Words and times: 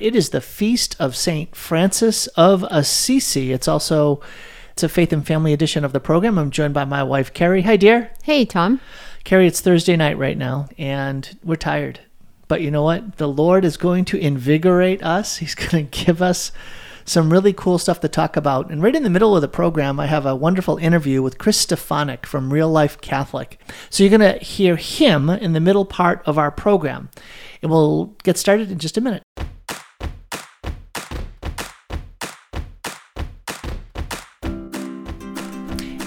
It 0.00 0.16
is 0.16 0.30
the 0.30 0.40
feast 0.40 0.96
of 0.98 1.14
Saint 1.14 1.54
Francis 1.54 2.26
of 2.28 2.62
Assisi. 2.70 3.52
It's 3.52 3.68
also 3.68 4.22
it's 4.72 4.82
a 4.82 4.88
faith 4.88 5.12
and 5.12 5.26
family 5.26 5.52
edition 5.52 5.84
of 5.84 5.92
the 5.92 6.00
program. 6.00 6.38
I'm 6.38 6.50
joined 6.50 6.72
by 6.72 6.86
my 6.86 7.02
wife 7.02 7.34
Kari. 7.34 7.62
Hi, 7.62 7.76
dear. 7.76 8.10
Hey, 8.22 8.46
Tom. 8.46 8.80
Kari, 9.24 9.46
it's 9.46 9.60
Thursday 9.60 9.96
night 9.96 10.16
right 10.16 10.38
now, 10.38 10.68
and 10.78 11.38
we're 11.44 11.56
tired. 11.56 12.00
But 12.48 12.62
you 12.62 12.70
know 12.70 12.82
what? 12.82 13.18
The 13.18 13.28
Lord 13.28 13.62
is 13.62 13.76
going 13.76 14.06
to 14.06 14.18
invigorate 14.18 15.02
us. 15.02 15.36
He's 15.36 15.54
going 15.70 15.86
to 15.86 16.04
give 16.04 16.22
us 16.22 16.50
some 17.04 17.30
really 17.30 17.52
cool 17.52 17.76
stuff 17.76 18.00
to 18.00 18.08
talk 18.08 18.36
about. 18.36 18.70
And 18.70 18.82
right 18.82 18.96
in 18.96 19.02
the 19.02 19.10
middle 19.10 19.36
of 19.36 19.42
the 19.42 19.48
program, 19.48 20.00
I 20.00 20.06
have 20.06 20.24
a 20.24 20.34
wonderful 20.34 20.78
interview 20.78 21.20
with 21.22 21.36
Chris 21.36 21.66
Stefanick 21.66 22.24
from 22.24 22.52
Real 22.52 22.70
Life 22.70 23.02
Catholic. 23.02 23.60
So 23.90 24.02
you're 24.02 24.16
going 24.16 24.32
to 24.32 24.42
hear 24.42 24.76
him 24.76 25.28
in 25.28 25.52
the 25.52 25.60
middle 25.60 25.84
part 25.84 26.22
of 26.24 26.38
our 26.38 26.50
program. 26.50 27.10
And 27.60 27.70
we'll 27.70 28.16
get 28.22 28.38
started 28.38 28.70
in 28.70 28.78
just 28.78 28.96
a 28.96 29.02
minute. 29.02 29.22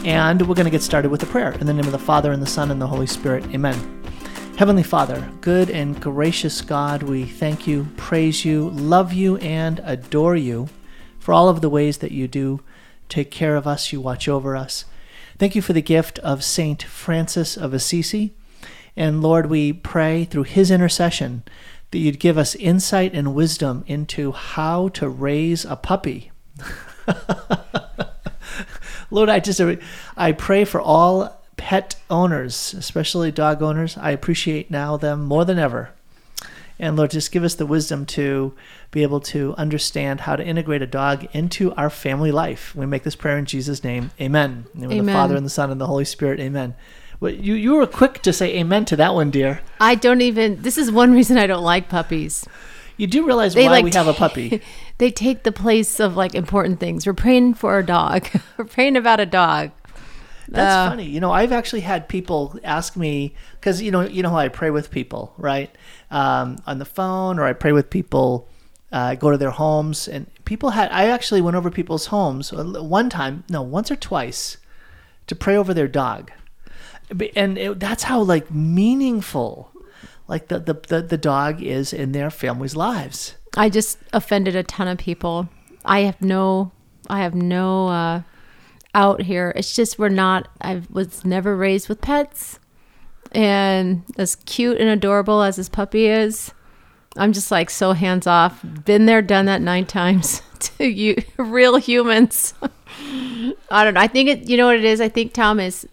And 0.03 0.41
we're 0.41 0.55
going 0.55 0.65
to 0.65 0.71
get 0.71 0.81
started 0.81 1.11
with 1.11 1.23
a 1.23 1.27
prayer. 1.27 1.53
In 1.53 1.65
the 1.65 1.73
name 1.73 1.85
of 1.85 1.93
the 1.93 1.97
Father, 1.97 2.33
and 2.33 2.41
the 2.41 2.47
Son, 2.47 2.71
and 2.71 2.81
the 2.81 2.87
Holy 2.87 3.07
Spirit. 3.07 3.45
Amen. 3.53 4.03
Heavenly 4.57 4.83
Father, 4.83 5.29
good 5.39 5.69
and 5.69 5.99
gracious 6.01 6.61
God, 6.61 7.03
we 7.03 7.23
thank 7.23 7.65
you, 7.67 7.87
praise 7.95 8.43
you, 8.43 8.69
love 8.69 9.13
you, 9.13 9.37
and 9.37 9.81
adore 9.85 10.35
you 10.35 10.67
for 11.19 11.33
all 11.33 11.47
of 11.47 11.61
the 11.61 11.69
ways 11.69 11.99
that 11.99 12.11
you 12.11 12.27
do 12.27 12.59
take 13.07 13.31
care 13.31 13.55
of 13.55 13.65
us, 13.65 13.93
you 13.93 14.01
watch 14.01 14.27
over 14.27 14.57
us. 14.57 14.83
Thank 15.37 15.55
you 15.55 15.61
for 15.61 15.71
the 15.71 15.81
gift 15.81 16.19
of 16.19 16.43
Saint 16.43 16.83
Francis 16.83 17.55
of 17.55 17.73
Assisi. 17.73 18.35
And 18.97 19.21
Lord, 19.21 19.45
we 19.45 19.71
pray 19.71 20.25
through 20.25 20.43
his 20.43 20.69
intercession 20.69 21.43
that 21.91 21.99
you'd 21.99 22.19
give 22.19 22.37
us 22.37 22.55
insight 22.55 23.13
and 23.13 23.33
wisdom 23.33 23.85
into 23.87 24.33
how 24.33 24.89
to 24.89 25.07
raise 25.07 25.63
a 25.63 25.77
puppy. 25.77 26.31
Lord, 29.13 29.29
I 29.29 29.39
just 29.39 29.61
I 30.17 30.31
pray 30.31 30.65
for 30.65 30.81
all 30.81 31.41
pet 31.55 31.95
owners, 32.09 32.73
especially 32.73 33.31
dog 33.31 33.61
owners. 33.61 33.95
I 33.97 34.11
appreciate 34.11 34.71
now 34.71 34.97
them 34.97 35.23
more 35.25 35.45
than 35.45 35.59
ever. 35.59 35.91
And 36.79 36.97
Lord, 36.97 37.11
just 37.11 37.31
give 37.31 37.43
us 37.43 37.53
the 37.55 37.67
wisdom 37.67 38.05
to 38.07 38.53
be 38.89 39.03
able 39.03 39.19
to 39.21 39.53
understand 39.55 40.21
how 40.21 40.35
to 40.35 40.43
integrate 40.43 40.81
a 40.81 40.87
dog 40.87 41.27
into 41.31 41.71
our 41.75 41.89
family 41.89 42.31
life. 42.31 42.75
We 42.75 42.87
make 42.87 43.03
this 43.03 43.15
prayer 43.15 43.37
in 43.37 43.45
Jesus' 43.45 43.83
name. 43.83 44.11
Amen. 44.19 44.65
In 44.73 44.81
the 44.81 44.87
name 44.87 44.99
of 45.01 45.05
the 45.05 45.11
Father 45.13 45.35
and 45.35 45.45
the 45.45 45.51
Son 45.51 45.69
and 45.69 45.79
the 45.79 45.87
Holy 45.87 46.05
Spirit. 46.05 46.39
Amen. 46.39 46.75
Well, 47.19 47.31
you 47.31 47.53
you 47.53 47.75
were 47.75 47.87
quick 47.87 48.21
to 48.23 48.33
say 48.33 48.57
amen 48.57 48.85
to 48.85 48.95
that 48.97 49.13
one, 49.13 49.29
dear. 49.29 49.61
I 49.79 49.95
don't 49.95 50.21
even. 50.21 50.61
This 50.61 50.77
is 50.77 50.91
one 50.91 51.13
reason 51.13 51.37
I 51.37 51.47
don't 51.47 51.63
like 51.63 51.87
puppies. 51.87 52.45
You 52.97 53.07
do 53.07 53.25
realize 53.25 53.53
they 53.53 53.65
why 53.65 53.71
like 53.71 53.85
we 53.85 53.91
have 53.91 54.07
a 54.07 54.13
puppy. 54.13 54.61
they 54.97 55.11
take 55.11 55.43
the 55.43 55.51
place 55.51 55.99
of 55.99 56.15
like 56.15 56.35
important 56.35 56.79
things. 56.79 57.05
We're 57.05 57.13
praying 57.13 57.55
for 57.55 57.77
a 57.77 57.85
dog. 57.85 58.27
We're 58.57 58.65
praying 58.65 58.95
about 58.95 59.19
a 59.19 59.25
dog. 59.25 59.71
That's 60.47 60.73
uh, 60.73 60.89
funny. 60.89 61.05
You 61.05 61.19
know, 61.19 61.31
I've 61.31 61.51
actually 61.51 61.81
had 61.81 62.07
people 62.07 62.59
ask 62.63 62.95
me 62.95 63.33
because 63.53 63.81
you 63.81 63.91
know, 63.91 64.01
you 64.01 64.21
know 64.23 64.29
how 64.29 64.37
I 64.37 64.49
pray 64.49 64.69
with 64.69 64.91
people, 64.91 65.33
right? 65.37 65.75
Um, 66.11 66.57
on 66.67 66.79
the 66.79 66.85
phone, 66.85 67.39
or 67.39 67.45
I 67.45 67.53
pray 67.53 67.71
with 67.71 67.89
people. 67.89 68.47
Uh, 68.91 69.15
go 69.15 69.31
to 69.31 69.37
their 69.37 69.49
homes, 69.49 70.07
and 70.07 70.27
people 70.45 70.69
had. 70.69 70.91
I 70.91 71.05
actually 71.05 71.41
went 71.41 71.57
over 71.57 71.71
people's 71.71 72.07
homes 72.07 72.53
uh, 72.53 72.63
one 72.63 73.09
time, 73.09 73.43
no, 73.49 73.63
once 73.63 73.89
or 73.89 73.95
twice, 73.95 74.57
to 75.25 75.35
pray 75.35 75.55
over 75.55 75.73
their 75.73 75.87
dog, 75.87 76.31
and 77.35 77.57
it, 77.57 77.79
that's 77.79 78.03
how 78.03 78.21
like 78.21 78.51
meaningful, 78.51 79.71
like 80.27 80.49
the, 80.49 80.59
the 80.59 80.75
the 80.87 81.01
the 81.01 81.17
dog 81.17 81.63
is 81.63 81.91
in 81.91 82.11
their 82.11 82.29
family's 82.29 82.75
lives. 82.75 83.33
I 83.55 83.69
just 83.69 83.99
offended 84.11 84.55
a 84.55 84.63
ton 84.63 84.87
of 84.87 84.97
people. 84.97 85.49
I 85.85 86.01
have 86.01 86.21
no, 86.21 86.71
I 87.09 87.19
have 87.19 87.35
no. 87.35 87.87
Uh 87.87 88.21
out 88.95 89.23
here. 89.23 89.53
It's 89.55 89.75
just 89.75 89.97
we're 89.97 90.09
not. 90.09 90.47
I 90.61 90.81
was 90.89 91.25
never 91.25 91.55
raised 91.55 91.89
with 91.89 92.01
pets, 92.01 92.59
and 93.31 94.03
as 94.17 94.35
cute 94.35 94.77
and 94.77 94.89
adorable 94.89 95.41
as 95.41 95.55
this 95.55 95.69
puppy 95.69 96.07
is, 96.07 96.51
I'm 97.17 97.33
just 97.33 97.51
like 97.51 97.69
so 97.69 97.93
hands 97.93 98.27
off. 98.27 98.63
Been 98.85 99.05
there, 99.05 99.21
done 99.21 99.45
that 99.45 99.61
nine 99.61 99.85
times 99.85 100.41
to 100.59 100.87
you, 100.87 101.15
real 101.37 101.77
humans. 101.77 102.53
I 103.71 103.83
don't 103.83 103.95
know. 103.95 104.01
I 104.01 104.07
think 104.07 104.29
it. 104.29 104.49
You 104.49 104.57
know 104.57 104.67
what 104.67 104.77
it 104.77 104.85
is. 104.85 105.01
I 105.01 105.09
think 105.09 105.33
Tom 105.33 105.59
is 105.59 105.87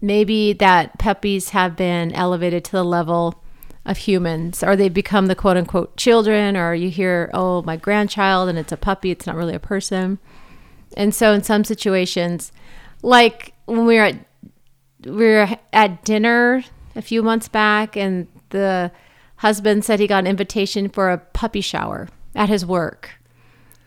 maybe 0.00 0.54
that 0.54 0.98
puppies 0.98 1.50
have 1.50 1.76
been 1.76 2.12
elevated 2.12 2.64
to 2.64 2.72
the 2.72 2.84
level 2.84 3.39
of 3.84 3.98
humans? 3.98 4.62
Or 4.62 4.76
they 4.76 4.88
become 4.88 5.26
the 5.26 5.34
quote 5.34 5.56
unquote 5.56 5.96
children 5.96 6.56
or 6.56 6.74
you 6.74 6.90
hear 6.90 7.30
oh 7.34 7.62
my 7.62 7.76
grandchild 7.76 8.48
and 8.48 8.58
it's 8.58 8.72
a 8.72 8.76
puppy 8.76 9.10
it's 9.10 9.26
not 9.26 9.36
really 9.36 9.54
a 9.54 9.60
person? 9.60 10.18
And 10.96 11.14
so 11.14 11.32
in 11.32 11.42
some 11.42 11.64
situations, 11.64 12.52
like 13.02 13.54
when 13.66 13.86
we 13.86 13.96
were 13.96 14.04
at 14.04 14.16
we 15.04 15.26
were 15.26 15.48
at 15.72 16.04
dinner 16.04 16.62
a 16.94 17.02
few 17.02 17.22
months 17.22 17.48
back 17.48 17.96
and 17.96 18.26
the 18.50 18.92
husband 19.36 19.84
said 19.84 20.00
he 20.00 20.06
got 20.06 20.24
an 20.24 20.26
invitation 20.26 20.88
for 20.88 21.10
a 21.10 21.18
puppy 21.18 21.60
shower 21.60 22.08
at 22.34 22.48
his 22.48 22.66
work 22.66 23.19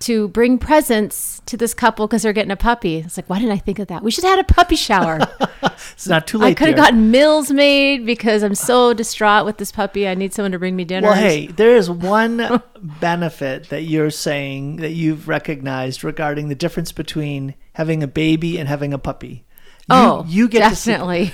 to 0.03 0.27
bring 0.29 0.57
presents 0.57 1.41
to 1.45 1.55
this 1.55 1.73
couple 1.73 2.07
because 2.07 2.23
they're 2.23 2.33
getting 2.33 2.51
a 2.51 2.57
puppy. 2.57 2.97
It's 2.97 3.17
like, 3.17 3.29
why 3.29 3.39
didn't 3.39 3.53
I 3.53 3.57
think 3.57 3.79
of 3.79 3.87
that? 3.87 4.03
We 4.03 4.11
should 4.11 4.23
have 4.23 4.37
had 4.37 4.49
a 4.49 4.53
puppy 4.53 4.75
shower. 4.75 5.19
it's 5.93 6.07
not 6.07 6.27
too 6.27 6.37
late. 6.37 6.49
I 6.49 6.53
could 6.53 6.67
have 6.67 6.75
gotten 6.75 7.09
meals 7.09 7.51
made 7.51 8.05
because 8.05 8.43
I'm 8.43 8.55
so 8.55 8.93
distraught 8.93 9.45
with 9.45 9.57
this 9.57 9.71
puppy. 9.71 10.07
I 10.07 10.15
need 10.15 10.33
someone 10.33 10.51
to 10.51 10.59
bring 10.59 10.75
me 10.75 10.83
dinner. 10.83 11.07
Well, 11.07 11.15
hey, 11.15 11.47
there 11.47 11.75
is 11.75 11.89
one 11.89 12.61
benefit 12.81 13.69
that 13.69 13.83
you're 13.83 14.09
saying 14.11 14.77
that 14.77 14.91
you've 14.91 15.27
recognized 15.27 16.03
regarding 16.03 16.49
the 16.49 16.55
difference 16.55 16.91
between 16.91 17.55
having 17.73 18.03
a 18.03 18.07
baby 18.07 18.57
and 18.57 18.67
having 18.67 18.93
a 18.93 18.97
puppy. 18.97 19.45
You, 19.89 19.95
oh, 19.97 20.25
you 20.27 20.47
get 20.49 20.69
to. 20.69 20.75
definitely. 20.75 21.33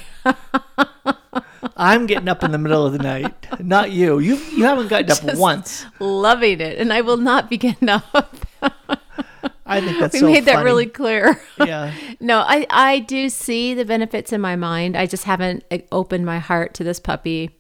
I'm 1.75 2.07
getting 2.07 2.28
up 2.28 2.44
in 2.44 2.51
the 2.51 2.57
middle 2.57 2.86
of 2.86 2.94
the 2.94 3.00
night, 3.00 3.47
not 3.59 3.91
you. 3.91 4.19
You 4.19 4.36
you 4.36 4.63
haven't 4.66 4.88
gotten 4.88 5.12
up 5.12 5.22
Just 5.24 5.40
once. 5.40 5.86
Loving 6.00 6.59
it, 6.59 6.78
and 6.78 6.91
I 6.91 7.01
will 7.01 7.18
not 7.18 7.50
be 7.50 7.57
getting 7.57 7.90
up. 7.90 8.38
I 9.69 9.81
think 9.81 10.00
that's 10.00 10.13
we 10.16 10.19
so 10.19 10.25
made 10.25 10.46
funny. 10.46 10.57
that 10.57 10.63
really 10.63 10.85
clear. 10.85 11.40
Yeah. 11.66 11.94
no, 12.19 12.40
I 12.40 12.66
I 12.69 13.00
do 13.00 13.30
see 13.30 13.74
the 13.74 13.85
benefits 13.85 14.31
in 14.31 14.40
my 14.41 14.56
mind. 14.56 14.96
I 14.96 15.06
just 15.06 15.25
haven't 15.25 15.66
eh, 15.72 15.81
opened 15.91 16.25
my 16.25 16.40
heart 16.40 16.74
to 16.75 16.84
this 16.84 17.00
puppy, 17.00 17.52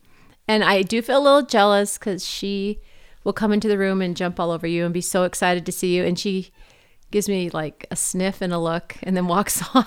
and 0.47 0.63
I 0.63 0.81
do 0.83 1.01
feel 1.01 1.19
a 1.19 1.23
little 1.23 1.43
jealous 1.43 1.97
because 1.97 2.25
she 2.25 2.79
will 3.23 3.33
come 3.33 3.51
into 3.51 3.67
the 3.67 3.77
room 3.77 4.01
and 4.01 4.15
jump 4.15 4.39
all 4.39 4.51
over 4.51 4.65
you 4.65 4.85
and 4.85 4.93
be 4.93 5.01
so 5.01 5.23
excited 5.23 5.65
to 5.65 5.71
see 5.71 5.95
you, 5.95 6.05
and 6.05 6.17
she 6.17 6.51
gives 7.11 7.27
me 7.27 7.49
like 7.49 7.87
a 7.89 7.95
sniff 7.95 8.41
and 8.41 8.53
a 8.53 8.59
look 8.59 8.95
and 9.03 9.15
then 9.17 9.27
walks 9.27 9.63
on. 9.73 9.85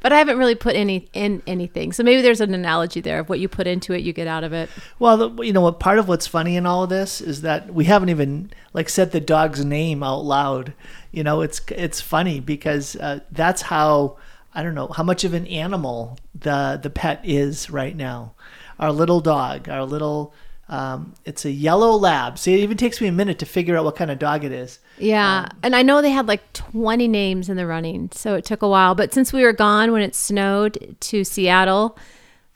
but 0.00 0.12
I 0.12 0.18
haven't 0.18 0.38
really 0.38 0.54
put 0.54 0.76
any 0.76 1.08
in 1.12 1.42
anything. 1.46 1.92
So 1.92 2.02
maybe 2.02 2.22
there's 2.22 2.40
an 2.40 2.54
analogy 2.54 3.00
there 3.00 3.20
of 3.20 3.28
what 3.28 3.40
you 3.40 3.48
put 3.48 3.66
into 3.66 3.92
it, 3.92 4.02
you 4.02 4.12
get 4.12 4.26
out 4.26 4.44
of 4.44 4.52
it. 4.52 4.68
Well, 4.98 5.42
you 5.44 5.52
know 5.52 5.60
what? 5.60 5.80
Part 5.80 5.98
of 5.98 6.08
what's 6.08 6.26
funny 6.26 6.56
in 6.56 6.66
all 6.66 6.84
of 6.84 6.90
this 6.90 7.20
is 7.20 7.42
that 7.42 7.72
we 7.72 7.84
haven't 7.84 8.08
even 8.08 8.50
like 8.72 8.88
said 8.88 9.12
the 9.12 9.20
dog's 9.20 9.64
name 9.64 10.02
out 10.02 10.24
loud. 10.24 10.74
You 11.12 11.24
know, 11.24 11.40
it's 11.40 11.60
it's 11.70 12.00
funny 12.00 12.40
because 12.40 12.96
uh, 12.96 13.20
that's 13.30 13.62
how 13.62 14.18
I 14.54 14.62
don't 14.62 14.74
know 14.74 14.88
how 14.88 15.02
much 15.02 15.24
of 15.24 15.34
an 15.34 15.46
animal 15.46 16.18
the 16.34 16.78
the 16.82 16.90
pet 16.90 17.20
is 17.24 17.70
right 17.70 17.96
now. 17.96 18.34
Our 18.78 18.92
little 18.92 19.20
dog, 19.20 19.68
our 19.68 19.84
little 19.84 20.34
um, 20.68 21.14
it's 21.24 21.44
a 21.44 21.50
yellow 21.50 21.92
lab. 21.92 22.38
See, 22.38 22.54
it 22.54 22.60
even 22.60 22.76
takes 22.76 23.00
me 23.00 23.06
a 23.06 23.12
minute 23.12 23.38
to 23.38 23.46
figure 23.46 23.76
out 23.76 23.84
what 23.84 23.94
kind 23.94 24.10
of 24.10 24.18
dog 24.18 24.44
it 24.44 24.50
is. 24.50 24.80
Yeah. 24.98 25.46
Um, 25.50 25.58
and 25.62 25.76
I 25.76 25.82
know 25.82 26.02
they 26.02 26.10
had 26.10 26.26
like 26.26 26.52
20 26.54 27.06
names 27.06 27.48
in 27.48 27.56
the 27.56 27.66
running. 27.66 28.10
So 28.12 28.34
it 28.34 28.44
took 28.44 28.62
a 28.62 28.68
while. 28.68 28.94
But 28.94 29.14
since 29.14 29.32
we 29.32 29.44
were 29.44 29.52
gone 29.52 29.92
when 29.92 30.02
it 30.02 30.14
snowed 30.14 30.96
to 31.00 31.22
Seattle, 31.22 31.96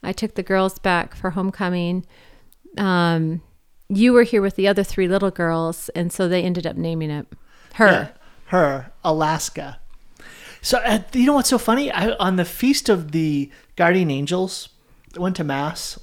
I 0.03 0.13
took 0.13 0.35
the 0.35 0.43
girls 0.43 0.79
back 0.79 1.15
for 1.15 1.31
homecoming. 1.31 2.05
Um, 2.77 3.43
you 3.89 4.13
were 4.13 4.25
here 4.25 4.43
with 4.43 4.57
the 4.57 4.67
other 4.67 4.83
three 4.83 5.07
little 5.07 5.31
girls. 5.31 5.89
And 5.91 6.13
so 6.13 6.29
they 6.29 6.43
ended 6.43 6.67
up 6.67 6.77
naming 6.77 7.11
it 7.11 7.27
her. 7.75 7.87
Yeah, 7.87 8.09
her, 8.47 8.93
Alaska. 9.05 9.79
So, 10.63 10.79
uh, 10.79 11.03
you 11.13 11.27
know 11.27 11.35
what's 11.35 11.49
so 11.49 11.59
funny? 11.59 11.93
I, 11.93 12.11
on 12.15 12.37
the 12.37 12.45
Feast 12.45 12.89
of 12.89 13.13
the 13.13 13.51
Guardian 13.77 14.11
Angels, 14.11 14.69
I 15.17 15.21
went 15.21 15.37
to 15.37 15.45
Mass 15.45 15.99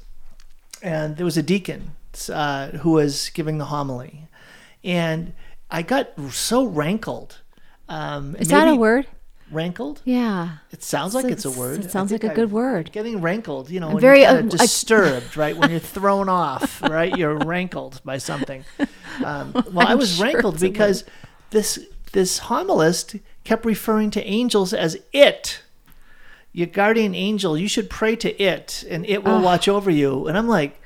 and 0.81 1.18
there 1.18 1.25
was 1.25 1.38
a 1.38 1.44
deacon 1.44 1.92
uh, 2.29 2.79
who 2.81 2.91
was 2.91 3.29
giving 3.29 3.57
the 3.57 3.65
homily, 3.65 4.27
and 4.83 5.33
I 5.69 5.81
got 5.81 6.09
so 6.31 6.65
rankled. 6.65 7.41
Um, 7.89 8.35
Is 8.37 8.49
that 8.49 8.67
a 8.67 8.75
word? 8.75 9.07
Rankled? 9.49 10.01
Yeah. 10.03 10.57
It 10.71 10.83
sounds 10.83 11.15
like 11.15 11.25
it's, 11.25 11.45
a 11.45 11.51
word. 11.51 11.85
It 11.85 11.91
sounds 11.91 12.11
like 12.11 12.25
a 12.25 12.33
good 12.33 12.51
word. 12.51 12.91
Getting 12.91 13.21
rankled, 13.21 13.69
you 13.69 13.79
know, 13.79 13.91
when 13.91 14.01
very 14.01 14.21
you're 14.21 14.29
uh, 14.29 14.41
disturbed, 14.41 15.37
right? 15.37 15.55
When 15.55 15.71
you're 15.71 15.79
thrown 15.79 16.27
off, 16.27 16.81
right? 16.89 17.15
You're 17.15 17.37
rankled 17.37 18.01
by 18.03 18.17
something. 18.17 18.65
Um, 19.23 19.53
well, 19.71 19.87
i 19.87 19.95
was 19.95 20.15
sure 20.15 20.25
rankled 20.25 20.59
because 20.59 21.05
this 21.51 21.79
this 22.11 22.41
homilist 22.41 23.21
kept 23.45 23.63
referring 23.63 24.11
to 24.11 24.23
angels 24.25 24.73
as 24.73 24.97
it 25.13 25.61
your 26.57 26.65
guardian 26.65 27.13
angel, 27.13 27.55
you 27.55 27.67
should 27.67 27.87
pray 27.87 28.15
to 28.15 28.41
it 28.41 28.83
and 28.89 29.05
it 29.05 29.23
will 29.23 29.39
watch 29.39 29.67
over 29.67 29.91
you. 29.91 30.25
And 30.25 30.35
I'm 30.35 30.47
like, 30.47 30.81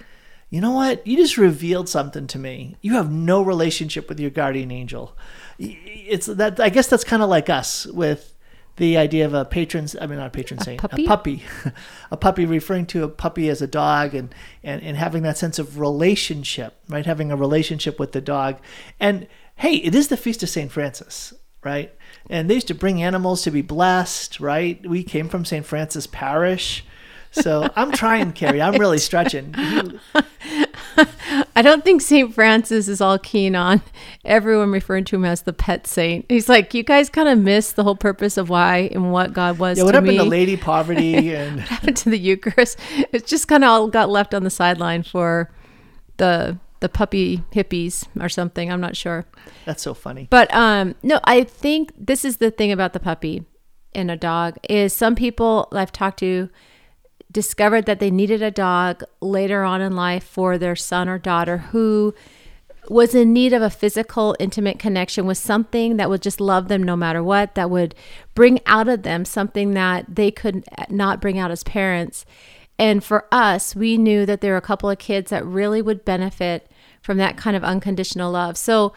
you 0.51 0.59
know 0.59 0.71
what? 0.71 1.07
You 1.07 1.15
just 1.15 1.37
revealed 1.37 1.87
something 1.87 2.27
to 2.27 2.37
me. 2.37 2.75
You 2.81 2.93
have 2.93 3.09
no 3.09 3.41
relationship 3.41 4.09
with 4.09 4.19
your 4.19 4.29
guardian 4.29 4.69
angel. 4.69 5.17
It's 5.57 6.25
that 6.25 6.59
I 6.59 6.67
guess 6.69 6.87
that's 6.87 7.05
kind 7.05 7.23
of 7.23 7.29
like 7.29 7.49
us 7.49 7.85
with 7.87 8.35
the 8.75 8.97
idea 8.97 9.25
of 9.25 9.33
a 9.33 9.45
patron 9.45 9.87
I 9.99 10.07
mean 10.07 10.17
not 10.17 10.27
a 10.27 10.31
patron 10.31 10.59
A 10.59 10.63
saint, 10.63 10.81
puppy? 10.81 11.05
a 11.05 11.07
puppy. 11.07 11.43
a 12.11 12.17
puppy 12.17 12.45
referring 12.45 12.85
to 12.87 13.03
a 13.03 13.09
puppy 13.09 13.47
as 13.47 13.61
a 13.61 13.67
dog 13.67 14.13
and, 14.13 14.35
and 14.61 14.83
and 14.83 14.97
having 14.97 15.23
that 15.23 15.37
sense 15.37 15.57
of 15.57 15.79
relationship, 15.79 16.77
right? 16.89 17.05
Having 17.05 17.31
a 17.31 17.37
relationship 17.37 17.97
with 17.97 18.11
the 18.11 18.21
dog. 18.21 18.57
And 18.99 19.27
hey, 19.55 19.75
it 19.75 19.95
is 19.95 20.09
the 20.09 20.17
feast 20.17 20.43
of 20.43 20.49
St. 20.49 20.71
Francis, 20.71 21.33
right? 21.63 21.93
And 22.29 22.49
they 22.49 22.55
used 22.55 22.67
to 22.67 22.75
bring 22.75 23.01
animals 23.01 23.43
to 23.43 23.51
be 23.51 23.61
blessed, 23.61 24.41
right? 24.41 24.85
We 24.85 25.03
came 25.03 25.29
from 25.29 25.45
St. 25.45 25.65
Francis 25.65 26.07
Parish. 26.07 26.83
So 27.31 27.69
I'm 27.75 27.91
trying, 27.91 28.33
Kari. 28.33 28.61
I'm 28.61 28.75
really 28.79 28.97
stretching. 28.97 29.55
I 31.55 31.61
don't 31.61 31.83
think 31.83 32.01
St. 32.01 32.33
Francis 32.33 32.87
is 32.87 32.99
all 33.01 33.17
keen 33.17 33.55
on 33.55 33.81
everyone 34.25 34.71
referring 34.71 35.05
to 35.05 35.15
him 35.15 35.25
as 35.25 35.43
the 35.43 35.53
pet 35.53 35.87
saint. 35.87 36.25
He's 36.29 36.49
like, 36.49 36.73
you 36.73 36.83
guys 36.83 37.09
kind 37.09 37.29
of 37.29 37.39
missed 37.39 37.75
the 37.75 37.83
whole 37.83 37.95
purpose 37.95 38.37
of 38.37 38.49
why 38.49 38.89
and 38.91 39.11
what 39.11 39.33
God 39.33 39.57
was 39.59 39.77
Yeah, 39.77 39.85
what 39.85 39.91
to 39.93 39.97
happened 39.97 40.17
me. 40.17 40.17
to 40.17 40.23
Lady 40.23 40.57
Poverty 40.57 41.33
and 41.35 41.57
what 41.57 41.67
happened 41.67 41.97
to 41.97 42.09
the 42.09 42.17
Eucharist. 42.19 42.77
It 43.13 43.25
just 43.25 43.47
kind 43.47 43.63
of 43.63 43.69
all 43.69 43.87
got 43.87 44.09
left 44.09 44.33
on 44.33 44.43
the 44.43 44.49
sideline 44.49 45.03
for 45.03 45.49
the 46.17 46.57
the 46.81 46.89
puppy 46.89 47.43
hippies 47.53 48.07
or 48.19 48.27
something. 48.27 48.71
I'm 48.71 48.81
not 48.81 48.97
sure. 48.97 49.25
that's 49.65 49.83
so 49.83 49.93
funny. 49.93 50.27
But 50.29 50.53
um 50.53 50.95
no, 51.03 51.19
I 51.23 51.43
think 51.43 51.91
this 51.97 52.25
is 52.25 52.37
the 52.37 52.51
thing 52.51 52.71
about 52.71 52.93
the 52.93 52.99
puppy 52.99 53.45
and 53.93 54.09
a 54.11 54.17
dog 54.17 54.57
is 54.69 54.91
some 54.93 55.15
people 55.15 55.67
I've 55.71 55.91
talked 55.91 56.19
to 56.19 56.49
discovered 57.31 57.85
that 57.85 57.99
they 57.99 58.11
needed 58.11 58.41
a 58.41 58.51
dog 58.51 59.03
later 59.21 59.63
on 59.63 59.81
in 59.81 59.95
life 59.95 60.23
for 60.23 60.57
their 60.57 60.75
son 60.75 61.07
or 61.07 61.17
daughter 61.17 61.57
who 61.57 62.13
was 62.89 63.13
in 63.13 63.31
need 63.31 63.53
of 63.53 63.61
a 63.61 63.69
physical 63.69 64.35
intimate 64.39 64.79
connection 64.79 65.25
with 65.25 65.37
something 65.37 65.97
that 65.97 66.09
would 66.09 66.21
just 66.21 66.41
love 66.41 66.67
them 66.67 66.81
no 66.81 66.95
matter 66.95 67.23
what 67.23 67.55
that 67.55 67.69
would 67.69 67.95
bring 68.33 68.59
out 68.65 68.87
of 68.87 69.03
them 69.03 69.23
something 69.23 69.71
that 69.71 70.05
they 70.13 70.31
could 70.31 70.63
not 70.89 71.21
bring 71.21 71.37
out 71.37 71.51
as 71.51 71.63
parents. 71.63 72.25
And 72.79 73.03
for 73.03 73.27
us 73.31 73.75
we 73.75 73.97
knew 73.97 74.25
that 74.25 74.41
there 74.41 74.53
were 74.53 74.57
a 74.57 74.61
couple 74.61 74.89
of 74.89 74.97
kids 74.97 75.29
that 75.29 75.45
really 75.45 75.81
would 75.81 76.03
benefit 76.03 76.69
from 77.01 77.17
that 77.17 77.37
kind 77.37 77.55
of 77.55 77.63
unconditional 77.63 78.31
love. 78.31 78.57
So 78.57 78.93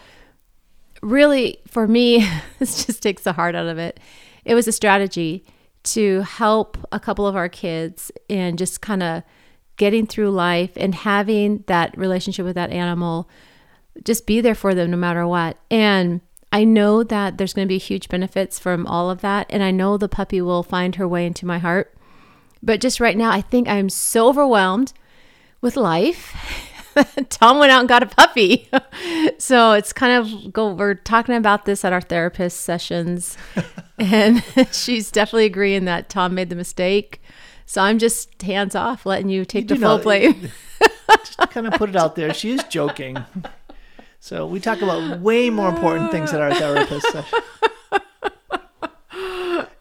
really 1.03 1.59
for 1.67 1.87
me 1.87 2.29
this 2.59 2.87
just 2.87 3.03
takes 3.03 3.23
the 3.23 3.35
heart 3.35 3.55
out 3.55 3.67
of 3.67 3.79
it. 3.79 4.01
It 4.45 4.55
was 4.55 4.67
a 4.67 4.73
strategy 4.73 5.45
to 5.85 6.23
help 6.23 6.79
a 6.91 6.99
couple 6.99 7.27
of 7.27 7.37
our 7.37 7.49
kids 7.49 8.11
and 8.29 8.59
just 8.59 8.81
kind 8.81 9.03
of 9.03 9.23
getting 9.77 10.07
through 10.07 10.31
life 10.31 10.73
and 10.77 10.95
having 10.95 11.65
that 11.67 11.97
relationship 11.97 12.45
with 12.45 12.55
that 12.55 12.71
animal 12.71 13.29
just 14.03 14.27
be 14.27 14.41
there 14.41 14.55
for 14.55 14.75
them 14.75 14.91
no 14.91 14.97
matter 14.97 15.27
what. 15.27 15.57
And 15.71 16.21
i 16.53 16.63
know 16.63 17.03
that 17.03 17.37
there's 17.37 17.53
going 17.53 17.67
to 17.67 17.73
be 17.73 17.79
huge 17.79 18.09
benefits 18.09 18.61
from 18.61 18.87
all 18.87 19.11
of 19.11 19.21
that 19.23 19.45
and 19.51 19.61
i 19.61 19.73
know 19.73 19.97
the 19.97 20.09
puppy 20.09 20.41
will 20.41 20.63
find 20.63 20.95
her 20.97 21.09
way 21.09 21.27
into 21.27 21.47
my 21.47 21.59
heart. 21.59 21.95
But 22.63 22.81
just 22.81 23.01
right 23.01 23.17
now 23.17 23.31
i 23.31 23.41
think 23.41 23.69
i'm 23.69 23.89
so 23.89 24.29
overwhelmed 24.29 24.93
with 25.61 25.77
life 25.77 26.35
Tom 27.29 27.59
went 27.59 27.71
out 27.73 27.81
and 27.81 27.89
got 27.89 28.03
a 28.03 28.07
puppy. 28.07 28.69
so 29.39 29.73
it's 29.73 29.93
kind 29.93 30.13
of 30.45 30.53
go 30.53 30.73
we're 30.73 30.95
talking 30.95 31.35
about 31.35 31.65
this 31.65 31.85
at 31.85 31.93
our 31.93 32.01
therapist 32.01 32.61
sessions 32.61 33.37
and 33.99 34.43
she's 34.73 35.11
definitely 35.11 35.47
agreeing 35.47 35.85
that 35.87 36.09
Tom 36.09 36.35
made 36.35 36.51
the 36.51 36.57
mistake. 36.57 37.21
So 37.67 37.81
I'm 37.83 37.99
just 37.99 38.43
hands 38.43 38.75
off 38.75 39.07
letting 39.07 39.29
you 39.31 39.45
take 39.45 39.65
You 39.71 39.77
the 39.77 39.77
full 39.77 39.99
know- 39.99 40.03
blame. 40.03 40.51
Just 41.25 41.39
kind 41.51 41.67
of 41.67 41.75
put 41.75 41.89
it 41.91 41.97
out 41.97 42.17
there, 42.17 42.33
she 42.35 42.51
is 42.53 42.63
joking. 42.65 43.17
So 44.21 44.47
we 44.47 44.59
talk 44.61 44.81
about 44.83 45.21
way 45.21 45.51
more 45.51 45.69
important 45.69 46.11
things 46.11 46.33
at 46.33 46.41
our 46.41 46.55
therapist 46.55 47.07
session. 47.13 47.41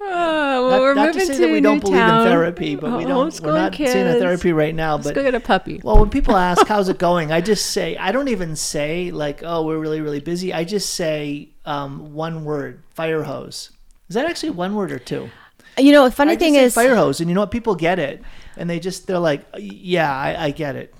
Oh, 0.05 0.67
well, 0.67 0.69
Not, 0.71 0.81
we're 0.81 0.93
not 0.95 1.05
moving 1.07 1.19
to 1.21 1.25
say 1.27 1.33
to 1.35 1.39
that 1.47 1.51
we 1.53 1.61
don't 1.61 1.79
believe 1.79 1.97
town. 1.97 2.21
in 2.27 2.27
therapy, 2.33 2.75
but 2.75 2.97
we 2.97 3.05
Oh, 3.05 3.07
don't. 3.07 3.17
We're 3.41 3.51
homeschooling 3.51 3.55
not 3.55 3.75
seeing 3.75 4.07
a 4.07 4.13
therapy 4.19 4.51
right 4.51 4.75
now. 4.75 4.95
Let's 4.95 5.07
But 5.07 5.15
go 5.15 5.23
get 5.23 5.33
a 5.35 5.39
puppy. 5.39 5.79
Well, 5.83 5.97
when 5.99 6.09
people 6.09 6.35
ask 6.35 6.67
how's 6.67 6.89
it 6.89 6.97
going, 6.99 7.31
I 7.31 7.41
just 7.41 7.67
say 7.71 7.95
I 7.97 8.11
don't 8.11 8.27
even 8.27 8.55
say 8.55 9.11
like, 9.11 9.41
"Oh, 9.43 9.63
we're 9.65 9.77
really 9.79 10.01
really 10.01 10.19
busy." 10.19 10.53
I 10.53 10.65
just 10.65 10.93
say 10.93 11.49
um, 11.65 12.13
one 12.13 12.43
word: 12.43 12.83
fire 12.93 13.23
hose. 13.23 13.71
Is 14.09 14.15
that 14.15 14.29
actually 14.29 14.49
one 14.51 14.75
word 14.75 14.91
or 14.91 14.99
two? 14.99 15.29
You 15.77 15.91
know, 15.93 16.03
the 16.03 16.11
funny 16.11 16.33
I 16.33 16.35
just 16.35 16.43
thing 16.43 16.53
say 16.55 16.63
is 16.65 16.73
fire 16.75 16.95
hose, 16.95 17.21
and 17.21 17.29
you 17.29 17.33
know 17.33 17.41
what? 17.41 17.51
People 17.51 17.75
get 17.75 17.97
it, 17.97 18.21
and 18.57 18.69
they 18.69 18.79
just 18.79 19.07
they're 19.07 19.19
like, 19.19 19.45
"Yeah, 19.57 20.13
I, 20.13 20.45
I 20.45 20.51
get 20.51 20.75
it." 20.75 20.93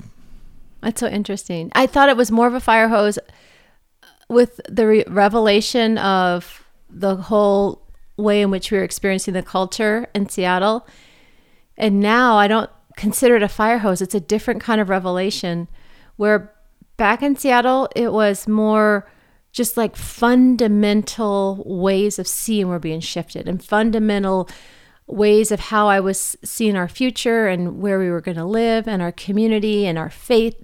That's 0.82 1.00
so 1.00 1.08
interesting. 1.08 1.72
I 1.76 1.88
thought 1.88 2.10
it 2.10 2.18
was 2.18 2.32
more 2.32 2.48
of 2.48 2.54
a 2.54 2.60
fire 2.62 2.88
hose 2.88 3.20
with 4.30 4.60
the 4.70 4.88
re- 4.88 5.04
revelation 5.08 5.98
of 5.98 6.64
the 6.90 7.16
whole 7.16 7.83
way 8.18 8.42
in 8.42 8.52
which 8.52 8.72
we 8.72 8.78
were 8.78 8.84
experiencing 8.84 9.34
the 9.34 9.44
culture 9.44 10.08
in 10.14 10.30
Seattle. 10.30 10.88
And 11.78 12.00
now 12.00 12.38
I 12.38 12.48
don't 12.48 12.70
consider 12.96 13.36
it 13.36 13.44
a 13.44 13.48
fire 13.48 13.80
hose. 13.80 14.02
It's 14.02 14.16
a 14.16 14.20
different 14.20 14.62
kind 14.62 14.80
of 14.80 14.90
revelation 14.90 15.68
where 16.16 16.54
back 16.98 17.24
in 17.24 17.36
Seattle, 17.36 17.90
it 17.96 18.14
was 18.14 18.48
more 18.48 19.10
just 19.52 19.78
like 19.78 19.96
fundamental 19.96 21.64
ways 21.66 22.18
of 22.18 22.28
seeing 22.28 22.68
were 22.68 22.80
being 22.80 23.00
shifted 23.00 23.48
and 23.48 23.64
fundamental 23.64 24.50
ways 25.06 25.52
of 25.52 25.60
how 25.60 25.88
I 25.88 26.00
was 26.00 26.36
seeing 26.44 26.76
our 26.76 26.88
future 26.88 27.48
and 27.48 27.80
where 27.80 28.00
we 28.00 28.10
were 28.10 28.22
going 28.22 28.38
to 28.38 28.46
live 28.46 28.88
and 28.88 29.02
our 29.02 29.12
community 29.12 29.86
and 29.86 29.98
our 29.98 30.10
faith. 30.10 30.56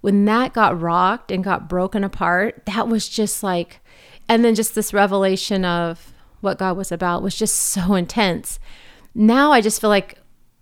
When 0.00 0.24
that 0.26 0.52
got 0.52 0.80
rocked 0.80 1.30
and 1.30 1.44
got 1.44 1.68
broken 1.68 2.04
apart, 2.04 2.62
that 2.66 2.88
was 2.88 3.08
just 3.08 3.42
like, 3.42 3.80
and 4.28 4.44
then 4.44 4.54
just 4.54 4.74
this 4.74 4.94
revelation 4.94 5.64
of 5.64 6.13
what 6.44 6.58
God 6.58 6.76
was 6.76 6.92
about 6.92 7.22
was 7.22 7.34
just 7.34 7.54
so 7.58 7.94
intense. 7.94 8.58
Now 9.14 9.52
I 9.52 9.60
just 9.60 9.80
feel 9.80 9.90
like 9.90 10.18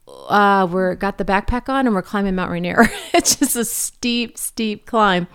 uh, 0.06 0.66
we're 0.70 0.94
got 0.94 1.18
the 1.18 1.24
backpack 1.24 1.68
on 1.68 1.86
and 1.86 1.94
we're 1.94 2.02
climbing 2.02 2.34
Mount 2.34 2.50
Rainier. 2.50 2.90
it's 3.14 3.36
just 3.36 3.56
a 3.56 3.64
steep, 3.64 4.38
steep 4.38 4.86
climb, 4.86 5.26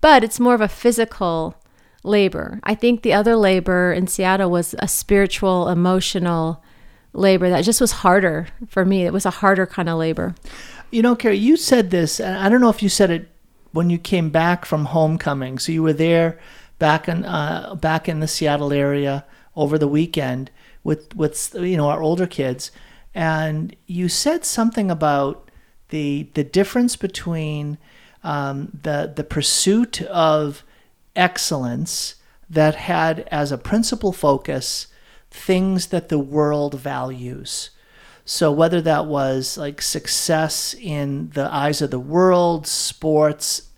but 0.00 0.24
it's 0.24 0.40
more 0.40 0.54
of 0.54 0.60
a 0.60 0.68
physical 0.68 1.54
labor. 2.02 2.60
I 2.64 2.74
think 2.74 3.02
the 3.02 3.12
other 3.12 3.36
labor 3.36 3.92
in 3.92 4.06
Seattle 4.06 4.50
was 4.50 4.74
a 4.78 4.88
spiritual, 4.88 5.68
emotional 5.68 6.62
labor 7.12 7.48
that 7.48 7.64
just 7.64 7.80
was 7.80 7.92
harder 7.92 8.48
for 8.68 8.84
me. 8.84 9.04
It 9.04 9.12
was 9.12 9.24
a 9.26 9.30
harder 9.30 9.66
kind 9.66 9.88
of 9.88 9.98
labor. 9.98 10.34
You 10.90 11.02
know, 11.02 11.16
Kari, 11.16 11.38
you 11.38 11.56
said 11.56 11.90
this, 11.90 12.20
and 12.20 12.36
I 12.36 12.48
don't 12.48 12.60
know 12.60 12.68
if 12.68 12.82
you 12.82 12.88
said 12.88 13.10
it 13.10 13.28
when 13.72 13.90
you 13.90 13.98
came 13.98 14.30
back 14.30 14.64
from 14.64 14.86
homecoming. 14.86 15.58
So 15.58 15.72
you 15.72 15.82
were 15.82 15.92
there 15.92 16.38
back 16.78 17.08
in 17.08 17.24
uh, 17.24 17.74
back 17.74 18.08
in 18.08 18.20
the 18.20 18.28
Seattle 18.28 18.72
area 18.72 19.24
over 19.56 19.78
the 19.78 19.88
weekend 19.88 20.50
with 20.82 21.14
with 21.16 21.54
you 21.54 21.76
know 21.76 21.88
our 21.88 22.02
older 22.02 22.26
kids, 22.26 22.70
and 23.14 23.74
you 23.86 24.08
said 24.08 24.44
something 24.44 24.90
about 24.90 25.50
the 25.88 26.28
the 26.34 26.44
difference 26.44 26.96
between 26.96 27.78
um, 28.22 28.78
the 28.82 29.12
the 29.14 29.24
pursuit 29.24 30.02
of 30.02 30.64
excellence 31.16 32.16
that 32.50 32.74
had 32.74 33.20
as 33.30 33.52
a 33.52 33.58
principal 33.58 34.12
focus 34.12 34.88
things 35.30 35.88
that 35.88 36.08
the 36.08 36.18
world 36.18 36.74
values. 36.78 37.70
So 38.24 38.50
whether 38.50 38.80
that 38.80 39.06
was 39.06 39.58
like 39.58 39.82
success 39.82 40.74
in 40.74 41.30
the 41.30 41.52
eyes 41.52 41.82
of 41.82 41.90
the 41.90 41.98
world, 41.98 42.66
sports, 42.66 43.70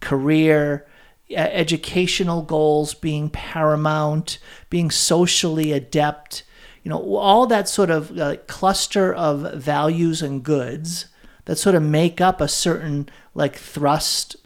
career, 0.00 0.86
educational 1.30 2.42
goals 2.42 2.94
being 2.94 3.28
paramount, 3.30 4.38
being 4.70 4.90
socially 4.90 5.72
adept, 5.72 6.44
you 6.82 6.90
know, 6.90 7.16
all 7.16 7.46
that 7.46 7.68
sort 7.68 7.90
of 7.90 8.16
uh, 8.18 8.36
cluster 8.46 9.12
of 9.12 9.54
values 9.54 10.22
and 10.22 10.42
goods 10.42 11.06
that 11.46 11.56
sort 11.56 11.74
of 11.74 11.82
make 11.82 12.20
up 12.20 12.40
a 12.40 12.48
certain 12.48 13.08
like 13.34 13.56
thrust 13.56 14.36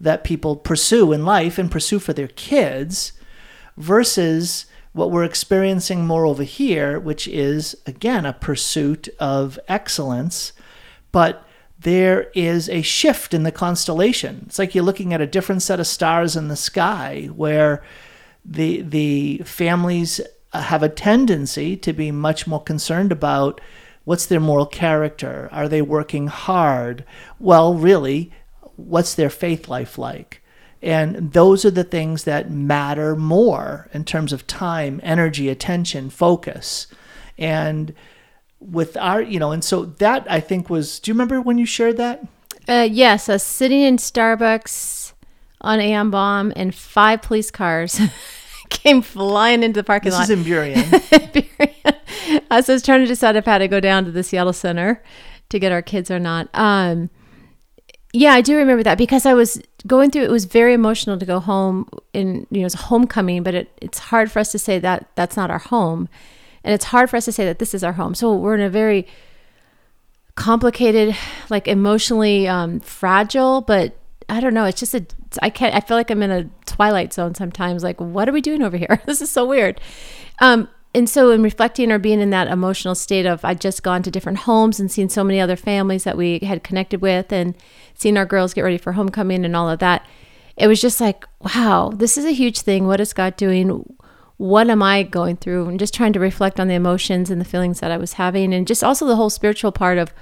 that 0.00 0.24
people 0.24 0.56
pursue 0.56 1.12
in 1.12 1.24
life 1.24 1.58
and 1.58 1.70
pursue 1.70 1.98
for 1.98 2.14
their 2.14 2.28
kids 2.28 3.12
versus 3.76 4.66
what 4.92 5.10
we're 5.10 5.24
experiencing 5.24 6.06
more 6.06 6.26
over 6.26 6.42
here, 6.42 6.98
which 6.98 7.28
is 7.28 7.76
again 7.86 8.24
a 8.24 8.32
pursuit 8.32 9.08
of 9.18 9.58
excellence, 9.68 10.52
but 11.12 11.46
there 11.82 12.30
is 12.34 12.68
a 12.68 12.82
shift 12.82 13.32
in 13.32 13.42
the 13.42 13.52
constellation. 13.52 14.44
It's 14.46 14.58
like 14.58 14.74
you're 14.74 14.84
looking 14.84 15.14
at 15.14 15.20
a 15.20 15.26
different 15.26 15.62
set 15.62 15.80
of 15.80 15.86
stars 15.86 16.36
in 16.36 16.48
the 16.48 16.56
sky 16.56 17.30
where 17.34 17.82
the 18.44 18.82
the 18.82 19.38
families 19.44 20.20
uh, 20.52 20.62
have 20.62 20.82
a 20.82 20.88
tendency 20.88 21.76
to 21.76 21.92
be 21.92 22.10
much 22.10 22.46
more 22.46 22.62
concerned 22.62 23.12
about 23.12 23.60
what's 24.04 24.26
their 24.26 24.40
moral 24.40 24.66
character? 24.66 25.48
Are 25.52 25.68
they 25.68 25.82
working 25.82 26.26
hard? 26.26 27.04
Well, 27.38 27.74
really, 27.74 28.32
what's 28.76 29.14
their 29.14 29.30
faith 29.30 29.68
life 29.68 29.96
like? 29.96 30.42
And 30.82 31.32
those 31.32 31.64
are 31.64 31.70
the 31.70 31.84
things 31.84 32.24
that 32.24 32.50
matter 32.50 33.14
more 33.14 33.88
in 33.92 34.04
terms 34.04 34.32
of 34.32 34.46
time, 34.46 35.00
energy, 35.02 35.48
attention, 35.48 36.08
focus. 36.08 36.86
And 37.36 37.94
with 38.60 38.96
our, 38.96 39.22
you 39.22 39.38
know, 39.38 39.52
and 39.52 39.64
so 39.64 39.86
that 39.86 40.26
I 40.30 40.40
think 40.40 40.70
was, 40.70 41.00
do 41.00 41.10
you 41.10 41.14
remember 41.14 41.40
when 41.40 41.58
you 41.58 41.66
shared 41.66 41.96
that? 41.96 42.24
Uh, 42.68 42.86
yes, 42.90 43.28
us 43.28 43.42
sitting 43.42 43.80
in 43.80 43.96
Starbucks 43.96 45.12
on 45.60 45.80
Ambaum 45.80 46.52
and 46.56 46.74
five 46.74 47.22
police 47.22 47.50
cars 47.50 48.00
came 48.70 49.02
flying 49.02 49.62
into 49.62 49.80
the 49.80 49.84
parking 49.84 50.10
This 50.10 50.18
lot. 50.18 50.28
This 50.28 50.38
is 50.38 50.46
in 50.46 50.52
Burien. 50.52 52.44
I 52.50 52.62
was 52.66 52.82
trying 52.82 53.00
to 53.00 53.06
decide 53.06 53.36
if 53.36 53.48
I 53.48 53.52
had 53.52 53.58
to 53.58 53.68
go 53.68 53.80
down 53.80 54.04
to 54.04 54.10
the 54.10 54.22
Seattle 54.22 54.52
Center 54.52 55.02
to 55.48 55.58
get 55.58 55.72
our 55.72 55.82
kids 55.82 56.10
or 56.10 56.18
not. 56.18 56.48
Um, 56.54 57.10
yeah, 58.12 58.32
I 58.32 58.40
do 58.40 58.56
remember 58.56 58.82
that 58.82 58.98
because 58.98 59.24
I 59.24 59.34
was 59.34 59.62
going 59.86 60.10
through. 60.10 60.24
It 60.24 60.30
was 60.30 60.44
very 60.44 60.74
emotional 60.74 61.18
to 61.18 61.26
go 61.26 61.38
home, 61.38 61.88
and 62.12 62.46
you 62.50 62.60
know, 62.60 62.66
it's 62.66 62.74
homecoming. 62.74 63.42
But 63.42 63.54
it, 63.54 63.78
it's 63.80 63.98
hard 63.98 64.32
for 64.32 64.40
us 64.40 64.50
to 64.52 64.58
say 64.58 64.78
that 64.80 65.08
that's 65.14 65.36
not 65.36 65.50
our 65.50 65.58
home, 65.58 66.08
and 66.64 66.74
it's 66.74 66.86
hard 66.86 67.10
for 67.10 67.16
us 67.16 67.24
to 67.24 67.32
say 67.32 67.44
that 67.44 67.58
this 67.58 67.74
is 67.74 67.82
our 67.82 67.92
home. 67.92 68.14
So 68.14 68.34
we're 68.34 68.54
in 68.54 68.60
a 68.60 68.70
very 68.70 69.06
complicated, 70.34 71.16
like 71.48 71.68
emotionally 71.68 72.48
um, 72.48 72.80
fragile, 72.80 73.60
but 73.60 73.96
I 74.28 74.40
don't 74.40 74.54
know. 74.54 74.64
It's 74.64 74.80
just 74.80 74.94
a. 74.94 75.04
I 75.42 75.50
can't. 75.50 75.74
I 75.74 75.80
feel 75.80 75.96
like 75.96 76.10
I'm 76.10 76.22
in 76.22 76.30
a 76.30 76.48
twilight 76.66 77.12
zone 77.12 77.34
sometimes. 77.34 77.82
Like, 77.82 78.00
what 78.00 78.28
are 78.28 78.32
we 78.32 78.40
doing 78.40 78.62
over 78.62 78.76
here? 78.76 79.02
this 79.06 79.20
is 79.20 79.30
so 79.30 79.44
weird. 79.44 79.80
Um, 80.40 80.68
and 80.94 81.08
so, 81.08 81.30
in 81.30 81.42
reflecting 81.42 81.90
or 81.90 81.98
being 81.98 82.20
in 82.20 82.30
that 82.30 82.48
emotional 82.48 82.94
state 82.94 83.26
of, 83.26 83.44
I'd 83.44 83.60
just 83.60 83.82
gone 83.82 84.02
to 84.02 84.10
different 84.10 84.38
homes 84.38 84.78
and 84.78 84.90
seen 84.90 85.08
so 85.08 85.24
many 85.24 85.40
other 85.40 85.56
families 85.56 86.04
that 86.04 86.16
we 86.16 86.38
had 86.40 86.62
connected 86.62 87.00
with, 87.00 87.32
and 87.32 87.54
seen 87.94 88.16
our 88.16 88.26
girls 88.26 88.54
get 88.54 88.62
ready 88.62 88.78
for 88.78 88.92
homecoming 88.92 89.44
and 89.44 89.56
all 89.56 89.68
of 89.68 89.78
that. 89.80 90.06
It 90.56 90.66
was 90.68 90.80
just 90.80 91.00
like, 91.00 91.26
wow, 91.40 91.90
this 91.94 92.16
is 92.18 92.24
a 92.24 92.32
huge 92.32 92.60
thing. 92.60 92.86
What 92.86 93.00
is 93.00 93.12
God 93.12 93.36
doing? 93.36 93.96
What 94.40 94.70
am 94.70 94.82
I 94.82 95.02
going 95.02 95.36
through? 95.36 95.68
And 95.68 95.78
just 95.78 95.92
trying 95.92 96.14
to 96.14 96.18
reflect 96.18 96.58
on 96.58 96.66
the 96.66 96.74
emotions 96.74 97.28
and 97.28 97.38
the 97.38 97.44
feelings 97.44 97.80
that 97.80 97.90
I 97.90 97.98
was 97.98 98.14
having, 98.14 98.54
and 98.54 98.66
just 98.66 98.82
also 98.82 99.04
the 99.04 99.16
whole 99.16 99.28
spiritual 99.28 99.70
part 99.70 99.98
of 99.98 100.14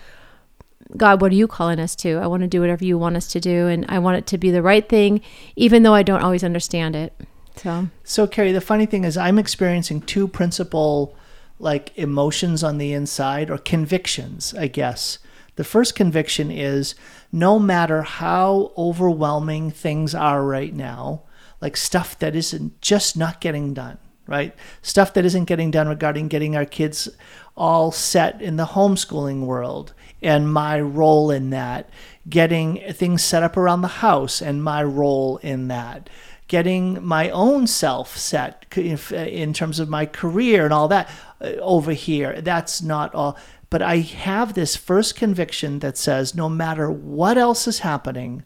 God, 0.97 1.21
what 1.21 1.31
are 1.31 1.37
you 1.37 1.47
calling 1.47 1.79
us 1.79 1.95
to? 1.97 2.17
I 2.17 2.27
want 2.27 2.41
to 2.41 2.49
do 2.49 2.61
whatever 2.61 2.85
you 2.85 2.99
want 2.99 3.17
us 3.17 3.29
to 3.29 3.39
do, 3.39 3.69
and 3.69 3.87
I 3.89 4.01
want 4.01 4.19
it 4.19 4.27
to 4.27 4.37
be 4.37 4.51
the 4.51 4.61
right 4.61 4.89
thing, 4.89 5.21
even 5.55 5.85
though 5.85 5.95
I 5.95 6.03
don't 6.03 6.21
always 6.21 6.43
understand 6.43 6.97
it. 6.97 7.13
So, 7.55 7.91
So, 8.03 8.27
Kari, 8.27 8.51
the 8.51 8.61
funny 8.61 8.87
thing 8.87 9.05
is, 9.05 9.17
I'm 9.17 9.39
experiencing 9.39 10.01
two 10.01 10.27
principal 10.27 11.15
like 11.61 11.97
emotions 11.97 12.65
on 12.65 12.79
the 12.79 12.93
inside 12.93 13.51
or 13.51 13.59
convictions, 13.59 14.53
I 14.53 14.67
guess. 14.67 15.19
The 15.55 15.63
first 15.63 15.95
conviction 15.95 16.51
is 16.51 16.97
no 17.31 17.61
matter 17.61 18.03
how 18.03 18.73
overwhelming 18.77 19.71
things 19.71 20.13
are 20.13 20.45
right 20.45 20.75
now, 20.75 21.23
like 21.61 21.77
stuff 21.77 22.19
that 22.19 22.35
isn't 22.35 22.81
just 22.81 23.17
not 23.17 23.41
getting 23.41 23.75
done, 23.75 23.99
right? 24.29 24.55
Stuff 24.83 25.15
that 25.15 25.25
isn't 25.25 25.47
getting 25.47 25.73
done 25.73 25.89
regarding 25.89 26.29
getting 26.29 26.55
our 26.55 26.65
kids 26.65 27.09
all 27.57 27.91
set 27.91 28.41
in 28.41 28.57
the 28.57 28.67
homeschooling 28.67 29.45
world 29.45 29.93
and 30.23 30.53
my 30.53 30.81
role 30.81 31.33
in 31.33 31.51
that, 31.51 31.91
getting 32.29 32.81
things 32.93 33.25
set 33.25 33.43
up 33.43 33.57
around 33.57 33.81
the 33.81 33.89
house 33.89 34.41
and 34.41 34.63
my 34.63 34.85
role 34.85 35.39
in 35.39 35.67
that 35.67 36.09
getting 36.49 37.05
my 37.05 37.31
own 37.31 37.67
self 37.67 38.17
set 38.17 38.65
in 38.77 39.53
terms 39.53 39.79
of 39.79 39.89
my 39.89 40.07
career 40.07 40.65
and 40.65 40.73
all 40.73 40.89
that 40.89 41.09
uh, 41.41 41.51
over 41.61 41.93
here. 41.93 42.41
That's 42.41 42.83
not 42.83 43.15
all. 43.15 43.37
But 43.71 43.83
I 43.83 43.99
have 43.99 44.55
this 44.55 44.75
first 44.75 45.15
conviction 45.15 45.81
that 45.81 45.99
says 45.99 46.35
no 46.35 46.49
matter 46.49 46.91
what 46.91 47.37
else 47.37 47.69
is 47.69 47.81
happening, 47.81 48.45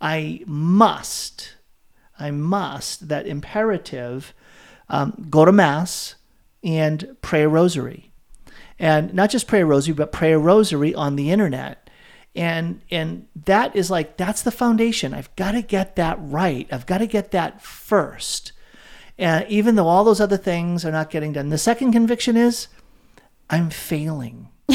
I 0.00 0.42
must, 0.44 1.54
I 2.18 2.32
must, 2.32 3.08
that 3.08 3.28
imperative, 3.28 4.34
um, 4.88 5.26
go 5.30 5.44
to 5.44 5.52
Mass 5.52 6.16
and 6.62 7.16
pray 7.22 7.42
a 7.42 7.48
rosary. 7.48 8.12
And 8.78 9.14
not 9.14 9.30
just 9.30 9.46
pray 9.46 9.62
a 9.62 9.66
rosary, 9.66 9.94
but 9.94 10.12
pray 10.12 10.32
a 10.32 10.38
rosary 10.38 10.94
on 10.94 11.16
the 11.16 11.30
internet. 11.30 11.88
And 12.34 12.82
and 12.90 13.28
that 13.46 13.74
is 13.74 13.90
like 13.90 14.18
that's 14.18 14.42
the 14.42 14.50
foundation. 14.50 15.14
I've 15.14 15.34
got 15.36 15.52
to 15.52 15.62
get 15.62 15.96
that 15.96 16.18
right. 16.20 16.68
I've 16.70 16.84
got 16.84 16.98
to 16.98 17.06
get 17.06 17.30
that 17.30 17.62
first. 17.62 18.52
And 19.18 19.48
even 19.48 19.76
though 19.76 19.88
all 19.88 20.04
those 20.04 20.20
other 20.20 20.36
things 20.36 20.84
are 20.84 20.92
not 20.92 21.10
getting 21.10 21.32
done 21.32 21.48
the 21.48 21.58
second 21.58 21.92
conviction 21.92 22.36
is 22.36 22.68
i'm 23.48 23.70
failing 23.70 24.48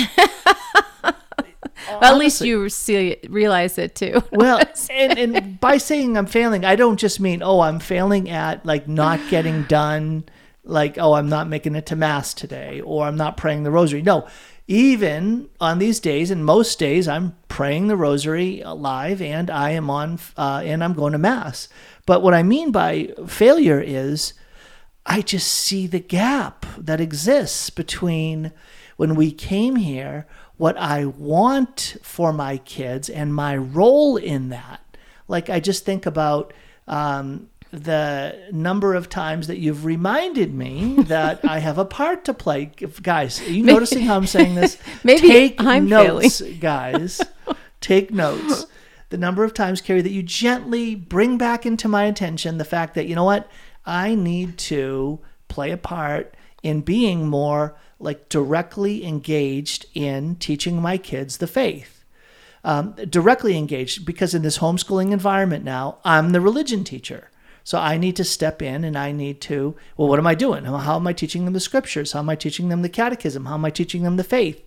well, 1.90 2.04
at 2.04 2.18
least 2.18 2.42
you 2.42 2.70
see, 2.70 3.18
realize 3.30 3.78
it 3.78 3.96
too. 3.96 4.24
well 4.32 4.62
and, 4.90 5.18
and 5.18 5.60
by 5.60 5.78
saying 5.78 6.18
i'm 6.18 6.26
failing 6.26 6.66
i 6.66 6.76
don't 6.76 6.98
just 6.98 7.20
mean 7.20 7.42
oh 7.42 7.62
i'm 7.62 7.80
failing 7.80 8.30
at 8.30 8.66
like 8.66 8.88
not 8.88 9.20
getting 9.30 9.64
done 9.70 10.24
like 10.64 10.98
oh 10.98 11.14
i'm 11.14 11.30
not 11.30 11.48
making 11.48 11.76
it 11.76 11.86
to 11.86 11.96
mass 11.96 12.34
today 12.34 12.82
or 12.82 13.06
i'm 13.06 13.18
not 13.18 13.38
praying 13.38 13.64
the 13.64 13.72
rosary 13.72 14.02
no 14.02 14.28
even 14.68 15.50
on 15.60 15.80
these 15.80 16.00
days 16.00 16.30
and 16.32 16.46
most 16.46 16.78
days 16.78 17.08
i'm 17.08 17.36
praying 17.48 17.88
the 17.88 17.96
rosary 17.96 18.64
live 18.64 19.22
and 19.22 19.50
i 19.50 19.72
am 19.72 19.90
on 19.90 20.20
uh, 20.38 20.62
and 20.64 20.84
i'm 20.84 20.94
going 20.94 21.12
to 21.14 21.18
mass 21.18 21.68
but 22.06 22.22
what 22.22 22.34
i 22.34 22.44
mean 22.44 22.72
by 22.72 23.10
failure 23.28 23.82
is 23.82 24.34
i 25.06 25.20
just 25.22 25.48
see 25.48 25.88
the 25.88 26.00
gap 26.00 26.66
that 26.78 27.02
exists 27.02 27.70
between 27.70 28.52
when 28.98 29.16
we 29.16 29.32
came 29.32 29.78
here 29.78 30.28
what 30.62 30.77
i 30.77 31.06
want 31.06 31.98
for 32.03 32.32
my 32.32 32.58
kids 32.58 33.10
and 33.10 33.34
my 33.34 33.58
role 33.58 34.15
in 34.15 34.50
that 34.50 34.80
like 35.27 35.50
i 35.50 35.60
just 35.60 35.86
think 35.86 36.06
about 36.06 36.53
um, 36.88 37.50
the 37.72 38.38
number 38.51 38.94
of 38.94 39.08
times 39.08 39.48
that 39.48 39.58
you've 39.58 39.86
reminded 39.86 40.53
me 40.53 40.96
that 41.03 41.44
I 41.46 41.60
have 41.60 41.77
a 41.77 41.86
part 41.86 42.25
to 42.25 42.34
play. 42.34 42.72
Guys, 43.01 43.41
are 43.41 43.51
you 43.51 43.63
noticing 43.63 44.01
how 44.01 44.18
I'm 44.18 44.27
saying 44.27 44.56
this? 44.56 44.77
Maybe 45.03 45.27
Take 45.27 45.63
I'm 45.63 45.88
notes, 45.88 46.41
guys. 46.60 47.22
Take 47.80 48.12
notes. 48.12 48.68
The 49.10 49.18
number 49.18 49.44
of 49.44 49.53
times, 49.53 49.82
Kari, 49.82 50.01
that 50.01 50.12
you 50.12 50.22
gently 50.24 50.96
bring 50.96 51.38
back 51.38 51.65
into 51.65 51.88
my 51.88 52.06
attention 52.06 52.58
the 52.58 52.65
fact 52.65 52.96
that, 52.96 53.08
you 53.08 53.15
know 53.15 53.24
what, 53.24 53.50
I 53.86 54.15
need 54.15 54.58
to 54.60 55.20
play 55.48 55.72
a 55.72 55.77
part 55.77 56.36
in 56.63 56.82
being 56.82 57.27
more 57.27 57.75
like 58.01 58.29
directly 58.29 59.05
engaged 59.05 59.86
in 59.93 60.36
teaching 60.36 60.81
my 60.81 60.98
kids 60.98 61.38
the 61.38 61.48
faith. 61.48 62.03
Um, 62.63 62.93
directly 63.10 63.58
engaged 63.58 64.05
because 64.05 64.36
in 64.36 64.43
this 64.43 64.60
homeschooling 64.60 65.12
environment 65.12 65.65
now, 65.65 65.98
I'm 66.05 66.29
the 66.29 66.41
religion 66.41 66.84
teacher. 66.84 67.29
So 67.63 67.77
I 67.77 67.98
need 67.98 68.15
to 68.15 68.24
step 68.24 68.62
in 68.62 68.84
and 68.84 68.98
I 68.98 69.12
need 69.12 69.41
to, 69.41 69.75
well, 69.98 70.08
what 70.08 70.20
am 70.20 70.27
I 70.27 70.36
doing? 70.36 70.65
How 70.65 70.96
am 70.96 71.08
I 71.08 71.13
teaching 71.13 71.46
them 71.46 71.53
the 71.53 71.60
scriptures? 71.60 72.12
How 72.12 72.20
am 72.20 72.29
I 72.29 72.36
teaching 72.36 72.70
them 72.70 72.81
the 72.81 72.89
catechism? 72.89 73.46
How 73.46 73.55
am 73.55 73.65
I 73.65 73.70
teaching 73.70 74.03
them 74.03 74.17
the 74.17 74.24
faith? 74.24 74.63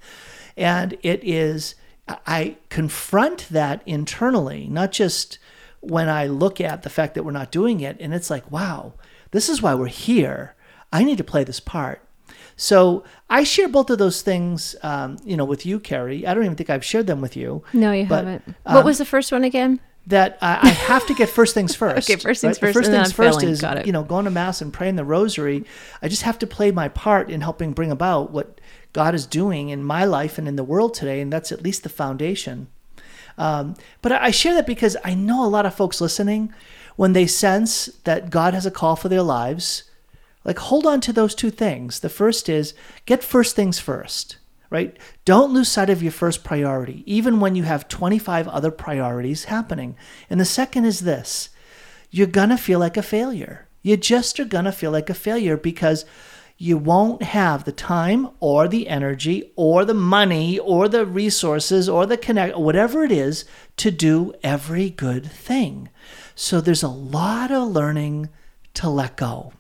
And 0.57 0.97
it 1.03 1.23
is, 1.25 1.75
I 2.09 2.57
confront 2.69 3.49
that 3.51 3.83
internally, 3.87 4.69
not 4.69 4.93
just 4.93 5.39
when 5.81 6.09
I 6.09 6.27
look 6.27 6.61
at 6.61 6.83
the 6.83 6.91
fact 6.91 7.15
that 7.15 7.25
we're 7.25 7.33
not 7.33 7.53
doing 7.53 7.81
it. 7.81 7.97
And 8.01 8.15
it's 8.15 8.31
like, 8.31 8.51
wow, 8.51 8.95
this 9.33 9.49
is 9.49 9.61
why 9.61 9.75
we're 9.75 9.87
here. 9.87 10.55
I 10.93 11.03
need 11.03 11.19
to 11.19 11.25
play 11.25 11.45
this 11.45 11.61
part. 11.61 12.01
So 12.57 13.05
I 13.29 13.43
share 13.45 13.69
both 13.69 13.91
of 13.91 13.99
those 13.99 14.23
things, 14.23 14.77
um, 14.83 15.17
you 15.25 15.37
know, 15.37 15.45
with 15.45 15.67
you, 15.67 15.81
Kari. 15.81 16.27
I 16.27 16.35
don't 16.35 16.45
even 16.45 16.57
think 16.57 16.71
I've 16.71 16.85
shared 16.85 17.07
them 17.07 17.21
with 17.21 17.37
you. 17.37 17.63
No, 17.73 17.93
you 17.93 18.07
But, 18.07 18.25
haven't. 18.25 18.57
um, 18.67 18.75
what 18.75 18.85
was 18.85 18.99
the 18.99 19.05
first 19.05 19.33
one 19.33 19.45
again? 19.45 19.81
that 20.07 20.37
I, 20.43 20.59
I 20.63 20.69
have 20.69 21.07
to 21.07 21.15
get 21.15 21.31
first 21.31 21.55
things 21.55 21.75
first. 21.75 22.11
Okay, 22.11 22.21
first 22.21 22.43
things 22.43 22.59
The 22.59 22.67
first, 22.67 22.75
First 22.79 22.91
things 22.91 23.13
first 23.13 23.41
failing. 23.41 23.55
is 23.55 23.87
you 23.87 23.93
know 23.93 24.03
going 24.03 24.27
to 24.27 24.31
mass 24.31 24.61
and 24.61 24.71
praying 24.71 24.97
the 24.97 25.05
rosary. 25.05 25.65
I 26.03 26.09
just 26.09 26.23
have 26.23 26.39
to 26.41 26.47
play 26.47 26.71
my 26.71 26.89
part 26.89 27.31
in 27.31 27.41
helping 27.41 27.73
bring 27.73 27.91
about 27.91 28.31
what 28.31 28.61
God 28.93 29.15
is 29.15 29.25
doing 29.25 29.71
in 29.71 29.83
my 29.83 30.05
life 30.05 30.37
and 30.37 30.47
in 30.47 30.57
the 30.57 30.63
world 30.65 30.93
today, 30.93 31.23
and 31.23 31.33
that's 31.33 31.51
at 31.53 31.63
least 31.63 31.85
the 31.85 31.89
foundation. 31.89 32.67
Um, 33.39 33.77
but 34.03 34.13
I 34.13 34.27
I 34.27 34.31
share 34.31 34.53
that 34.55 34.67
because 34.67 34.95
I 35.05 35.15
know 35.15 35.43
a 35.43 35.49
lot 35.49 35.65
of 35.65 35.75
folks 35.75 36.03
listening, 36.03 36.53
when 36.97 37.15
they 37.15 37.27
sense 37.27 37.87
that 38.05 38.29
God 38.29 38.53
has 38.53 38.67
a 38.67 38.71
call 38.71 38.97
for 38.97 39.09
their 39.09 39.23
lives, 39.23 39.85
like 40.45 40.59
hold 40.59 40.87
on 40.87 41.01
to 41.03 41.13
those 41.13 41.35
two 41.35 41.51
things. 41.51 42.01
The 42.01 42.09
first 42.09 42.49
is 42.49 42.75
get 43.07 43.25
first 43.25 43.57
things 43.57 43.79
first, 43.79 44.37
right? 44.71 44.97
Don't 45.25 45.53
lose 45.53 45.71
sight 45.71 45.91
of 45.91 46.03
your 46.03 46.13
first 46.13 46.45
priority, 46.45 47.03
even 47.07 47.41
when 47.41 47.55
you 47.55 47.63
have 47.63 47.89
25 47.89 48.47
other 48.49 48.71
priorities 48.71 49.45
happening. 49.45 49.97
And 50.29 50.39
the 50.39 50.45
second 50.45 50.85
is 50.85 51.01
this 51.01 51.51
you're 52.11 52.27
to 52.51 52.57
feel 52.57 52.79
like 52.79 52.97
a 52.97 53.03
failure. 53.03 53.67
You 53.83 53.97
just 53.97 54.39
are 54.39 54.45
to 54.65 54.73
feel 54.73 54.91
like 54.91 55.11
a 55.11 55.15
failure 55.15 55.57
because 55.57 56.05
you 56.57 56.79
won't 56.79 57.23
have 57.23 57.65
the 57.65 57.73
time 57.73 58.31
or 58.39 58.69
the 58.69 58.89
energy 58.89 59.53
or 59.57 59.85
the 59.85 59.95
money 59.95 60.59
or 60.59 60.89
the 60.89 61.05
resources 61.05 61.89
or 61.89 62.07
the 62.07 62.17
connect, 62.17 62.57
whatever 62.57 63.03
it 63.03 63.11
is, 63.11 63.45
to 63.77 63.91
do 63.91 64.33
every 64.43 64.91
good 64.91 65.27
thing. 65.31 65.89
So 66.35 66.61
there's 66.61 66.83
a 66.83 66.89
lot 66.89 67.51
of 67.51 67.69
learning 67.69 68.29
to 68.75 68.89
let 68.89 69.17
go. 69.17 69.53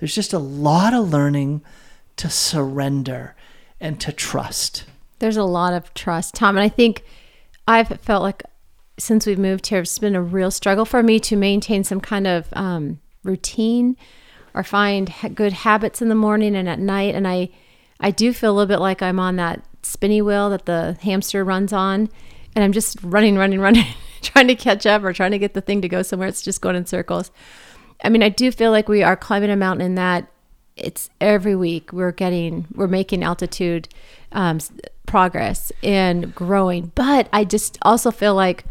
There's 0.00 0.14
just 0.14 0.32
a 0.32 0.38
lot 0.38 0.94
of 0.94 1.12
learning 1.12 1.62
to 2.16 2.28
surrender 2.30 3.36
and 3.78 4.00
to 4.00 4.12
trust. 4.12 4.84
There's 5.18 5.36
a 5.36 5.44
lot 5.44 5.74
of 5.74 5.92
trust, 5.94 6.34
Tom, 6.34 6.56
and 6.56 6.64
I 6.64 6.70
think 6.70 7.04
I've 7.68 7.88
felt 8.00 8.22
like 8.22 8.42
since 8.98 9.26
we've 9.26 9.38
moved 9.38 9.66
here, 9.66 9.80
it's 9.80 9.98
been 9.98 10.16
a 10.16 10.22
real 10.22 10.50
struggle 10.50 10.84
for 10.84 11.02
me 11.02 11.20
to 11.20 11.36
maintain 11.36 11.84
some 11.84 12.00
kind 12.00 12.26
of 12.26 12.48
um, 12.52 13.00
routine 13.22 13.96
or 14.54 14.62
find 14.62 15.12
good 15.34 15.52
habits 15.52 16.02
in 16.02 16.08
the 16.08 16.14
morning 16.14 16.56
and 16.56 16.68
at 16.68 16.78
night. 16.78 17.14
And 17.14 17.26
I, 17.28 17.50
I 18.00 18.10
do 18.10 18.32
feel 18.32 18.52
a 18.52 18.54
little 18.54 18.66
bit 18.66 18.80
like 18.80 19.02
I'm 19.02 19.20
on 19.20 19.36
that 19.36 19.62
spinny 19.82 20.20
wheel 20.20 20.50
that 20.50 20.66
the 20.66 20.98
hamster 21.02 21.44
runs 21.44 21.72
on, 21.72 22.08
and 22.54 22.64
I'm 22.64 22.72
just 22.72 22.96
running, 23.02 23.36
running, 23.36 23.60
running, 23.66 23.86
trying 24.22 24.48
to 24.48 24.54
catch 24.54 24.86
up 24.86 25.02
or 25.02 25.12
trying 25.12 25.30
to 25.32 25.38
get 25.38 25.54
the 25.54 25.60
thing 25.60 25.82
to 25.82 25.88
go 25.88 26.02
somewhere. 26.02 26.28
It's 26.28 26.42
just 26.42 26.60
going 26.60 26.76
in 26.76 26.86
circles. 26.86 27.30
I 28.04 28.08
mean, 28.08 28.22
I 28.22 28.28
do 28.28 28.50
feel 28.50 28.70
like 28.70 28.88
we 28.88 29.02
are 29.02 29.16
climbing 29.16 29.50
a 29.50 29.56
mountain 29.56 29.86
in 29.86 29.94
that 29.96 30.30
it's 30.76 31.10
every 31.20 31.54
week 31.54 31.92
we're 31.92 32.12
getting, 32.12 32.66
we're 32.74 32.88
making 32.88 33.22
altitude 33.22 33.88
um, 34.32 34.58
progress 35.06 35.70
and 35.82 36.34
growing. 36.34 36.92
But 36.94 37.28
I 37.32 37.44
just 37.44 37.78
also 37.82 38.10
feel 38.10 38.34
like 38.34 38.64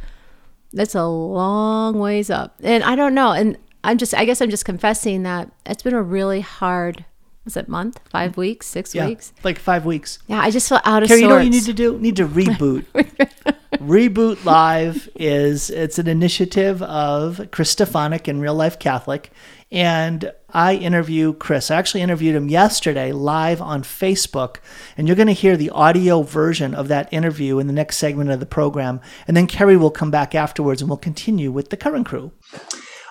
that's 0.73 0.95
a 0.95 1.05
long 1.05 1.99
ways 1.99 2.29
up. 2.29 2.55
And 2.63 2.83
I 2.83 2.95
don't 2.95 3.13
know. 3.13 3.31
And 3.31 3.57
I'm 3.83 3.97
just, 3.97 4.13
I 4.13 4.25
guess 4.25 4.41
I'm 4.41 4.49
just 4.49 4.65
confessing 4.65 5.23
that 5.23 5.51
it's 5.65 5.83
been 5.83 5.93
a 5.93 6.01
really 6.01 6.41
hard 6.41 7.05
was 7.49 7.57
it 7.57 7.67
month, 7.67 7.99
five 8.11 8.37
weeks, 8.37 8.67
six 8.67 8.93
yeah, 8.93 9.07
weeks? 9.07 9.33
Like 9.43 9.57
five 9.57 9.83
weeks. 9.83 10.19
Yeah, 10.27 10.39
I 10.39 10.51
just 10.51 10.69
felt 10.69 10.85
out 10.85 11.01
of 11.01 11.09
Kari, 11.09 11.21
sorts. 11.21 11.23
you 11.23 11.27
know 11.29 11.35
what 11.35 11.45
you 11.45 11.49
need 11.49 11.65
to 11.65 11.73
do? 11.73 11.97
need 11.97 12.15
to 12.17 12.27
reboot. 12.27 12.85
reboot 13.73 14.45
Live 14.45 15.09
is 15.15 15.71
it's 15.71 15.97
an 15.97 16.07
initiative 16.07 16.83
of 16.83 17.49
Chris 17.49 17.73
Stefanick 17.73 18.27
and 18.27 18.39
Real 18.39 18.53
Life 18.53 18.77
Catholic. 18.77 19.31
And 19.71 20.31
I 20.51 20.75
interview 20.75 21.33
Chris. 21.33 21.71
I 21.71 21.77
actually 21.77 22.01
interviewed 22.01 22.35
him 22.35 22.49
yesterday 22.49 23.11
live 23.11 23.63
on 23.63 23.81
Facebook. 23.81 24.57
And 24.95 25.07
you're 25.07 25.15
going 25.15 25.27
to 25.27 25.33
hear 25.33 25.57
the 25.57 25.71
audio 25.71 26.21
version 26.21 26.75
of 26.75 26.87
that 26.89 27.11
interview 27.11 27.57
in 27.57 27.65
the 27.65 27.73
next 27.73 27.97
segment 27.97 28.29
of 28.29 28.39
the 28.39 28.45
program. 28.45 29.01
And 29.27 29.35
then 29.35 29.47
Kari 29.47 29.75
will 29.75 29.91
come 29.91 30.11
back 30.11 30.35
afterwards 30.35 30.83
and 30.83 30.89
we'll 30.89 30.97
continue 30.97 31.51
with 31.51 31.69
the 31.69 31.77
Curran 31.77 32.03
crew. 32.03 32.31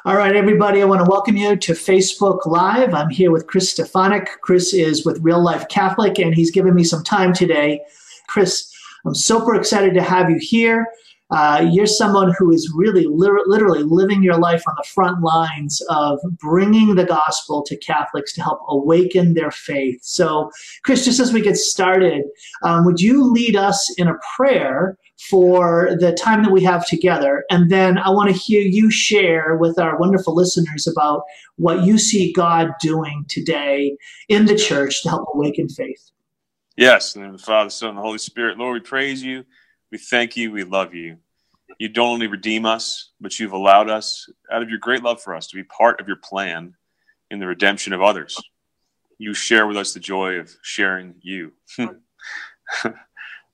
All 0.08 0.16
right, 0.16 0.34
everybody, 0.34 0.80
I 0.80 0.86
want 0.86 1.04
to 1.04 1.10
welcome 1.10 1.36
you 1.36 1.54
to 1.54 1.72
Facebook 1.74 2.46
Live. 2.46 2.94
I'm 2.94 3.10
here 3.10 3.30
with 3.30 3.46
Chris 3.46 3.74
Stefanick. 3.74 4.26
Chris 4.40 4.72
is 4.72 5.04
with 5.04 5.20
Real 5.20 5.44
Life 5.44 5.68
Catholic, 5.68 6.18
and 6.18 6.34
he's 6.34 6.50
given 6.50 6.74
me 6.74 6.82
some 6.82 7.04
time 7.04 7.34
today. 7.34 7.82
Chris, 8.26 8.72
I'm 9.04 9.14
super 9.14 9.54
excited 9.54 9.92
to 9.92 10.00
have 10.00 10.30
you 10.30 10.38
here. 10.40 10.86
Uh, 11.30 11.66
you're 11.70 11.86
someone 11.86 12.32
who 12.38 12.50
is 12.52 12.72
really 12.74 13.04
li- 13.06 13.44
literally 13.46 13.82
living 13.82 14.22
your 14.22 14.38
life 14.38 14.62
on 14.66 14.74
the 14.76 14.88
front 14.88 15.22
lines 15.22 15.82
of 15.90 16.18
bringing 16.38 16.94
the 16.94 17.04
gospel 17.04 17.62
to 17.62 17.76
Catholics 17.76 18.32
to 18.32 18.42
help 18.42 18.60
awaken 18.68 19.34
their 19.34 19.50
faith. 19.50 20.00
So, 20.02 20.50
Chris, 20.84 21.04
just 21.04 21.20
as 21.20 21.32
we 21.32 21.42
get 21.42 21.56
started, 21.56 22.24
um, 22.62 22.86
would 22.86 23.00
you 23.00 23.30
lead 23.30 23.56
us 23.56 23.94
in 23.98 24.08
a 24.08 24.16
prayer 24.36 24.96
for 25.28 25.96
the 25.98 26.12
time 26.12 26.42
that 26.44 26.52
we 26.52 26.62
have 26.62 26.86
together? 26.86 27.44
And 27.50 27.70
then 27.70 27.98
I 27.98 28.08
want 28.08 28.30
to 28.30 28.36
hear 28.36 28.62
you 28.62 28.90
share 28.90 29.56
with 29.56 29.78
our 29.78 29.98
wonderful 29.98 30.34
listeners 30.34 30.86
about 30.86 31.22
what 31.56 31.84
you 31.84 31.98
see 31.98 32.32
God 32.32 32.70
doing 32.80 33.26
today 33.28 33.96
in 34.28 34.46
the 34.46 34.56
church 34.56 35.02
to 35.02 35.10
help 35.10 35.28
awaken 35.34 35.68
faith. 35.68 36.10
Yes, 36.76 37.16
in 37.16 37.32
the 37.32 37.38
Father, 37.38 37.70
Son, 37.70 37.90
and 37.90 37.98
the 37.98 38.02
Holy 38.02 38.18
Spirit. 38.18 38.56
Lord, 38.56 38.74
we 38.74 38.80
praise 38.80 39.22
you. 39.22 39.44
We 39.90 39.98
thank 39.98 40.36
you. 40.36 40.52
We 40.52 40.64
love 40.64 40.94
you. 40.94 41.18
You 41.78 41.88
don't 41.88 42.10
only 42.10 42.26
redeem 42.26 42.66
us, 42.66 43.12
but 43.20 43.38
you've 43.38 43.52
allowed 43.52 43.88
us, 43.88 44.28
out 44.50 44.62
of 44.62 44.68
your 44.68 44.78
great 44.78 45.02
love 45.02 45.22
for 45.22 45.34
us, 45.34 45.46
to 45.48 45.56
be 45.56 45.64
part 45.64 46.00
of 46.00 46.08
your 46.08 46.16
plan 46.16 46.74
in 47.30 47.38
the 47.38 47.46
redemption 47.46 47.92
of 47.92 48.02
others. 48.02 48.36
You 49.18 49.34
share 49.34 49.66
with 49.66 49.76
us 49.76 49.92
the 49.92 50.00
joy 50.00 50.34
of 50.34 50.50
sharing 50.62 51.14
you. 51.20 51.52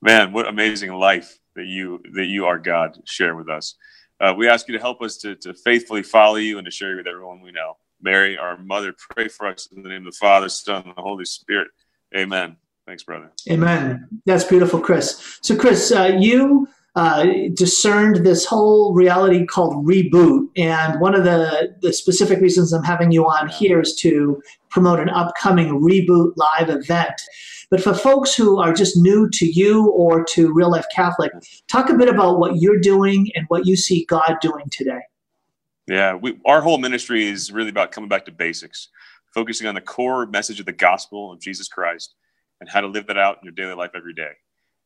Man, 0.02 0.32
what 0.32 0.48
amazing 0.48 0.92
life 0.92 1.38
that 1.54 1.66
you 1.66 2.02
that 2.12 2.26
you 2.26 2.46
are 2.46 2.58
God 2.58 3.00
share 3.04 3.34
with 3.34 3.48
us. 3.48 3.76
Uh, 4.20 4.34
we 4.36 4.48
ask 4.48 4.68
you 4.68 4.74
to 4.74 4.80
help 4.80 5.02
us 5.02 5.16
to, 5.18 5.34
to 5.36 5.54
faithfully 5.54 6.02
follow 6.02 6.36
you 6.36 6.58
and 6.58 6.64
to 6.64 6.70
share 6.70 6.90
you 6.90 6.96
with 6.96 7.06
everyone 7.06 7.40
we 7.40 7.52
know. 7.52 7.76
Mary, 8.00 8.36
our 8.36 8.56
mother, 8.58 8.94
pray 9.10 9.28
for 9.28 9.46
us 9.48 9.68
in 9.74 9.82
the 9.82 9.88
name 9.88 10.06
of 10.06 10.12
the 10.12 10.18
Father, 10.18 10.48
Son, 10.48 10.82
and 10.84 10.96
the 10.96 11.02
Holy 11.02 11.24
Spirit. 11.24 11.68
Amen. 12.16 12.56
Thanks, 12.86 13.02
brother. 13.02 13.30
Amen. 13.50 14.06
That's 14.26 14.44
beautiful, 14.44 14.78
Chris. 14.80 15.38
So, 15.42 15.56
Chris, 15.56 15.90
uh, 15.90 16.16
you 16.18 16.68
uh, 16.96 17.26
discerned 17.54 18.26
this 18.26 18.44
whole 18.44 18.94
reality 18.94 19.46
called 19.46 19.86
reboot, 19.86 20.48
and 20.56 21.00
one 21.00 21.14
of 21.14 21.24
the 21.24 21.74
the 21.80 21.92
specific 21.92 22.40
reasons 22.40 22.72
I'm 22.72 22.84
having 22.84 23.10
you 23.10 23.24
on 23.24 23.48
here 23.48 23.80
is 23.80 23.94
to 23.96 24.40
promote 24.70 25.00
an 25.00 25.08
upcoming 25.08 25.80
reboot 25.80 26.34
live 26.36 26.68
event. 26.68 27.14
But 27.70 27.82
for 27.82 27.94
folks 27.94 28.36
who 28.36 28.60
are 28.60 28.72
just 28.72 28.96
new 28.96 29.28
to 29.30 29.46
you 29.46 29.90
or 29.90 30.22
to 30.26 30.52
Real 30.52 30.70
Life 30.70 30.86
Catholic, 30.94 31.32
talk 31.68 31.88
a 31.88 31.94
bit 31.94 32.08
about 32.08 32.38
what 32.38 32.60
you're 32.60 32.78
doing 32.78 33.30
and 33.34 33.46
what 33.48 33.66
you 33.66 33.76
see 33.76 34.04
God 34.04 34.36
doing 34.40 34.66
today. 34.70 35.00
Yeah, 35.88 36.14
we, 36.14 36.38
our 36.44 36.60
whole 36.60 36.78
ministry 36.78 37.26
is 37.26 37.50
really 37.50 37.70
about 37.70 37.92
coming 37.92 38.08
back 38.08 38.26
to 38.26 38.32
basics, 38.32 38.88
focusing 39.32 39.66
on 39.66 39.74
the 39.74 39.80
core 39.80 40.26
message 40.26 40.60
of 40.60 40.66
the 40.66 40.72
gospel 40.72 41.32
of 41.32 41.40
Jesus 41.40 41.66
Christ 41.66 42.14
and 42.64 42.70
how 42.70 42.80
to 42.80 42.86
live 42.86 43.06
that 43.06 43.18
out 43.18 43.36
in 43.36 43.44
your 43.44 43.52
daily 43.52 43.74
life 43.74 43.90
every 43.94 44.14
day. 44.14 44.30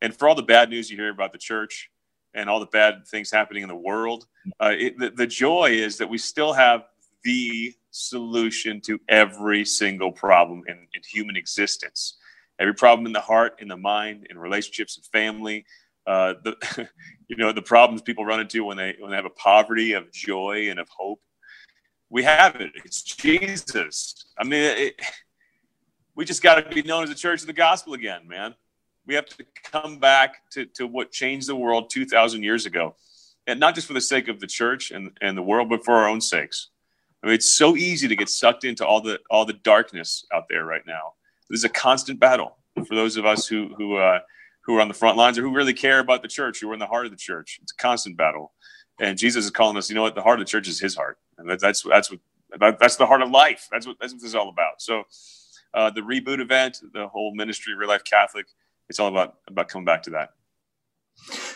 And 0.02 0.12
for 0.12 0.28
all 0.28 0.34
the 0.34 0.42
bad 0.42 0.68
news 0.68 0.90
you 0.90 0.96
hear 0.96 1.10
about 1.10 1.30
the 1.30 1.38
church 1.38 1.88
and 2.34 2.50
all 2.50 2.58
the 2.58 2.66
bad 2.66 3.06
things 3.06 3.30
happening 3.30 3.62
in 3.62 3.68
the 3.68 3.76
world, 3.76 4.26
uh, 4.58 4.72
it, 4.76 4.98
the, 4.98 5.10
the 5.10 5.28
joy 5.28 5.70
is 5.70 5.96
that 5.98 6.10
we 6.10 6.18
still 6.18 6.52
have 6.52 6.86
the 7.22 7.72
solution 7.92 8.80
to 8.80 8.98
every 9.08 9.64
single 9.64 10.10
problem 10.10 10.64
in, 10.66 10.74
in 10.74 11.02
human 11.08 11.36
existence. 11.36 12.18
Every 12.58 12.74
problem 12.74 13.06
in 13.06 13.12
the 13.12 13.20
heart, 13.20 13.60
in 13.60 13.68
the 13.68 13.76
mind, 13.76 14.26
in 14.28 14.40
relationships 14.40 14.96
and 14.96 15.06
family, 15.06 15.64
uh, 16.08 16.34
the 16.42 16.88
you 17.28 17.36
know 17.36 17.52
the 17.52 17.62
problems 17.62 18.02
people 18.02 18.24
run 18.24 18.40
into 18.40 18.64
when 18.64 18.76
they 18.76 18.96
when 18.98 19.10
they 19.10 19.16
have 19.16 19.24
a 19.24 19.30
poverty 19.30 19.92
of 19.92 20.10
joy 20.10 20.66
and 20.68 20.80
of 20.80 20.88
hope. 20.88 21.20
We 22.10 22.24
have 22.24 22.56
it. 22.56 22.72
It's 22.84 23.02
Jesus. 23.02 24.26
I 24.36 24.42
mean, 24.42 24.62
it, 24.62 25.00
we 26.18 26.24
just 26.24 26.42
got 26.42 26.56
to 26.56 26.74
be 26.74 26.82
known 26.82 27.04
as 27.04 27.08
the 27.10 27.14
church 27.14 27.42
of 27.42 27.46
the 27.46 27.52
gospel 27.52 27.94
again, 27.94 28.26
man. 28.26 28.52
We 29.06 29.14
have 29.14 29.26
to 29.26 29.46
come 29.62 30.00
back 30.00 30.50
to, 30.50 30.66
to 30.74 30.88
what 30.88 31.12
changed 31.12 31.48
the 31.48 31.54
world 31.54 31.90
2,000 31.90 32.42
years 32.42 32.66
ago. 32.66 32.96
And 33.46 33.60
not 33.60 33.76
just 33.76 33.86
for 33.86 33.92
the 33.92 34.00
sake 34.00 34.26
of 34.26 34.40
the 34.40 34.48
church 34.48 34.90
and, 34.90 35.12
and 35.20 35.38
the 35.38 35.42
world, 35.42 35.68
but 35.68 35.84
for 35.84 35.94
our 35.94 36.08
own 36.08 36.20
sakes. 36.20 36.70
I 37.22 37.28
mean, 37.28 37.34
it's 37.34 37.56
so 37.56 37.76
easy 37.76 38.08
to 38.08 38.16
get 38.16 38.28
sucked 38.28 38.64
into 38.64 38.84
all 38.84 39.00
the 39.00 39.20
all 39.30 39.44
the 39.44 39.52
darkness 39.52 40.24
out 40.32 40.46
there 40.48 40.64
right 40.64 40.82
now. 40.86 41.14
This 41.48 41.60
is 41.60 41.64
a 41.64 41.68
constant 41.68 42.18
battle 42.18 42.58
for 42.74 42.94
those 42.96 43.16
of 43.16 43.24
us 43.24 43.46
who 43.46 43.74
who 43.76 43.96
uh, 43.96 44.18
who 44.62 44.76
are 44.76 44.80
on 44.80 44.88
the 44.88 44.94
front 44.94 45.16
lines 45.16 45.38
or 45.38 45.42
who 45.42 45.52
really 45.52 45.72
care 45.72 45.98
about 45.98 46.22
the 46.22 46.28
church, 46.28 46.60
who 46.60 46.70
are 46.70 46.74
in 46.74 46.80
the 46.80 46.86
heart 46.86 47.06
of 47.06 47.10
the 47.10 47.16
church. 47.16 47.58
It's 47.62 47.72
a 47.72 47.82
constant 47.82 48.16
battle, 48.16 48.52
and 49.00 49.18
Jesus 49.18 49.46
is 49.46 49.50
calling 49.50 49.76
us. 49.76 49.88
You 49.88 49.96
know 49.96 50.02
what? 50.02 50.14
The 50.14 50.22
heart 50.22 50.38
of 50.38 50.46
the 50.46 50.50
church 50.50 50.68
is 50.68 50.78
His 50.78 50.94
heart, 50.94 51.18
and 51.38 51.50
that, 51.50 51.60
that's 51.60 51.82
that's 51.82 52.08
what 52.08 52.20
that's 52.78 52.96
the 52.96 53.06
heart 53.06 53.22
of 53.22 53.30
life. 53.30 53.66
That's 53.72 53.86
what 53.86 53.96
that's 54.00 54.12
what 54.12 54.22
this 54.22 54.28
is 54.28 54.36
all 54.36 54.48
about. 54.48 54.80
So 54.80 55.04
uh, 55.74 55.90
the 55.90 56.00
reboot 56.00 56.40
event, 56.40 56.80
the 56.92 57.08
whole 57.08 57.34
ministry, 57.34 57.74
Real 57.74 57.88
Life 57.88 58.04
Catholic. 58.04 58.46
It's 58.88 58.98
all 58.98 59.08
about 59.08 59.38
about 59.48 59.68
coming 59.68 59.84
back 59.84 60.02
to 60.04 60.10
that. 60.10 60.30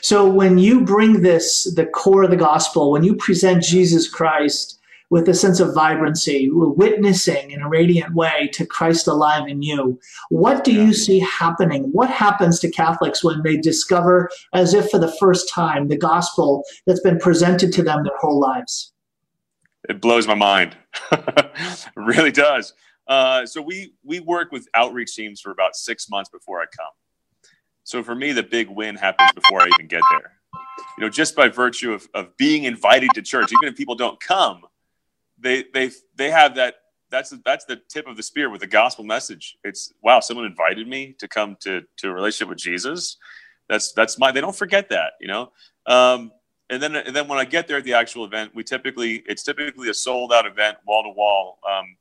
So 0.00 0.28
when 0.28 0.58
you 0.58 0.80
bring 0.84 1.22
this, 1.22 1.72
the 1.74 1.86
core 1.86 2.24
of 2.24 2.30
the 2.30 2.36
gospel, 2.36 2.90
when 2.90 3.04
you 3.04 3.14
present 3.14 3.62
Jesus 3.62 4.08
Christ 4.08 4.78
with 5.10 5.28
a 5.28 5.34
sense 5.34 5.60
of 5.60 5.74
vibrancy, 5.74 6.48
witnessing 6.50 7.50
in 7.50 7.60
a 7.60 7.68
radiant 7.68 8.14
way 8.14 8.48
to 8.54 8.66
Christ 8.66 9.06
alive 9.06 9.46
in 9.46 9.62
you, 9.62 10.00
what 10.30 10.64
do 10.64 10.72
you 10.72 10.94
see 10.94 11.20
happening? 11.20 11.84
What 11.92 12.10
happens 12.10 12.58
to 12.60 12.70
Catholics 12.70 13.22
when 13.22 13.42
they 13.42 13.58
discover, 13.58 14.30
as 14.54 14.74
if 14.74 14.90
for 14.90 14.98
the 14.98 15.14
first 15.20 15.48
time, 15.50 15.88
the 15.88 15.98
gospel 15.98 16.64
that's 16.86 17.02
been 17.02 17.18
presented 17.18 17.72
to 17.74 17.82
them 17.82 18.04
their 18.04 18.16
whole 18.18 18.40
lives? 18.40 18.92
It 19.88 20.00
blows 20.00 20.26
my 20.26 20.34
mind. 20.34 20.76
it 21.12 21.50
really 21.94 22.32
does. 22.32 22.72
Uh, 23.06 23.44
so 23.46 23.60
we 23.60 23.94
we 24.04 24.20
work 24.20 24.52
with 24.52 24.68
outreach 24.74 25.14
teams 25.14 25.40
for 25.40 25.50
about 25.50 25.74
six 25.76 26.08
months 26.08 26.30
before 26.30 26.60
I 26.60 26.64
come. 26.76 26.92
So 27.84 28.02
for 28.02 28.14
me, 28.14 28.32
the 28.32 28.42
big 28.42 28.68
win 28.68 28.94
happens 28.96 29.32
before 29.32 29.60
I 29.60 29.68
even 29.74 29.88
get 29.88 30.02
there. 30.10 30.32
You 30.98 31.04
know, 31.04 31.08
just 31.10 31.34
by 31.34 31.48
virtue 31.48 31.92
of, 31.92 32.08
of 32.14 32.36
being 32.36 32.64
invited 32.64 33.10
to 33.14 33.22
church, 33.22 33.52
even 33.52 33.68
if 33.68 33.76
people 33.76 33.94
don't 33.94 34.20
come, 34.20 34.62
they 35.38 35.64
they 35.74 35.90
they 36.16 36.30
have 36.30 36.54
that. 36.56 36.76
That's 37.10 37.34
that's 37.44 37.66
the 37.66 37.80
tip 37.90 38.06
of 38.06 38.16
the 38.16 38.22
spear 38.22 38.48
with 38.48 38.60
the 38.60 38.66
gospel 38.66 39.04
message. 39.04 39.58
It's 39.64 39.92
wow, 40.02 40.20
someone 40.20 40.46
invited 40.46 40.88
me 40.88 41.14
to 41.18 41.28
come 41.28 41.56
to 41.60 41.82
to 41.98 42.08
a 42.08 42.12
relationship 42.12 42.48
with 42.48 42.58
Jesus. 42.58 43.18
That's 43.68 43.92
that's 43.92 44.18
my. 44.18 44.32
They 44.32 44.40
don't 44.40 44.56
forget 44.56 44.88
that, 44.90 45.12
you 45.20 45.28
know. 45.28 45.52
Um, 45.86 46.32
and 46.70 46.82
then 46.82 46.96
and 46.96 47.14
then 47.14 47.28
when 47.28 47.38
I 47.38 47.44
get 47.44 47.68
there 47.68 47.76
at 47.76 47.84
the 47.84 47.94
actual 47.94 48.24
event, 48.24 48.52
we 48.54 48.64
typically 48.64 49.22
it's 49.26 49.42
typically 49.42 49.90
a 49.90 49.94
sold 49.94 50.32
out 50.32 50.46
event, 50.46 50.78
wall 50.86 51.02
to 51.02 51.10
wall. 51.10 51.58
Um, 51.70 51.96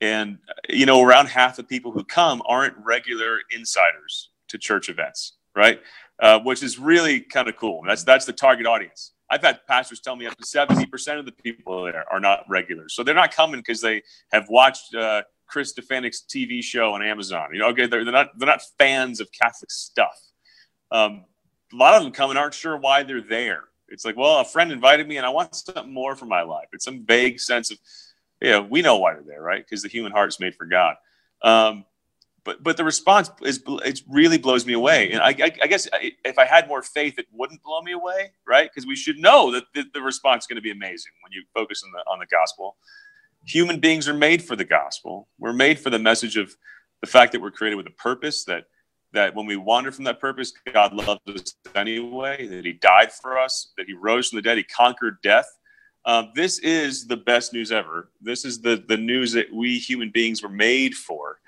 and 0.00 0.38
you 0.68 0.86
know, 0.86 1.02
around 1.02 1.26
half 1.26 1.56
the 1.56 1.64
people 1.64 1.92
who 1.92 2.04
come 2.04 2.42
aren't 2.46 2.76
regular 2.84 3.38
insiders 3.50 4.30
to 4.48 4.58
church 4.58 4.88
events, 4.88 5.34
right? 5.54 5.80
Uh, 6.20 6.40
which 6.40 6.62
is 6.62 6.78
really 6.78 7.20
kind 7.20 7.48
of 7.48 7.56
cool. 7.56 7.82
That's 7.86 8.04
that's 8.04 8.24
the 8.24 8.32
target 8.32 8.66
audience. 8.66 9.12
I've 9.30 9.42
had 9.42 9.66
pastors 9.66 10.00
tell 10.00 10.16
me 10.16 10.26
up 10.26 10.36
to 10.36 10.46
seventy 10.46 10.86
percent 10.86 11.18
of 11.18 11.26
the 11.26 11.32
people 11.32 11.84
there 11.84 12.04
are 12.10 12.20
not 12.20 12.44
regulars, 12.48 12.94
so 12.94 13.02
they're 13.02 13.14
not 13.14 13.34
coming 13.34 13.60
because 13.60 13.80
they 13.80 14.02
have 14.32 14.48
watched 14.48 14.94
uh, 14.94 15.22
Chris 15.46 15.70
Stefanick's 15.70 16.22
TV 16.22 16.62
show 16.62 16.92
on 16.92 17.02
Amazon. 17.02 17.48
You 17.52 17.60
know, 17.60 17.68
okay, 17.68 17.86
they're, 17.86 18.04
they're 18.04 18.12
not 18.12 18.38
they're 18.38 18.48
not 18.48 18.62
fans 18.78 19.20
of 19.20 19.30
Catholic 19.32 19.70
stuff. 19.70 20.18
Um, 20.90 21.24
a 21.72 21.76
lot 21.76 21.94
of 21.94 22.02
them 22.02 22.12
come 22.12 22.30
and 22.30 22.38
aren't 22.38 22.54
sure 22.54 22.76
why 22.76 23.02
they're 23.02 23.20
there. 23.20 23.64
It's 23.88 24.04
like, 24.04 24.16
well, 24.16 24.38
a 24.38 24.44
friend 24.44 24.70
invited 24.70 25.08
me, 25.08 25.16
and 25.16 25.26
I 25.26 25.30
want 25.30 25.54
something 25.54 25.92
more 25.92 26.14
for 26.14 26.26
my 26.26 26.42
life. 26.42 26.68
It's 26.72 26.84
some 26.84 27.04
vague 27.06 27.40
sense 27.40 27.70
of, 27.70 27.78
yeah, 28.40 28.60
we 28.60 28.82
know 28.82 28.98
why 28.98 29.14
they're 29.14 29.22
there, 29.22 29.42
right? 29.42 29.64
Because 29.64 29.82
the 29.82 29.88
human 29.88 30.12
heart 30.12 30.28
is 30.28 30.40
made 30.40 30.54
for 30.54 30.66
God. 30.66 30.96
Um, 31.42 31.84
but 32.44 32.62
but 32.62 32.76
the 32.78 32.84
response 32.84 33.30
is 33.42 33.62
it 33.66 34.00
really 34.08 34.38
blows 34.38 34.64
me 34.64 34.72
away. 34.72 35.12
And 35.12 35.20
I, 35.20 35.30
I, 35.30 35.52
I 35.62 35.66
guess 35.66 35.86
if 35.92 36.38
I 36.38 36.46
had 36.46 36.66
more 36.66 36.82
faith, 36.82 37.18
it 37.18 37.26
wouldn't 37.30 37.62
blow 37.62 37.82
me 37.82 37.92
away, 37.92 38.32
right? 38.46 38.70
Because 38.72 38.86
we 38.86 38.96
should 38.96 39.18
know 39.18 39.52
that 39.52 39.64
the, 39.74 39.84
the 39.92 40.00
response 40.00 40.44
is 40.44 40.46
going 40.46 40.56
to 40.56 40.62
be 40.62 40.70
amazing 40.70 41.12
when 41.22 41.32
you 41.32 41.42
focus 41.52 41.82
on 41.84 41.92
the 41.92 41.98
on 42.10 42.18
the 42.18 42.26
gospel. 42.26 42.76
Human 43.44 43.80
beings 43.80 44.08
are 44.08 44.14
made 44.14 44.42
for 44.42 44.56
the 44.56 44.64
gospel. 44.64 45.28
We're 45.38 45.52
made 45.52 45.78
for 45.78 45.90
the 45.90 45.98
message 45.98 46.36
of 46.36 46.56
the 47.02 47.06
fact 47.06 47.32
that 47.32 47.40
we're 47.42 47.50
created 47.50 47.76
with 47.76 47.86
a 47.86 47.90
purpose. 48.02 48.44
That 48.44 48.64
that 49.12 49.34
when 49.34 49.44
we 49.44 49.56
wander 49.56 49.92
from 49.92 50.04
that 50.04 50.18
purpose, 50.18 50.52
God 50.72 50.94
loved 50.94 51.28
us 51.28 51.54
anyway. 51.74 52.46
That 52.46 52.64
He 52.64 52.72
died 52.72 53.12
for 53.12 53.36
us. 53.38 53.72
That 53.76 53.86
He 53.86 53.92
rose 53.92 54.28
from 54.28 54.36
the 54.36 54.42
dead. 54.42 54.56
He 54.56 54.64
conquered 54.64 55.18
death. 55.22 55.57
Um, 56.04 56.30
this 56.34 56.58
is 56.60 57.06
the 57.06 57.16
best 57.16 57.52
news 57.52 57.70
ever. 57.72 58.10
This 58.20 58.44
is 58.44 58.60
the 58.60 58.82
the 58.88 58.96
news 58.96 59.32
that 59.32 59.52
we 59.52 59.78
human 59.78 60.10
beings 60.10 60.42
were 60.42 60.48
made 60.48 60.94
for 60.94 61.38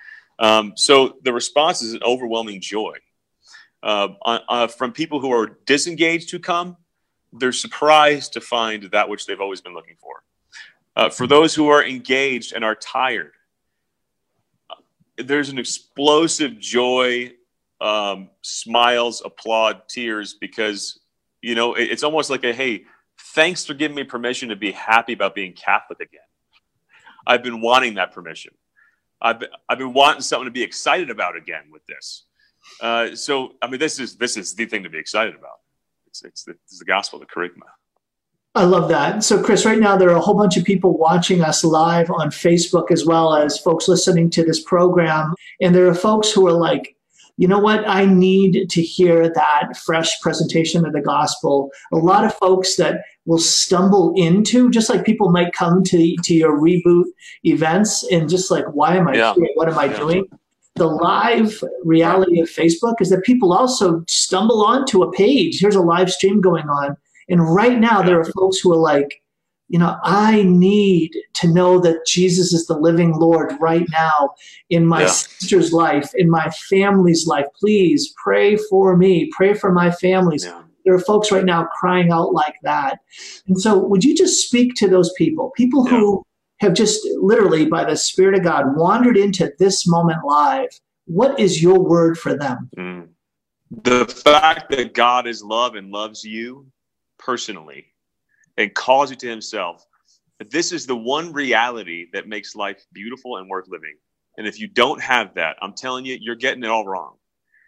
um, 0.41 0.73
so 0.75 1.19
the 1.23 1.33
response 1.33 1.83
is 1.83 1.93
an 1.93 2.03
overwhelming 2.03 2.61
joy. 2.61 2.97
Uh, 3.83 4.09
uh, 4.25 4.67
from 4.67 4.93
people 4.93 5.21
who 5.21 5.33
are 5.33 5.59
disengaged 5.67 6.31
who 6.31 6.39
come, 6.39 6.77
they're 7.33 7.53
surprised 7.53 8.33
to 8.33 8.41
find 8.41 8.85
that 8.85 9.09
which 9.09 9.27
they've 9.27 9.41
always 9.41 9.61
been 9.61 9.75
looking 9.75 9.97
for. 10.01 10.23
Uh, 10.97 11.09
for 11.09 11.27
those 11.27 11.55
who 11.55 11.69
are 11.69 11.85
engaged 11.85 12.53
and 12.55 12.65
are 12.65 12.75
tired, 12.75 13.33
uh, 14.71 14.75
there's 15.19 15.51
an 15.51 15.59
explosive 15.59 16.59
joy, 16.59 17.33
um, 17.81 18.31
smiles, 18.43 19.23
applaud, 19.25 19.89
tears, 19.89 20.35
because 20.35 21.01
you 21.43 21.55
know 21.55 21.75
it, 21.75 21.85
it's 21.85 22.03
almost 22.03 22.29
like 22.29 22.45
a 22.45 22.53
hey, 22.53 22.85
thanks 23.35 23.65
for 23.65 23.75
giving 23.75 23.95
me 23.95 24.05
permission 24.05 24.49
to 24.49 24.57
be 24.57 24.73
happy 24.73 25.13
about 25.13 25.35
being 25.35 25.53
Catholic 25.53 26.01
again. 26.01 26.21
I've 27.27 27.43
been 27.43 27.61
wanting 27.61 27.95
that 27.95 28.13
permission. 28.13 28.53
I've 29.23 29.41
been, 29.41 29.51
I've 29.69 29.79
been 29.79 29.93
wanting 29.93 30.23
something 30.23 30.47
to 30.47 30.51
be 30.51 30.63
excited 30.63 31.11
about 31.11 31.37
again 31.37 31.65
with 31.71 31.85
this. 31.87 32.25
Uh, 32.81 33.15
so 33.15 33.55
I 33.63 33.69
mean, 33.69 33.81
this 33.81 33.99
is 33.99 34.17
this 34.17 34.37
is 34.37 34.55
the 34.55 34.67
thing 34.67 34.83
to 34.83 34.91
be 34.91 34.99
excited 34.99 35.35
about. 35.35 35.61
It's 36.07 36.25
it's 36.25 36.45
the, 36.45 36.53
it's 36.53 36.79
the 36.79 36.85
gospel, 36.85 37.19
the 37.19 37.27
kerygma. 37.27 37.69
I 38.57 38.65
love 38.65 38.89
that. 38.89 39.23
So, 39.23 39.41
Chris, 39.41 39.65
right 39.65 39.79
now 39.79 39.97
there 39.97 40.11
are 40.11 40.17
a 40.17 40.21
whole 40.21 40.35
bunch 40.35 40.57
of 40.57 40.65
people 40.65 40.99
watching 40.99 41.41
us 41.41 41.63
live 41.63 42.11
on 42.11 42.31
Facebook 42.31 42.91
as 42.91 43.07
well 43.07 43.35
as 43.37 43.59
folks 43.59 43.87
listening 43.87 44.29
to 44.31 44.45
this 44.45 44.61
program. 44.65 45.35
And 45.61 45.73
there 45.73 45.87
are 45.87 45.95
folks 45.95 46.33
who 46.33 46.49
are 46.49 46.53
like, 46.53 46.97
you 47.41 47.49
know 47.49 47.59
what? 47.59 47.89
I 47.89 48.05
need 48.05 48.69
to 48.69 48.83
hear 48.83 49.33
that 49.33 49.75
fresh 49.83 50.21
presentation 50.21 50.85
of 50.85 50.93
the 50.93 51.01
gospel. 51.01 51.71
A 51.91 51.97
lot 51.97 52.23
of 52.23 52.35
folks 52.35 52.77
that 52.77 53.01
will 53.25 53.39
stumble 53.39 54.13
into, 54.15 54.71
just 54.71 54.91
like 54.91 55.07
people 55.07 55.31
might 55.31 55.55
come 55.55 55.83
to, 55.85 56.17
to 56.23 56.35
your 56.35 56.61
reboot 56.61 57.07
events 57.45 58.07
and 58.13 58.29
just 58.29 58.51
like, 58.51 58.67
why 58.75 58.97
am 58.97 59.09
I 59.09 59.15
yeah. 59.15 59.33
here? 59.33 59.49
What 59.55 59.71
am 59.71 59.79
I 59.79 59.87
yeah. 59.87 59.97
doing? 59.97 60.25
The 60.75 60.89
live 60.89 61.65
reality 61.83 62.43
of 62.43 62.51
Facebook 62.51 62.97
is 63.01 63.09
that 63.09 63.23
people 63.25 63.55
also 63.55 64.05
stumble 64.07 64.63
onto 64.63 65.03
a 65.03 65.11
page. 65.11 65.61
Here's 65.61 65.77
a 65.77 65.81
live 65.81 66.13
stream 66.13 66.43
going 66.43 66.69
on. 66.69 66.95
And 67.31 67.55
right 67.55 67.81
now, 67.81 68.03
there 68.03 68.21
are 68.21 68.25
folks 68.33 68.59
who 68.59 68.71
are 68.75 68.77
like, 68.77 69.23
you 69.71 69.79
know, 69.79 69.97
I 70.03 70.43
need 70.43 71.13
to 71.35 71.49
know 71.49 71.79
that 71.79 72.05
Jesus 72.05 72.53
is 72.53 72.67
the 72.67 72.77
living 72.77 73.15
Lord 73.15 73.53
right 73.61 73.87
now 73.93 74.31
in 74.69 74.85
my 74.85 75.03
yeah. 75.03 75.07
sister's 75.07 75.73
life, 75.73 76.11
in 76.17 76.29
my 76.29 76.51
family's 76.69 77.29
life. 77.29 77.47
Please 77.55 78.13
pray 78.21 78.57
for 78.69 78.97
me, 78.97 79.31
pray 79.33 79.55
for 79.55 79.71
my 79.71 79.93
families. 79.93 80.45
Yeah. 80.45 80.63
There 80.85 80.93
are 80.93 80.99
folks 80.99 81.31
right 81.31 81.45
now 81.45 81.69
crying 81.79 82.11
out 82.11 82.33
like 82.33 82.57
that. 82.65 82.99
And 83.47 83.61
so, 83.61 83.79
would 83.79 84.03
you 84.03 84.17
just 84.17 84.45
speak 84.45 84.75
to 84.75 84.89
those 84.89 85.13
people, 85.17 85.53
people 85.57 85.85
yeah. 85.85 86.01
who 86.01 86.27
have 86.59 86.75
just 86.75 87.07
literally, 87.21 87.67
by 87.67 87.85
the 87.85 87.97
Spirit 87.97 88.35
of 88.35 88.43
God, 88.43 88.77
wandered 88.77 89.17
into 89.17 89.53
this 89.61 89.87
moment 89.87 90.19
live? 90.25 90.71
What 91.05 91.39
is 91.39 91.63
your 91.63 91.79
word 91.79 92.19
for 92.19 92.37
them? 92.37 92.71
Mm. 92.77 93.09
The 93.85 94.07
fact 94.07 94.69
that 94.71 94.95
God 94.95 95.29
is 95.29 95.45
love 95.45 95.77
and 95.77 95.93
loves 95.93 96.25
you 96.25 96.67
personally 97.19 97.90
and 98.61 98.75
calls 98.75 99.11
you 99.11 99.17
to 99.17 99.29
himself. 99.29 99.87
This 100.51 100.71
is 100.71 100.87
the 100.87 100.97
one 100.97 101.33
reality 101.33 102.07
that 102.13 102.29
makes 102.29 102.55
life 102.55 102.85
beautiful 102.93 103.39
and 103.39 103.49
worth 103.49 103.69
living. 103.69 103.97
And 104.37 104.47
if 104.47 104.61
you 104.61 104.69
don't 104.69 105.01
have 105.03 105.35
that, 105.35 105.57
I'm 105.63 105.73
telling 105.73 106.05
you, 106.05 106.19
you're 106.21 106.37
getting 106.37 106.63
it 106.63 106.71
all 106.71 106.87
wrong. 106.87 107.17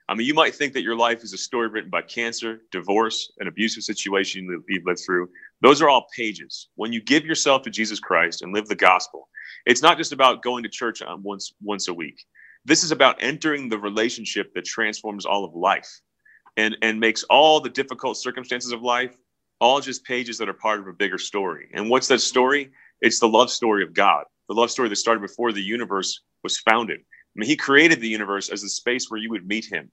I 0.09 0.14
mean, 0.14 0.26
you 0.26 0.35
might 0.35 0.55
think 0.55 0.74
that 0.74 0.83
your 0.83 0.96
life 0.96 1.22
is 1.22 1.33
a 1.33 1.38
story 1.38 1.68
written 1.68 1.90
by 1.90 2.02
cancer, 2.02 2.61
divorce, 2.70 3.33
an 3.38 3.48
abusive 3.48 3.85
situation 3.85 4.46
you've 4.68 4.85
lived 4.85 5.00
through. 5.05 5.31
Those 5.62 5.81
are 5.81 5.88
all 5.88 6.07
pages. 6.14 6.68
When 6.74 6.92
you 6.92 7.00
give 7.00 7.24
yourself 7.24 7.62
to 7.62 7.70
Jesus 7.70 7.98
Christ 7.98 8.42
and 8.42 8.52
live 8.52 8.66
the 8.66 8.74
gospel, 8.74 9.28
it's 9.64 9.83
not 9.83 9.96
just 9.96 10.12
about 10.12 10.42
going 10.42 10.62
to 10.64 10.68
church 10.68 11.00
um, 11.00 11.22
once 11.22 11.55
once 11.62 11.88
a 11.88 11.94
week. 11.94 12.24
This 12.66 12.85
is 12.85 12.90
about 12.90 13.16
entering 13.22 13.68
the 13.68 13.78
relationship 13.78 14.52
that 14.55 14.66
transforms 14.66 15.24
all 15.24 15.44
of 15.44 15.55
life 15.55 16.00
and, 16.57 16.76
and 16.83 17.00
makes 17.00 17.22
all 17.24 17.61
the 17.61 17.70
difficult 17.70 18.16
circumstances 18.18 18.72
of 18.72 18.83
life 18.83 19.16
all 19.62 19.81
just 19.81 20.05
pages 20.05 20.37
that 20.38 20.48
are 20.48 20.55
part 20.66 20.81
of 20.81 20.88
a 20.88 20.92
bigger 20.92 21.18
story. 21.18 21.68
And 21.72 21.88
what's 21.88 22.09
that 22.09 22.20
story? 22.20 22.70
It's 23.01 23.20
the 23.20 23.29
love 23.29 23.51
story 23.51 23.83
of 23.83 23.94
God, 23.94 24.25
the 24.48 24.55
love 24.55 24.70
story 24.70 24.88
that 24.88 24.96
started 24.96 25.20
before 25.20 25.53
the 25.53 25.62
universe 25.62 26.20
was 26.42 26.59
founded. 26.59 27.01
I 27.01 27.35
mean, 27.37 27.48
He 27.48 27.57
created 27.57 28.01
the 28.01 28.09
universe 28.09 28.51
as 28.51 28.62
a 28.62 28.68
space 28.68 29.11
where 29.11 29.20
you 29.20 29.31
would 29.31 29.46
meet 29.46 29.66
Him 29.72 29.90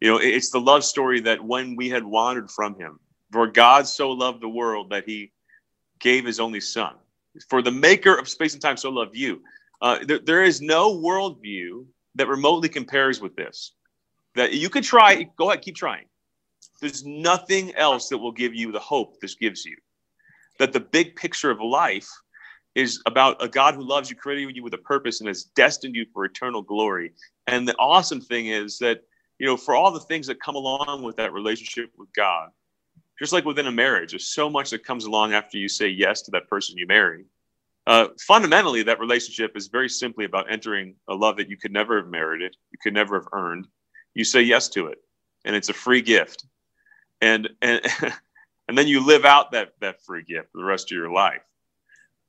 you 0.00 0.10
know, 0.10 0.18
it's 0.18 0.50
the 0.50 0.60
love 0.60 0.84
story 0.84 1.20
that 1.20 1.42
when 1.42 1.74
we 1.76 1.88
had 1.88 2.04
wandered 2.04 2.50
from 2.50 2.78
him, 2.78 2.98
for 3.32 3.46
God 3.46 3.86
so 3.86 4.10
loved 4.10 4.42
the 4.42 4.48
world 4.48 4.90
that 4.90 5.04
he 5.06 5.32
gave 6.00 6.24
his 6.24 6.38
only 6.38 6.60
son. 6.60 6.94
For 7.48 7.62
the 7.62 7.70
maker 7.70 8.14
of 8.14 8.28
space 8.28 8.52
and 8.52 8.62
time 8.62 8.76
so 8.76 8.90
loved 8.90 9.16
you. 9.16 9.42
Uh, 9.80 9.98
there, 10.06 10.18
there 10.18 10.44
is 10.44 10.60
no 10.60 10.94
worldview 10.94 11.86
that 12.14 12.28
remotely 12.28 12.68
compares 12.68 13.20
with 13.20 13.36
this. 13.36 13.72
That 14.34 14.52
you 14.52 14.68
could 14.68 14.84
try, 14.84 15.28
go 15.36 15.50
ahead, 15.50 15.62
keep 15.62 15.76
trying. 15.76 16.04
There's 16.80 17.04
nothing 17.04 17.74
else 17.74 18.08
that 18.08 18.18
will 18.18 18.32
give 18.32 18.54
you 18.54 18.72
the 18.72 18.80
hope 18.80 19.20
this 19.20 19.34
gives 19.34 19.64
you. 19.64 19.76
That 20.58 20.72
the 20.72 20.80
big 20.80 21.16
picture 21.16 21.50
of 21.50 21.60
life 21.60 22.08
is 22.74 23.02
about 23.06 23.42
a 23.42 23.48
God 23.48 23.74
who 23.74 23.82
loves 23.82 24.10
you, 24.10 24.16
created 24.16 24.54
you 24.54 24.62
with 24.62 24.74
a 24.74 24.78
purpose, 24.78 25.20
and 25.20 25.28
has 25.28 25.44
destined 25.44 25.96
you 25.96 26.06
for 26.12 26.24
eternal 26.24 26.62
glory. 26.62 27.12
And 27.46 27.66
the 27.66 27.76
awesome 27.76 28.20
thing 28.20 28.48
is 28.48 28.78
that 28.78 29.02
you 29.38 29.46
know, 29.46 29.56
for 29.56 29.74
all 29.74 29.90
the 29.90 30.00
things 30.00 30.26
that 30.26 30.40
come 30.40 30.54
along 30.54 31.02
with 31.02 31.16
that 31.16 31.32
relationship 31.32 31.90
with 31.98 32.12
God, 32.14 32.50
just 33.18 33.32
like 33.32 33.44
within 33.44 33.66
a 33.66 33.72
marriage, 33.72 34.12
there's 34.12 34.28
so 34.28 34.48
much 34.48 34.70
that 34.70 34.84
comes 34.84 35.04
along 35.04 35.34
after 35.34 35.58
you 35.58 35.68
say 35.68 35.88
yes 35.88 36.22
to 36.22 36.30
that 36.32 36.48
person 36.48 36.76
you 36.76 36.86
marry. 36.86 37.24
Uh, 37.86 38.08
fundamentally, 38.26 38.82
that 38.82 38.98
relationship 38.98 39.56
is 39.56 39.68
very 39.68 39.88
simply 39.88 40.24
about 40.24 40.50
entering 40.50 40.94
a 41.08 41.14
love 41.14 41.36
that 41.36 41.48
you 41.48 41.56
could 41.56 41.72
never 41.72 41.98
have 41.98 42.08
merited, 42.08 42.56
you 42.72 42.78
could 42.82 42.94
never 42.94 43.14
have 43.14 43.28
earned. 43.32 43.68
You 44.14 44.24
say 44.24 44.42
yes 44.42 44.68
to 44.70 44.86
it, 44.86 44.98
and 45.44 45.54
it's 45.54 45.68
a 45.68 45.74
free 45.74 46.00
gift, 46.00 46.46
and 47.20 47.48
and 47.62 47.80
and 48.68 48.76
then 48.76 48.88
you 48.88 49.04
live 49.04 49.24
out 49.24 49.52
that 49.52 49.72
that 49.80 50.02
free 50.02 50.22
gift 50.22 50.52
for 50.52 50.58
the 50.58 50.64
rest 50.64 50.90
of 50.90 50.96
your 50.96 51.10
life. 51.10 51.42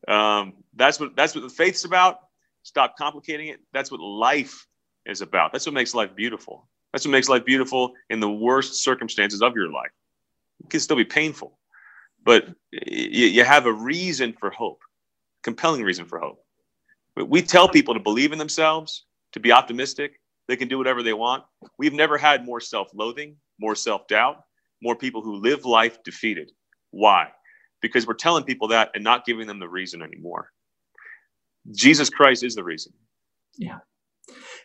Um, 0.07 0.53
that's 0.75 0.99
what 0.99 1.15
that's 1.15 1.35
what 1.35 1.41
the 1.41 1.49
faith's 1.49 1.85
about. 1.85 2.19
Stop 2.63 2.97
complicating 2.97 3.47
it. 3.47 3.59
That's 3.73 3.91
what 3.91 3.99
life 3.99 4.67
is 5.05 5.21
about. 5.21 5.51
That's 5.51 5.65
what 5.65 5.73
makes 5.73 5.93
life 5.93 6.15
beautiful. 6.15 6.67
That's 6.91 7.05
what 7.05 7.11
makes 7.11 7.29
life 7.29 7.45
beautiful 7.45 7.93
in 8.09 8.19
the 8.19 8.29
worst 8.29 8.83
circumstances 8.83 9.41
of 9.41 9.55
your 9.55 9.71
life. 9.71 9.91
It 10.63 10.69
can 10.69 10.79
still 10.79 10.97
be 10.97 11.05
painful, 11.05 11.57
but 12.23 12.47
you, 12.71 13.27
you 13.27 13.43
have 13.43 13.65
a 13.65 13.71
reason 13.71 14.33
for 14.33 14.49
hope, 14.49 14.81
compelling 15.43 15.83
reason 15.83 16.05
for 16.05 16.19
hope. 16.19 16.43
We 17.15 17.41
tell 17.41 17.67
people 17.67 17.93
to 17.93 17.99
believe 17.99 18.31
in 18.31 18.37
themselves, 18.37 19.05
to 19.33 19.39
be 19.39 19.51
optimistic. 19.51 20.19
They 20.47 20.55
can 20.55 20.67
do 20.67 20.77
whatever 20.77 21.03
they 21.03 21.13
want. 21.13 21.43
We've 21.77 21.93
never 21.93 22.17
had 22.17 22.45
more 22.45 22.59
self 22.61 22.89
loathing, 22.93 23.35
more 23.59 23.75
self 23.75 24.07
doubt, 24.07 24.43
more 24.81 24.95
people 24.95 25.21
who 25.21 25.35
live 25.35 25.65
life 25.65 26.01
defeated. 26.03 26.51
Why? 26.91 27.29
Because 27.81 28.07
we're 28.07 28.13
telling 28.13 28.43
people 28.43 28.67
that 28.69 28.91
and 28.93 29.03
not 29.03 29.25
giving 29.25 29.47
them 29.47 29.59
the 29.59 29.69
reason 29.69 30.01
anymore. 30.01 30.51
Jesus 31.75 32.09
Christ 32.09 32.43
is 32.43 32.55
the 32.55 32.63
reason. 32.63 32.93
Yeah. 33.57 33.79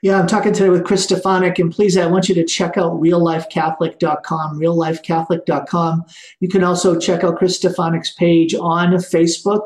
Yeah, 0.03 0.19
I'm 0.19 0.27
talking 0.27 0.53
today 0.53 0.69
with 0.69 0.85
Chris 0.85 1.07
Stefanick, 1.07 1.61
and 1.61 1.71
please, 1.71 1.97
I 1.97 2.07
want 2.07 2.29
you 2.29 2.35
to 2.35 2.45
check 2.45 2.77
out 2.77 3.01
reallifecatholic.com, 3.01 4.59
reallifecatholic.com. 4.59 6.05
You 6.41 6.49
can 6.49 6.65
also 6.65 6.99
check 6.99 7.23
out 7.23 7.37
Chris 7.37 7.61
Stefanick's 7.61 8.13
page 8.13 8.53
on 8.55 8.91
Facebook. 8.95 9.63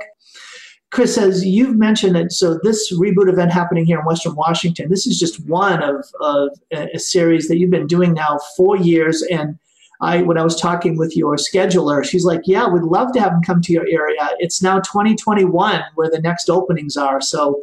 Chris, 0.90 1.16
as 1.16 1.44
you've 1.44 1.76
mentioned 1.76 2.14
that, 2.16 2.32
so 2.32 2.58
this 2.62 2.92
reboot 2.92 3.32
event 3.32 3.50
happening 3.50 3.86
here 3.86 3.98
in 3.98 4.04
Western 4.04 4.34
Washington, 4.34 4.90
this 4.90 5.06
is 5.06 5.18
just 5.18 5.40
one 5.46 5.82
of, 5.82 6.04
of 6.20 6.50
a 6.70 6.98
series 6.98 7.48
that 7.48 7.58
you've 7.58 7.70
been 7.70 7.86
doing 7.86 8.12
now 8.12 8.38
four 8.56 8.76
years. 8.76 9.22
And 9.22 9.58
I, 10.00 10.22
when 10.22 10.38
I 10.38 10.42
was 10.42 10.60
talking 10.60 10.96
with 10.96 11.16
your 11.16 11.36
scheduler, 11.36 12.04
she's 12.04 12.24
like, 12.24 12.42
"Yeah, 12.44 12.68
we'd 12.68 12.82
love 12.82 13.12
to 13.12 13.20
have 13.20 13.32
him 13.32 13.42
come 13.42 13.60
to 13.62 13.72
your 13.72 13.86
area. 13.90 14.30
It's 14.38 14.62
now 14.62 14.80
2021 14.80 15.82
where 15.94 16.10
the 16.10 16.20
next 16.20 16.50
openings 16.50 16.96
are. 16.96 17.20
So 17.20 17.60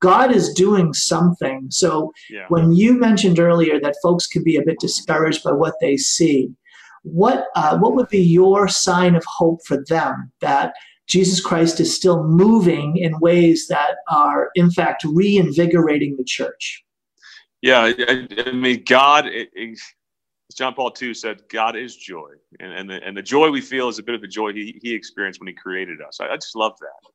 God 0.00 0.34
is 0.34 0.52
doing 0.52 0.92
something. 0.92 1.66
So 1.70 2.12
yeah. 2.30 2.46
when 2.48 2.72
you 2.72 2.98
mentioned 2.98 3.38
earlier 3.38 3.80
that 3.80 3.96
folks 4.02 4.26
could 4.26 4.44
be 4.44 4.56
a 4.56 4.64
bit 4.64 4.78
discouraged 4.78 5.42
by 5.42 5.52
what 5.52 5.74
they 5.80 5.96
see, 5.96 6.50
what 7.02 7.46
uh, 7.54 7.78
what 7.78 7.94
would 7.94 8.08
be 8.08 8.20
your 8.20 8.68
sign 8.68 9.14
of 9.14 9.24
hope 9.24 9.64
for 9.64 9.84
them 9.88 10.32
that 10.40 10.74
Jesus 11.06 11.40
Christ 11.40 11.78
is 11.78 11.94
still 11.94 12.24
moving 12.24 12.96
in 12.96 13.20
ways 13.20 13.68
that 13.68 13.96
are 14.10 14.50
in 14.54 14.70
fact 14.70 15.04
reinvigorating 15.04 16.16
the 16.16 16.24
church? 16.24 16.84
Yeah, 17.62 17.92
I, 17.98 18.28
I 18.46 18.52
mean, 18.52 18.82
God, 18.86 19.26
it, 19.26 19.48
it, 19.54 19.78
John 20.54 20.74
Paul 20.74 20.94
II 21.00 21.12
said, 21.12 21.42
God 21.48 21.76
is 21.76 21.96
joy. 21.96 22.30
And, 22.60 22.72
and, 22.72 22.88
the, 22.88 23.02
and 23.02 23.16
the 23.16 23.22
joy 23.22 23.50
we 23.50 23.60
feel 23.60 23.88
is 23.88 23.98
a 23.98 24.02
bit 24.02 24.14
of 24.14 24.20
the 24.20 24.28
joy 24.28 24.52
he, 24.52 24.78
he 24.82 24.94
experienced 24.94 25.40
when 25.40 25.48
he 25.48 25.54
created 25.54 26.00
us. 26.00 26.18
I, 26.20 26.28
I 26.28 26.36
just 26.36 26.54
love 26.54 26.74
that. 26.80 27.10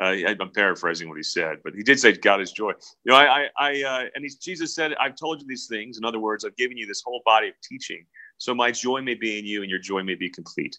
Uh, 0.00 0.32
I'm 0.40 0.52
paraphrasing 0.52 1.08
what 1.08 1.16
he 1.16 1.24
said, 1.24 1.58
but 1.64 1.74
he 1.74 1.82
did 1.82 1.98
say 1.98 2.12
God 2.12 2.40
is 2.40 2.52
joy. 2.52 2.70
You 3.04 3.12
know, 3.12 3.16
I, 3.16 3.24
I, 3.24 3.48
I 3.58 3.82
uh, 3.82 4.04
and 4.14 4.24
he, 4.24 4.30
Jesus 4.40 4.72
said, 4.74 4.94
I've 5.00 5.16
told 5.16 5.40
you 5.40 5.46
these 5.48 5.66
things. 5.66 5.98
In 5.98 6.04
other 6.04 6.20
words, 6.20 6.44
I've 6.44 6.56
given 6.56 6.76
you 6.76 6.86
this 6.86 7.02
whole 7.04 7.20
body 7.24 7.48
of 7.48 7.54
teaching, 7.68 8.06
so 8.38 8.54
my 8.54 8.70
joy 8.70 9.02
may 9.02 9.14
be 9.14 9.40
in 9.40 9.44
you 9.44 9.62
and 9.62 9.70
your 9.70 9.80
joy 9.80 10.04
may 10.04 10.14
be 10.14 10.30
complete. 10.30 10.78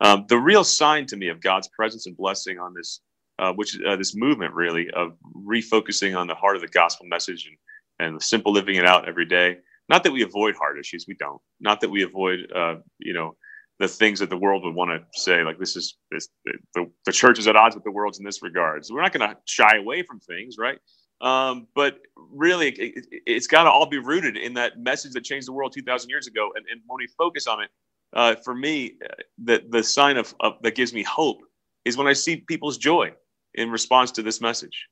Um, 0.00 0.26
the 0.28 0.38
real 0.38 0.62
sign 0.62 1.06
to 1.06 1.16
me 1.16 1.28
of 1.28 1.40
God's 1.40 1.68
presence 1.68 2.06
and 2.06 2.16
blessing 2.16 2.60
on 2.60 2.72
this, 2.72 3.00
uh, 3.40 3.52
which 3.52 3.76
uh, 3.82 3.96
this 3.96 4.14
movement 4.14 4.54
really 4.54 4.88
of 4.90 5.16
refocusing 5.36 6.16
on 6.16 6.28
the 6.28 6.34
heart 6.34 6.54
of 6.54 6.62
the 6.62 6.68
gospel 6.68 7.06
message 7.06 7.48
and 7.48 7.56
and 7.98 8.22
simple 8.22 8.52
living 8.52 8.76
it 8.76 8.86
out 8.86 9.08
every 9.08 9.26
day. 9.26 9.58
Not 9.88 10.04
that 10.04 10.12
we 10.12 10.22
avoid 10.22 10.54
hard 10.54 10.78
issues, 10.78 11.06
we 11.06 11.14
don't. 11.14 11.40
Not 11.60 11.80
that 11.80 11.90
we 11.90 12.02
avoid, 12.02 12.50
uh, 12.54 12.76
you 12.98 13.12
know, 13.12 13.36
the 13.78 13.88
things 13.88 14.20
that 14.20 14.30
the 14.30 14.36
world 14.36 14.64
would 14.64 14.74
want 14.74 14.90
to 14.90 15.20
say, 15.20 15.42
like 15.42 15.58
this 15.58 15.76
is 15.76 15.96
this, 16.10 16.28
the, 16.74 16.88
the 17.04 17.12
church 17.12 17.38
is 17.38 17.48
at 17.48 17.56
odds 17.56 17.74
with 17.74 17.84
the 17.84 17.90
world 17.90 18.16
in 18.18 18.24
this 18.24 18.42
regard. 18.42 18.84
So 18.84 18.94
we're 18.94 19.02
not 19.02 19.12
going 19.12 19.28
to 19.28 19.36
shy 19.44 19.76
away 19.76 20.02
from 20.02 20.20
things, 20.20 20.56
right? 20.58 20.78
Um, 21.20 21.68
but 21.74 21.98
really, 22.16 22.70
it, 22.70 23.04
has 23.26 23.46
got 23.46 23.64
to 23.64 23.70
all 23.70 23.86
be 23.86 23.98
rooted 23.98 24.36
in 24.36 24.54
that 24.54 24.78
message 24.78 25.12
that 25.12 25.24
changed 25.24 25.48
the 25.48 25.52
world 25.52 25.72
2,000 25.72 26.10
years 26.10 26.26
ago. 26.26 26.50
And, 26.54 26.64
and 26.70 26.80
when 26.86 26.98
we 26.98 27.08
focus 27.18 27.46
on 27.46 27.62
it, 27.62 27.70
uh, 28.12 28.34
for 28.44 28.54
me, 28.54 28.98
uh, 29.04 29.14
the, 29.42 29.64
the 29.70 29.82
sign 29.82 30.16
of, 30.16 30.34
of, 30.40 30.54
that 30.62 30.74
gives 30.74 30.92
me 30.92 31.02
hope 31.02 31.40
is 31.84 31.96
when 31.96 32.06
I 32.06 32.12
see 32.12 32.36
people's 32.36 32.76
joy 32.76 33.12
in 33.54 33.70
response 33.70 34.10
to 34.12 34.22
this 34.22 34.40
message. 34.40 34.88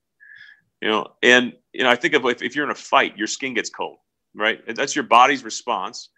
You 0.81 0.89
know, 0.89 1.07
and 1.23 1.53
you 1.73 1.83
know, 1.83 1.91
I 1.91 1.97
think 1.97 2.15
of 2.15 2.25
if, 2.25 2.43
if 2.43 2.57
you're 2.57 2.65
in 2.65 2.71
a 2.71 2.77
fight, 2.77 3.17
your 3.17 3.27
skin 3.27 3.55
gets 3.55 3.69
cold, 3.69 3.99
right? 4.35 4.61
That's 4.75 4.95
your 4.95 5.05
body's 5.05 5.45
response 5.45 6.11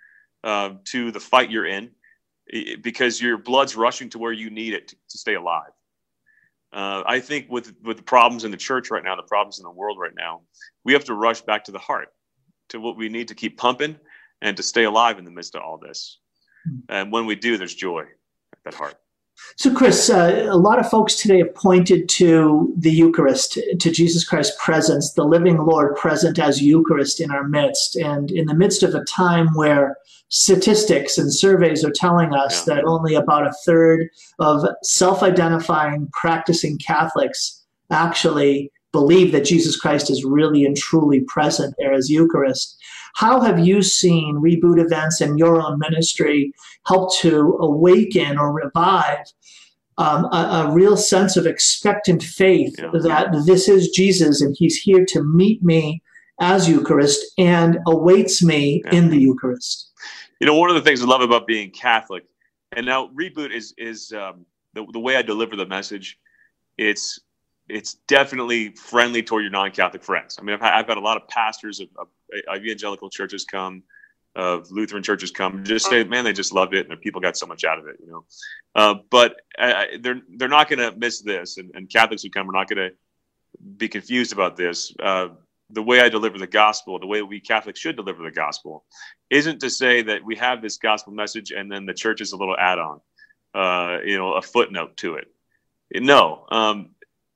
uh, 0.45 0.71
to 0.87 1.11
the 1.11 1.21
fight 1.21 1.51
you're 1.51 1.67
in, 1.67 1.91
because 2.83 3.21
your 3.21 3.39
blood's 3.39 3.77
rushing 3.77 4.11
to 4.11 4.19
where 4.19 4.33
you 4.33 4.51
need 4.51 4.75
it 4.75 4.89
to, 4.89 4.97
to 5.11 5.19
stay 5.19 5.35
alive. 5.35 5.71
Uh, 6.73 7.03
I 7.07 7.21
think 7.21 7.51
with 7.51 7.75
with 7.83 7.99
the 7.99 8.03
problems 8.03 8.45
in 8.45 8.51
the 8.51 8.57
church 8.57 8.91
right 8.91 9.05
now, 9.05 9.15
the 9.15 9.23
problems 9.23 9.59
in 9.59 9.65
the 9.65 9.71
world 9.71 9.99
right 9.99 10.15
now, 10.17 10.41
we 10.85 10.95
have 10.95 11.05
to 11.05 11.15
rush 11.15 11.43
back 11.43 11.65
to 11.65 11.73
the 11.73 11.79
heart, 11.79 12.09
to 12.71 12.81
what 12.81 12.97
we 12.97 13.09
need 13.09 13.29
to 13.29 13.35
keep 13.35 13.59
pumping 13.59 13.97
and 14.41 14.57
to 14.57 14.63
stay 14.63 14.85
alive 14.85 15.19
in 15.19 15.25
the 15.25 15.31
midst 15.31 15.55
of 15.55 15.63
all 15.63 15.79
this. 15.79 16.19
Hmm. 16.65 16.79
And 16.89 17.13
when 17.13 17.27
we 17.27 17.37
do, 17.37 17.59
there's 17.59 17.75
joy 17.75 18.01
at 18.01 18.59
that 18.65 18.75
heart. 18.75 18.97
So, 19.57 19.75
Chris, 19.75 20.09
uh, 20.09 20.47
a 20.51 20.57
lot 20.57 20.79
of 20.79 20.89
folks 20.89 21.15
today 21.15 21.39
have 21.39 21.55
pointed 21.55 22.09
to 22.11 22.73
the 22.77 22.91
Eucharist, 22.91 23.59
to 23.79 23.91
Jesus 23.91 24.25
Christ's 24.25 24.57
presence, 24.63 25.13
the 25.13 25.25
living 25.25 25.59
Lord 25.59 25.95
present 25.97 26.39
as 26.39 26.63
Eucharist 26.63 27.21
in 27.21 27.31
our 27.31 27.47
midst. 27.47 27.97
And 27.97 28.31
in 28.31 28.47
the 28.47 28.55
midst 28.55 28.83
of 28.83 28.95
a 28.95 29.05
time 29.05 29.49
where 29.55 29.97
statistics 30.29 31.19
and 31.19 31.33
surveys 31.33 31.85
are 31.85 31.93
telling 31.93 32.33
us 32.33 32.65
that 32.65 32.85
only 32.85 33.15
about 33.15 33.47
a 33.47 33.55
third 33.67 34.09
of 34.39 34.65
self 34.83 35.23
identifying 35.23 36.09
practicing 36.13 36.79
Catholics 36.79 37.63
actually 37.91 38.73
believe 38.93 39.33
that 39.33 39.45
Jesus 39.45 39.77
Christ 39.77 40.11
is 40.11 40.25
really 40.25 40.65
and 40.65 40.77
truly 40.77 41.21
present 41.21 41.75
there 41.79 41.93
as 41.93 42.11
Eucharist. 42.11 42.77
How 43.15 43.41
have 43.41 43.59
you 43.59 43.83
seen 43.83 44.37
reboot 44.37 44.83
events 44.83 45.21
and 45.21 45.39
your 45.39 45.61
own 45.61 45.79
ministry 45.79 46.53
help 46.87 47.15
to 47.19 47.57
awaken 47.61 48.39
or 48.39 48.53
revive 48.53 49.27
um, 49.99 50.25
a, 50.27 50.67
a, 50.67 50.73
real 50.73 50.97
sense 50.97 51.37
of 51.37 51.47
expectant 51.47 52.23
faith 52.23 52.75
yeah. 52.79 52.91
that 53.03 53.45
this 53.47 53.69
is 53.69 53.91
Jesus 53.91 54.41
and 54.41 54.57
he's 54.59 54.77
here 54.81 55.05
to 55.05 55.23
meet 55.23 55.63
me 55.63 56.03
as 56.41 56.69
Eucharist 56.69 57.23
and 57.39 57.79
awaits 57.87 58.43
me 58.43 58.83
yeah. 58.87 58.95
in 58.95 59.11
the 59.11 59.19
Eucharist? 59.19 59.91
You 60.41 60.47
know, 60.47 60.57
one 60.57 60.71
of 60.71 60.77
the 60.77 60.83
things 60.83 61.03
I 61.03 61.07
love 61.07 61.21
about 61.21 61.47
being 61.47 61.71
Catholic, 61.71 62.25
and 62.73 62.87
now 62.87 63.09
reboot 63.09 63.55
is 63.55 63.75
is 63.79 64.13
um, 64.13 64.45
the, 64.75 64.85
the 64.93 64.99
way 64.99 65.17
I 65.17 65.23
deliver 65.23 65.57
the 65.57 65.67
message. 65.67 66.19
It's 66.79 67.21
it's 67.73 67.95
definitely 68.07 68.71
friendly 68.71 69.23
toward 69.23 69.43
your 69.43 69.51
non-Catholic 69.51 70.05
friends. 70.05 70.37
I 70.39 70.43
mean, 70.43 70.55
I've, 70.55 70.63
I've 70.63 70.87
had 70.87 70.99
a 70.99 71.01
lot 71.01 71.17
of 71.17 71.27
pastors 71.29 71.81
of, 71.81 71.89
of, 71.99 72.09
evangelical 72.55 73.11
churches 73.11 73.45
come, 73.45 73.83
of 74.35 74.71
Lutheran 74.71 75.03
churches 75.03 75.31
come, 75.31 75.65
just 75.65 75.89
say, 75.89 76.05
man, 76.05 76.25
they 76.25 76.33
just 76.33 76.53
loved 76.53 76.75
it, 76.75 76.89
and 76.89 77.01
people 77.01 77.21
got 77.21 77.37
so 77.37 77.47
much 77.47 77.65
out 77.65 77.79
of 77.79 77.87
it, 77.87 77.97
you 78.01 78.11
know. 78.11 78.25
Uh, 78.75 78.95
but 79.11 79.37
uh, 79.59 79.85
they're 80.01 80.23
they're 80.37 80.49
not 80.49 80.69
going 80.69 80.79
to 80.79 80.97
miss 80.97 81.21
this, 81.21 81.59
and, 81.59 81.71
and, 81.75 81.91
Catholics 81.91 82.23
who 82.23 82.31
come 82.31 82.49
are 82.49 82.53
not 82.53 82.69
going 82.69 82.91
to 82.91 82.97
be 83.77 83.89
confused 83.89 84.33
about 84.33 84.57
this. 84.57 84.95
Uh, 84.99 85.29
the 85.69 85.83
way 85.83 86.01
I 86.01 86.09
deliver 86.09 86.39
the 86.39 86.47
gospel, 86.47 86.99
the 86.99 87.07
way 87.07 87.23
we 87.23 87.41
Catholics 87.41 87.81
should 87.81 87.97
deliver 87.97 88.23
the 88.23 88.31
gospel, 88.31 88.85
isn't 89.31 89.61
to 89.61 89.71
say 89.71 90.03
that 90.03 90.25
we 90.25 90.37
have 90.37 90.63
this 90.63 90.77
gospel 90.77 91.13
message 91.13 91.51
and 91.51 91.71
then 91.71 91.87
the 91.87 91.95
church 91.95 92.21
is 92.21 92.33
a 92.33 92.37
little 92.37 92.57
add-on, 92.59 93.01
uh, 93.55 93.99
you 94.05 94.19
know, 94.19 94.35
a 94.35 94.43
footnote 94.43 94.97
to 94.99 95.15
it. 95.15 95.29
No, 95.95 96.47
um, 96.51 96.91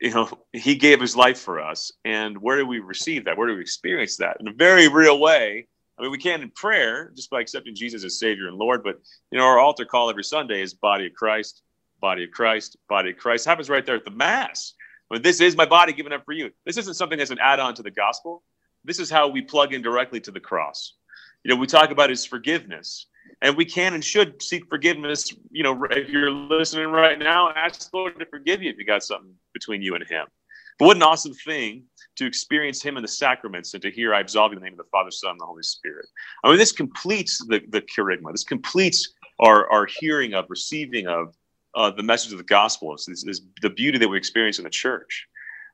you 0.07 0.15
know, 0.15 0.31
he 0.53 0.77
gave 0.77 1.01
his 1.01 1.17
life 1.17 1.39
for 1.39 1.61
us. 1.61 1.93
And 2.05 2.39
where 2.39 2.57
do 2.57 2.67
we 2.67 2.79
receive 2.79 3.25
that? 3.25 3.37
Where 3.37 3.49
do 3.49 3.57
we 3.57 3.61
experience 3.61 4.17
that? 4.19 4.37
In 4.41 4.49
a 4.49 4.53
very 4.53 4.89
real 4.89 5.19
way. 5.19 5.67
I 5.99 6.03
mean, 6.03 6.11
we 6.11 6.19
can 6.19 6.43
in 6.43 6.51
prayer 6.51 7.11
just 7.17 7.31
by 7.31 7.41
accepting 7.41 7.75
Jesus 7.75 8.05
as 8.05 8.19
Savior 8.19 8.49
and 8.49 8.57
Lord, 8.57 8.85
but 8.85 9.01
you 9.31 9.39
know, 9.39 9.45
our 9.45 9.59
altar 9.59 9.85
call 9.85 10.11
every 10.11 10.25
Sunday 10.25 10.63
is 10.63 10.75
body 10.75 11.07
of 11.07 11.15
Christ, 11.15 11.63
body 12.01 12.25
of 12.25 12.31
Christ, 12.31 12.77
body 12.89 13.11
of 13.11 13.17
Christ. 13.17 13.47
It 13.47 13.51
happens 13.51 13.71
right 13.71 13.85
there 13.85 13.97
at 13.97 14.05
the 14.05 14.11
Mass. 14.11 14.75
Mean, 15.11 15.23
this 15.23 15.41
is 15.41 15.57
my 15.57 15.67
body 15.67 15.93
given 15.93 16.13
up 16.13 16.25
for 16.25 16.33
you. 16.33 16.51
This 16.65 16.77
isn't 16.77 16.95
something 16.95 17.19
that's 17.19 17.31
an 17.31 17.39
add-on 17.41 17.75
to 17.77 17.83
the 17.83 17.91
gospel. 17.91 18.43
This 18.85 18.99
is 18.99 19.11
how 19.11 19.29
we 19.29 19.41
plug 19.41 19.73
in 19.73 19.83
directly 19.83 20.21
to 20.21 20.31
the 20.31 20.41
cross. 20.41 20.95
You 21.45 21.51
know, 21.55 21.61
we 21.61 21.67
talk 21.67 21.91
about 21.91 22.11
his 22.11 22.25
forgiveness 22.25 23.07
and 23.43 23.57
we 23.57 23.65
can 23.65 23.95
and 23.95 24.05
should 24.05 24.43
seek 24.43 24.69
forgiveness. 24.69 25.33
You 25.51 25.63
know, 25.63 25.85
if 25.91 26.09
you're 26.09 26.31
listening 26.31 26.89
right 26.89 27.19
now, 27.19 27.51
ask 27.55 27.91
the 27.91 27.97
Lord 27.97 28.19
to 28.19 28.27
forgive 28.27 28.63
you 28.63 28.71
if 28.71 28.79
you 28.79 28.85
got 28.85 29.03
something 29.03 29.33
between 29.53 29.83
you 29.83 29.95
and 29.95 30.07
Him. 30.09 30.27
But 30.79 30.87
what 30.87 30.97
an 30.97 31.03
awesome 31.03 31.35
thing 31.35 31.85
to 32.17 32.27
experience 32.27 32.83
Him 32.83 32.97
in 32.97 33.03
the 33.03 33.09
sacraments 33.09 33.75
and 33.75 33.83
to 33.83 33.91
hear, 33.91 34.15
I 34.15 34.21
absolve 34.21 34.53
you 34.53 34.59
in 34.59 34.63
the 34.63 34.65
name 34.65 34.79
of 34.79 34.85
the 34.85 34.91
Father, 34.91 35.11
Son, 35.11 35.33
and 35.33 35.41
the 35.41 35.47
Holy 35.47 35.63
Spirit. 35.63 36.07
I 36.45 36.49
mean, 36.49 36.59
this 36.59 36.73
completes 36.73 37.39
the, 37.47 37.63
the 37.69 37.83
kerygma. 37.83 38.33
This 38.33 38.45
completes 38.45 39.15
our, 39.39 39.71
our 39.71 39.87
hearing 39.87 40.35
of, 40.35 40.47
receiving 40.49 41.07
of 41.07 41.35
uh, 41.75 41.91
the 41.91 42.03
message 42.03 42.33
of 42.33 42.39
the 42.39 42.45
gospel. 42.45 42.95
It's, 42.95 43.09
it's, 43.09 43.25
it's, 43.27 43.41
the 43.61 43.71
beauty 43.71 43.99
that 43.99 44.09
we 44.09 44.17
experience 44.17 44.59
in 44.59 44.65
the 44.65 44.71
church. 44.71 45.27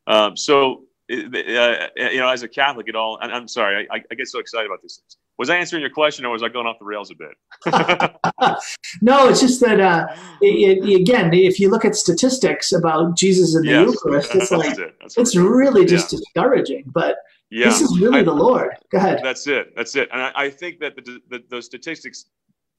Um, 0.09 0.37
so, 0.37 0.85
uh, 1.11 1.14
you 1.14 2.18
know, 2.18 2.29
as 2.29 2.42
a 2.42 2.48
Catholic, 2.48 2.88
it 2.88 2.96
all, 2.96 3.18
I'm 3.20 3.46
sorry, 3.46 3.88
I, 3.90 4.03
I 4.11 4.14
get 4.14 4.27
so 4.27 4.40
excited 4.40 4.66
about 4.66 4.83
these 4.83 4.96
things 4.96 5.16
was 5.42 5.50
I 5.50 5.57
answering 5.57 5.81
your 5.81 5.90
question, 5.90 6.24
or 6.24 6.31
was 6.31 6.44
I 6.44 6.48
going 6.48 6.68
off 6.68 6.78
the 6.78 6.85
rails 6.85 7.11
a 7.11 7.16
bit? 7.16 7.37
no, 9.02 9.28
it's 9.28 9.40
just 9.40 9.61
that 9.61 9.81
uh, 9.81 10.07
it, 10.40 10.78
it, 10.88 11.00
again, 11.00 11.35
if 11.35 11.59
you 11.59 11.68
look 11.68 11.85
at 11.85 11.96
statistics 11.96 12.70
about 12.70 13.16
Jesus 13.16 13.57
and 13.57 13.66
the 13.66 13.72
yes. 13.72 13.88
Eucharist, 13.88 14.35
it's 14.37 14.50
like 14.52 14.78
it. 14.78 14.94
it's 15.00 15.35
really 15.35 15.85
just 15.85 16.12
yeah. 16.12 16.20
discouraging. 16.20 16.85
But 16.94 17.16
yeah. 17.50 17.64
this 17.64 17.81
is 17.81 17.98
really 17.98 18.20
I, 18.20 18.22
the 18.22 18.33
Lord. 18.33 18.76
Go 18.92 18.98
ahead. 18.98 19.18
That's 19.20 19.48
it. 19.48 19.72
That's 19.74 19.96
it. 19.96 20.09
And 20.12 20.22
I, 20.22 20.33
I 20.37 20.48
think 20.48 20.78
that 20.78 20.94
the, 20.94 21.20
the, 21.28 21.42
those 21.50 21.66
statistics 21.66 22.26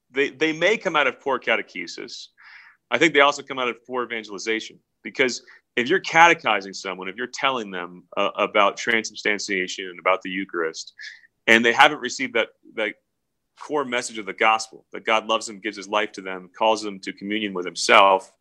they 0.10 0.30
they 0.30 0.54
may 0.54 0.78
come 0.78 0.96
out 0.96 1.06
of 1.08 1.20
poor 1.20 1.40
catechesis. 1.40 2.28
I 2.92 2.98
think 2.98 3.14
they 3.14 3.20
also 3.20 3.44
come 3.44 3.60
out 3.60 3.68
of 3.68 3.76
poor 3.86 4.06
evangelization 4.06 4.80
because 5.04 5.44
if 5.76 5.90
you're 5.90 6.00
catechizing 6.00 6.72
someone, 6.72 7.10
if 7.10 7.18
you're 7.18 7.28
telling 7.28 7.72
them 7.72 8.04
uh, 8.16 8.30
about 8.38 8.78
transubstantiation 8.78 9.90
and 9.90 10.00
about 10.00 10.22
the 10.22 10.30
Eucharist, 10.30 10.94
and 11.48 11.64
they 11.64 11.74
haven't 11.74 12.00
received 12.00 12.34
that 12.36 12.50
that 12.76 12.96
core 13.60 13.86
message 13.86 14.18
of 14.18 14.26
the 14.26 14.34
gospel 14.34 14.86
that 14.92 15.06
God 15.06 15.28
loves 15.28 15.46
them, 15.46 15.60
gives 15.60 15.78
His 15.78 15.88
life 15.88 16.12
to 16.14 16.22
them, 16.22 16.50
calls 16.58 16.82
them 16.82 17.00
to 17.00 17.14
communion 17.14 17.54
with 17.54 17.66
Himself. 17.66 18.32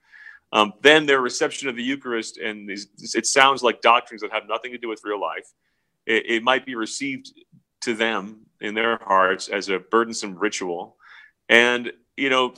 Um, 0.53 0.75
then 0.83 1.07
their 1.07 1.21
reception 1.21 1.69
of 1.69 1.77
the 1.77 1.83
Eucharist 1.83 2.39
and 2.39 2.69
these, 2.69 2.89
it 3.15 3.27
sounds 3.27 3.63
like 3.63 3.81
doctrines 3.81 4.21
that 4.21 4.33
have 4.33 4.49
nothing 4.49 4.73
to 4.73 4.79
do 4.79 4.89
with 4.89 5.01
real 5.05 5.21
life. 5.21 5.51
It, 6.07 6.27
it 6.27 6.43
might 6.43 6.67
be 6.67 6.75
received 6.75 7.33
to 7.83 7.95
them 7.95 8.47
in 8.61 8.75
their 8.75 8.99
hearts 8.99 9.49
as 9.49 9.69
a 9.69 9.79
burdensome 9.79 10.37
ritual, 10.37 10.97
and 11.49 11.93
you 12.17 12.29
know, 12.29 12.55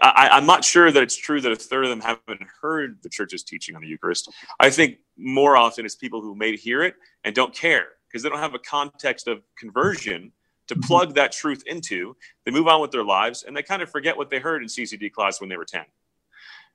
I, 0.00 0.28
I'm 0.30 0.46
not 0.46 0.64
sure 0.64 0.90
that 0.92 1.02
it's 1.02 1.16
true 1.16 1.40
that 1.40 1.50
a 1.50 1.56
third 1.56 1.84
of 1.84 1.90
them 1.90 2.00
haven't 2.00 2.46
heard 2.62 2.98
the 3.02 3.08
church's 3.08 3.42
teaching 3.42 3.74
on 3.74 3.82
the 3.82 3.88
Eucharist. 3.88 4.30
I 4.60 4.70
think 4.70 4.98
more 5.18 5.56
often 5.56 5.84
it's 5.84 5.96
people 5.96 6.20
who 6.20 6.34
may 6.34 6.56
hear 6.56 6.82
it 6.82 6.94
and 7.24 7.34
don't 7.34 7.52
care 7.52 7.88
because 8.14 8.22
they 8.22 8.28
don't 8.28 8.38
have 8.38 8.54
a 8.54 8.60
context 8.60 9.26
of 9.26 9.42
conversion 9.58 10.30
to 10.68 10.76
mm-hmm. 10.76 10.86
plug 10.86 11.14
that 11.16 11.32
truth 11.32 11.64
into. 11.66 12.16
They 12.44 12.52
move 12.52 12.68
on 12.68 12.80
with 12.80 12.92
their 12.92 13.02
lives 13.02 13.42
and 13.42 13.56
they 13.56 13.62
kind 13.64 13.82
of 13.82 13.90
forget 13.90 14.16
what 14.16 14.30
they 14.30 14.38
heard 14.38 14.62
in 14.62 14.68
CCD 14.68 15.10
class 15.10 15.40
when 15.40 15.50
they 15.50 15.56
were 15.56 15.64
10. 15.64 15.82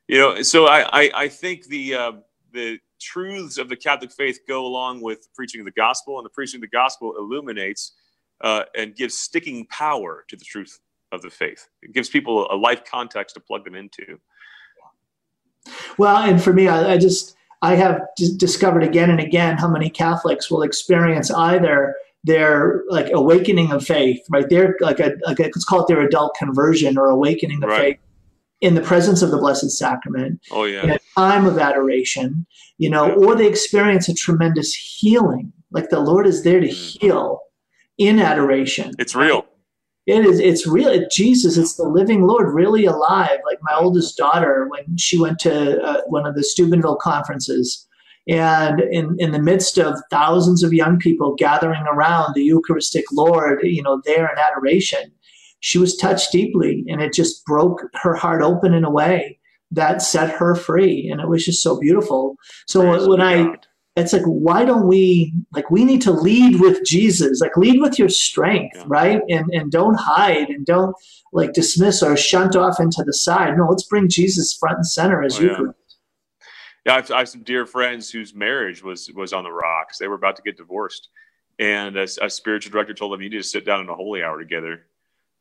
You 0.10 0.18
know, 0.18 0.42
so 0.42 0.66
I, 0.66 0.82
I, 0.92 1.12
I 1.16 1.28
think 1.30 1.68
the, 1.68 1.96
uh, 1.96 2.12
the 2.52 2.80
truths 3.00 3.58
of 3.58 3.70
the 3.70 3.78
Catholic 3.78 4.12
faith 4.12 4.42
go 4.50 4.66
along 4.66 5.00
with 5.02 5.34
preaching 5.34 5.64
the 5.64 5.72
gospel, 5.72 6.18
and 6.18 6.26
the 6.26 6.30
preaching 6.30 6.58
of 6.58 6.62
the 6.62 6.68
gospel 6.68 7.16
illuminates 7.18 7.94
uh, 8.42 8.64
and 8.76 8.94
gives 8.94 9.18
sticking 9.18 9.66
power 9.68 10.26
to 10.28 10.36
the 10.36 10.44
truth 10.44 10.78
of 11.14 11.22
the 11.22 11.30
faith. 11.30 11.70
It 11.82 11.94
gives 11.94 12.10
people 12.10 12.52
a 12.52 12.56
life 12.56 12.84
context 12.84 13.36
to 13.36 13.40
plug 13.40 13.64
them 13.64 13.76
into. 13.76 14.20
Well, 15.98 16.18
and 16.18 16.42
for 16.42 16.52
me, 16.52 16.68
I, 16.68 16.94
I 16.94 16.98
just 16.98 17.38
I 17.62 17.76
have 17.76 18.02
d- 18.18 18.36
discovered 18.38 18.84
again 18.84 19.10
and 19.10 19.20
again 19.20 19.58
how 19.58 19.68
many 19.70 19.90
Catholics 19.90 20.50
will 20.50 20.62
experience 20.62 21.30
either 21.32 21.96
their 22.24 22.84
like 22.90 23.10
awakening 23.14 23.72
of 23.72 23.86
faith, 23.86 24.20
right? 24.30 24.50
They're 24.50 24.76
like 24.82 25.00
a, 25.00 25.14
like 25.26 25.40
a 25.40 25.44
let's 25.44 25.64
call 25.66 25.82
it 25.82 25.88
their 25.88 26.02
adult 26.02 26.36
conversion 26.38 26.98
or 26.98 27.08
awakening 27.10 27.64
of 27.64 27.70
Right. 27.70 27.80
faith 27.82 28.00
in 28.62 28.76
the 28.76 28.82
presence 28.82 29.22
of 29.22 29.32
the 29.32 29.38
Blessed 29.38 29.72
Sacrament 29.72 30.42
Oh 30.52 30.66
in 30.66 30.74
yeah. 30.74 30.96
a 30.96 31.00
time 31.18 31.46
of 31.46 31.58
adoration, 31.58 32.46
you 32.78 32.90
know, 32.90 33.08
Yeah. 33.08 33.14
or 33.14 33.36
they 33.36 33.48
experience 33.48 34.10
a 34.10 34.14
tremendous 34.14 34.74
healing. 34.74 35.54
Like 35.72 35.90
the 35.90 36.00
Lord 36.02 36.28
is 36.28 36.44
there 36.44 36.60
to 36.60 36.68
Mm. 36.68 36.98
heal 37.02 37.40
in 37.98 38.20
adoration. 38.20 38.92
It's 39.00 39.16
real. 39.16 39.46
It 40.08 40.26
is. 40.26 40.40
It's 40.40 40.66
real. 40.66 41.08
Jesus. 41.12 41.58
It's 41.58 41.76
the 41.76 41.88
living 41.88 42.24
Lord, 42.24 42.54
really 42.54 42.86
alive. 42.86 43.40
Like 43.46 43.60
my 43.62 43.76
oldest 43.76 44.18
daughter, 44.18 44.68
when 44.70 44.98
she 44.98 45.20
went 45.20 45.40
to 45.40 45.82
uh, 45.82 46.02
one 46.08 46.26
of 46.26 46.36
the 46.36 46.44
Steubenville 46.44 46.98
conferences, 46.98 47.88
and 48.28 48.82
in 48.92 49.16
in 49.20 49.32
the 49.32 49.42
midst 49.42 49.78
of 49.78 50.02
thousands 50.10 50.64
of 50.64 50.74
young 50.74 50.98
people 50.98 51.36
gathering 51.38 51.84
around 51.84 52.34
the 52.34 52.44
Eucharistic 52.44 53.06
Lord, 53.12 53.60
you 53.64 53.84
know, 53.84 54.02
there 54.06 54.26
in 54.26 54.38
adoration, 54.38 55.12
she 55.60 55.78
was 55.78 55.98
touched 55.98 56.32
deeply, 56.32 56.86
and 56.88 57.02
it 57.02 57.14
just 57.14 57.46
broke 57.46 57.82
her 58.02 58.16
heart 58.16 58.42
open 58.42 58.74
in 58.74 58.84
a 58.84 58.92
way 58.92 59.38
that 59.72 60.02
set 60.02 60.32
her 60.32 60.56
free, 60.56 61.08
and 61.12 61.22
it 61.22 61.28
was 61.28 61.46
just 61.46 61.62
so 61.62 61.80
beautiful. 61.80 62.36
So 62.68 62.82
Praise 62.82 63.08
when 63.08 63.22
I 63.22 63.44
God. 63.44 63.68
It's 63.96 64.14
like 64.14 64.24
why 64.24 64.64
don't 64.64 64.88
we 64.88 65.34
like 65.52 65.70
we 65.72 65.84
need 65.84 66.02
to 66.02 66.12
lead 66.12 66.60
with 66.62 66.86
jesus 66.86 67.42
like 67.42 67.58
lead 67.58 67.82
with 67.82 67.98
your 68.00 68.08
strength 68.10 68.76
Yeah. 68.78 68.84
right 68.88 69.22
and 69.30 69.50
and 69.54 69.72
don't 69.72 69.96
hide 69.96 70.50
and 70.50 70.66
don't 70.66 70.96
like 71.34 71.54
dismiss 71.54 72.02
or 72.04 72.16
shunt 72.16 72.56
off 72.56 72.80
into 72.80 73.04
the 73.04 73.14
side 73.14 73.58
no 73.58 73.66
let's 73.68 73.84
bring 73.84 74.08
jesus 74.08 74.56
front 74.58 74.78
and 74.78 74.88
center 74.88 75.24
as 75.24 75.38
Oh, 75.40 75.44
yeah. 75.44 75.50
eucharist 75.50 75.76
Yeah, 76.86 76.94
I 76.94 76.96
have, 76.98 77.12
I 77.12 77.20
have 77.20 77.30
some 77.30 77.44
dear 77.44 77.66
friends 77.66 78.10
whose 78.10 78.34
marriage 78.34 78.82
was 78.84 79.12
was 79.14 79.34
on 79.34 79.44
the 79.44 79.52
rocks. 79.52 79.98
They 79.98 80.08
were 80.08 80.16
about 80.16 80.36
to 80.38 80.42
get 80.44 80.56
divorced, 80.58 81.10
and 81.60 81.98
a, 81.98 82.08
a 82.22 82.30
spiritual 82.30 82.72
director 82.72 82.94
told 82.94 83.12
them, 83.12 83.22
"You 83.22 83.30
need 83.30 83.38
to 83.38 83.44
sit 83.44 83.66
down 83.66 83.82
in 83.82 83.90
a 83.90 83.96
holy 83.96 84.24
hour 84.24 84.40
together 84.40 84.86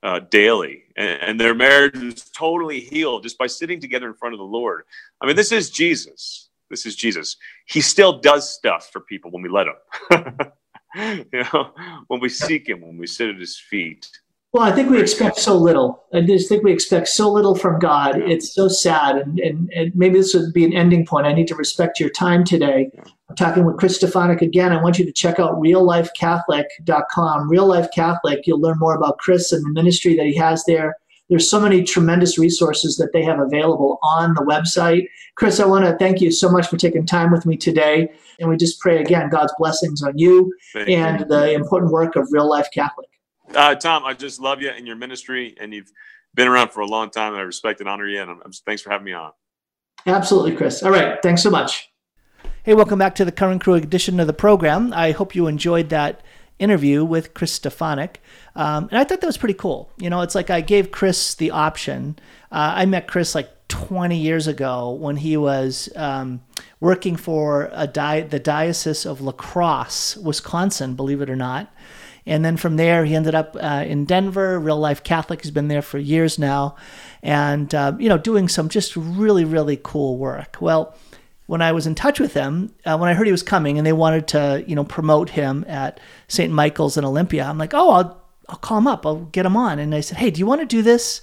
uh, 0.02 0.18
daily." 0.30 0.82
And, 0.96 1.22
and 1.22 1.40
their 1.40 1.54
marriage 1.54 1.96
was 1.96 2.24
totally 2.30 2.80
healed 2.80 3.22
just 3.22 3.38
by 3.38 3.46
sitting 3.46 3.78
together 3.80 4.08
in 4.08 4.14
front 4.14 4.34
of 4.34 4.38
the 4.40 4.44
Lord. 4.60 4.82
I 5.20 5.26
mean, 5.26 5.36
this 5.36 5.52
is 5.52 5.70
Jesus. 5.70 6.47
This 6.70 6.84
is 6.86 6.96
Jesus. 6.96 7.36
He 7.66 7.80
still 7.80 8.18
does 8.20 8.52
stuff 8.54 8.90
for 8.92 9.00
people 9.00 9.30
when 9.30 9.42
we 9.42 9.48
let 9.48 9.66
him. 9.66 11.24
you 11.32 11.42
know, 11.52 11.70
when 12.08 12.20
we 12.20 12.28
seek 12.28 12.68
him, 12.68 12.80
when 12.80 12.96
we 12.98 13.06
sit 13.06 13.28
at 13.30 13.36
his 13.36 13.58
feet. 13.58 14.08
well 14.52 14.62
i 14.64 14.72
think 14.72 14.88
we 14.88 14.98
expect 14.98 15.36
so 15.38 15.54
little 15.54 16.04
i 16.14 16.20
just 16.22 16.48
think 16.48 16.64
we 16.64 16.72
expect 16.72 17.06
so 17.08 17.30
little 17.30 17.54
from 17.54 17.78
god 17.78 18.16
Yeah. 18.18 18.28
it's 18.34 18.54
so 18.54 18.66
sad 18.66 19.16
and, 19.18 19.38
and 19.40 19.70
and 19.78 19.92
maybe 19.94 20.16
this 20.18 20.32
would 20.34 20.54
be 20.54 20.64
an 20.64 20.72
ending 20.72 21.04
point 21.04 21.26
i 21.26 21.34
need 21.34 21.48
to 21.48 21.54
respect 21.54 22.00
your 22.00 22.08
time 22.08 22.44
today 22.44 22.90
Yeah. 22.94 23.04
i'm 23.28 23.36
talking 23.36 23.66
with 23.66 23.76
chris 23.76 23.98
stefanick 23.98 24.40
again 24.40 24.72
i 24.72 24.82
want 24.82 24.98
you 24.98 25.04
to 25.04 25.12
check 25.12 25.38
out 25.38 25.60
reallifecatholic.com 25.60 27.48
real 27.48 27.66
life 27.66 27.88
catholic 27.94 28.46
you'll 28.46 28.60
learn 28.60 28.78
more 28.78 28.94
about 28.94 29.18
chris 29.18 29.52
and 29.52 29.62
the 29.64 29.70
ministry 29.70 30.16
that 30.16 30.26
he 30.26 30.34
has 30.36 30.64
there 30.66 30.94
there's 31.28 31.48
so 31.50 31.60
many 31.60 31.82
tremendous 31.82 32.38
resources 32.38 32.96
that 32.96 33.12
they 33.12 33.22
have 33.22 33.38
available 33.38 33.98
on 34.02 34.34
the 34.34 34.40
website 34.42 35.06
chris 35.34 35.60
i 35.60 35.66
want 35.66 35.84
to 35.84 35.96
thank 35.98 36.20
you 36.20 36.30
so 36.30 36.48
much 36.48 36.66
for 36.68 36.76
taking 36.76 37.04
time 37.06 37.30
with 37.30 37.44
me 37.46 37.56
today 37.56 38.08
and 38.40 38.48
we 38.48 38.56
just 38.56 38.80
pray 38.80 39.00
again 39.00 39.28
god's 39.28 39.52
blessings 39.58 40.02
on 40.02 40.16
you 40.16 40.52
Thank 40.72 40.88
you. 40.88 40.96
and 40.96 41.28
the 41.30 41.52
important 41.52 41.92
work 41.92 42.16
of 42.16 42.28
real 42.30 42.48
life 42.48 42.68
catholic 42.72 43.08
Uh, 43.54 43.74
Tom, 43.74 44.04
I 44.04 44.12
just 44.14 44.40
love 44.40 44.60
you 44.60 44.68
and 44.68 44.86
your 44.86 44.96
ministry, 44.96 45.54
and 45.58 45.72
you've 45.72 45.90
been 46.34 46.46
around 46.48 46.68
for 46.70 46.80
a 46.80 46.86
long 46.86 47.08
time, 47.08 47.32
and 47.32 47.40
I 47.40 47.44
respect 47.46 47.80
and 47.80 47.88
honor 47.88 48.06
you. 48.06 48.20
And 48.20 48.30
I'm, 48.30 48.36
I'm- 48.42 48.52
thanks 48.66 48.82
for 48.82 48.90
having 48.90 49.06
me 49.06 49.12
on. 49.14 49.32
absolutely 50.06 50.54
chris 50.56 50.82
all 50.82 50.90
right 50.90 51.18
thanks 51.22 51.42
so 51.42 51.50
much 51.50 51.88
Hey, 52.62 52.74
welcome 52.74 52.98
back 52.98 53.14
to 53.14 53.24
the 53.24 53.32
Curran 53.32 53.58
Crew 53.60 53.74
edition 53.74 54.20
of 54.20 54.26
the 54.26 54.34
program. 54.34 54.92
I 54.92 55.12
hope 55.12 55.34
you 55.34 55.46
enjoyed 55.46 55.88
that 55.88 56.20
interview 56.58 57.04
with 57.04 57.34
Chris 57.34 57.58
Stefanick. 57.58 58.16
Um, 58.54 58.88
and 58.90 58.98
I 58.98 59.04
thought 59.04 59.20
that 59.20 59.26
was 59.26 59.38
pretty 59.38 59.54
cool. 59.54 59.90
You 59.98 60.10
know, 60.10 60.22
it's 60.22 60.34
like 60.34 60.50
I 60.50 60.60
gave 60.60 60.90
Chris 60.90 61.34
the 61.34 61.50
option. 61.50 62.18
Uh, 62.50 62.72
I 62.76 62.86
met 62.86 63.06
Chris 63.06 63.34
like 63.34 63.50
20 63.68 64.16
years 64.16 64.46
ago 64.46 64.90
when 64.90 65.16
he 65.16 65.36
was 65.36 65.88
um, 65.94 66.42
working 66.80 67.16
for 67.16 67.70
a 67.72 67.86
di- 67.86 68.22
the 68.22 68.38
Diocese 68.38 69.04
of 69.04 69.20
La 69.20 69.32
Crosse, 69.32 70.16
Wisconsin, 70.16 70.94
believe 70.94 71.20
it 71.20 71.30
or 71.30 71.36
not. 71.36 71.72
And 72.26 72.44
then 72.44 72.58
from 72.58 72.76
there, 72.76 73.06
he 73.06 73.14
ended 73.14 73.34
up 73.34 73.56
uh, 73.58 73.84
in 73.86 74.04
Denver, 74.04 74.58
real 74.58 74.78
life 74.78 75.02
Catholic. 75.02 75.42
He's 75.42 75.50
been 75.50 75.68
there 75.68 75.80
for 75.80 75.98
years 75.98 76.38
now, 76.38 76.76
and 77.22 77.74
uh, 77.74 77.94
you 77.98 78.10
know, 78.10 78.18
doing 78.18 78.48
some 78.48 78.68
just 78.68 78.94
really, 78.96 79.46
really 79.46 79.80
cool 79.82 80.18
work. 80.18 80.58
Well, 80.60 80.94
when 81.48 81.62
I 81.62 81.72
was 81.72 81.86
in 81.86 81.94
touch 81.94 82.20
with 82.20 82.34
him, 82.34 82.74
uh, 82.84 82.98
when 82.98 83.08
I 83.08 83.14
heard 83.14 83.26
he 83.26 83.32
was 83.32 83.42
coming, 83.42 83.78
and 83.78 83.86
they 83.86 83.92
wanted 83.94 84.28
to, 84.28 84.62
you 84.66 84.76
know, 84.76 84.84
promote 84.84 85.30
him 85.30 85.64
at 85.66 85.98
St. 86.28 86.52
Michael's 86.52 86.98
in 86.98 87.06
Olympia, 87.06 87.44
I'm 87.44 87.56
like, 87.56 87.72
oh, 87.72 87.90
I'll 87.90 88.22
I'll 88.50 88.58
call 88.58 88.78
him 88.78 88.86
up, 88.86 89.06
I'll 89.06 89.24
get 89.24 89.46
him 89.46 89.56
on. 89.56 89.78
And 89.78 89.94
I 89.94 90.00
said, 90.00 90.18
hey, 90.18 90.30
do 90.30 90.38
you 90.38 90.46
want 90.46 90.60
to 90.60 90.66
do 90.66 90.82
this? 90.82 91.22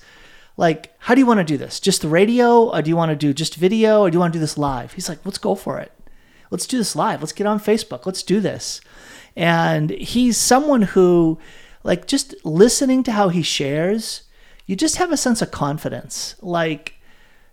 Like, 0.57 0.93
how 0.99 1.13
do 1.13 1.19
you 1.19 1.27
want 1.27 1.39
to 1.39 1.43
do 1.43 1.57
this? 1.57 1.79
Just 1.79 2.01
the 2.01 2.07
radio, 2.07 2.69
or 2.71 2.81
do 2.81 2.89
you 2.89 2.95
want 2.95 3.11
to 3.11 3.15
do 3.15 3.33
just 3.33 3.55
video, 3.55 4.01
or 4.01 4.09
do 4.09 4.15
you 4.15 4.19
want 4.19 4.33
to 4.33 4.37
do 4.37 4.41
this 4.41 4.57
live? 4.57 4.93
He's 4.93 5.09
like, 5.09 5.19
let's 5.25 5.37
go 5.37 5.53
for 5.53 5.79
it. 5.79 5.91
Let's 6.49 6.65
do 6.65 6.77
this 6.77 6.95
live. 6.95 7.21
Let's 7.21 7.33
get 7.33 7.45
on 7.45 7.59
Facebook. 7.59 8.07
Let's 8.07 8.23
do 8.23 8.39
this. 8.39 8.81
And 9.35 9.91
he's 9.91 10.37
someone 10.37 10.83
who, 10.83 11.37
like, 11.83 12.07
just 12.07 12.33
listening 12.43 13.03
to 13.03 13.11
how 13.11 13.29
he 13.29 13.43
shares, 13.43 14.23
you 14.65 14.75
just 14.75 14.95
have 14.95 15.11
a 15.11 15.17
sense 15.17 15.43
of 15.43 15.51
confidence. 15.51 16.35
Like, 16.41 16.95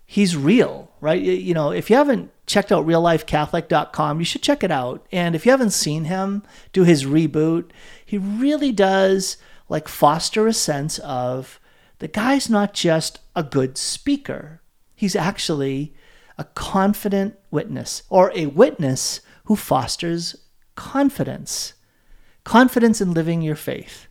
he's 0.05 0.35
real, 0.35 0.91
right? 1.03 1.21
You 1.21 1.53
know, 1.53 1.71
if 1.71 1.89
you 1.89 1.97
haven't 1.97 2.31
checked 2.47 2.71
out 2.71 2.87
reallifecatholic.com, 2.87 4.19
you 4.19 4.25
should 4.25 4.41
check 4.41 4.63
it 4.63 4.71
out. 4.71 5.05
And 5.11 5.35
if 5.35 5.45
you 5.45 5.51
haven't 5.51 5.71
seen 5.71 6.05
him 6.05 6.43
do 6.71 6.85
his 6.85 7.03
reboot, 7.03 7.71
he 8.05 8.17
really 8.17 8.71
does 8.71 9.35
like 9.67 9.89
foster 9.89 10.47
a 10.47 10.53
sense 10.53 10.99
of 10.99 11.59
the 11.99 12.07
guy's 12.07 12.49
not 12.49 12.73
just 12.73 13.19
a 13.35 13.43
good 13.43 13.77
speaker. 13.77 14.61
He's 14.95 15.15
actually 15.15 15.93
a 16.37 16.45
confident 16.45 17.37
witness 17.51 18.03
or 18.09 18.31
a 18.33 18.45
witness 18.45 19.19
who 19.45 19.57
fosters 19.57 20.37
confidence. 20.75 21.73
Confidence 22.45 23.01
in 23.01 23.13
living 23.13 23.41
your 23.41 23.57
faith. 23.57 24.07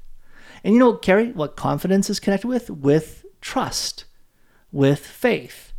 And 0.63 0.75
you 0.75 0.79
know, 0.79 0.93
Kari, 0.93 1.33
what 1.33 1.57
confidence 1.57 2.11
is 2.11 2.21
connected 2.21 2.49
with? 2.49 2.69
With 2.69 3.25
trust, 3.41 4.05
with 4.71 5.01
faith. 5.01 5.72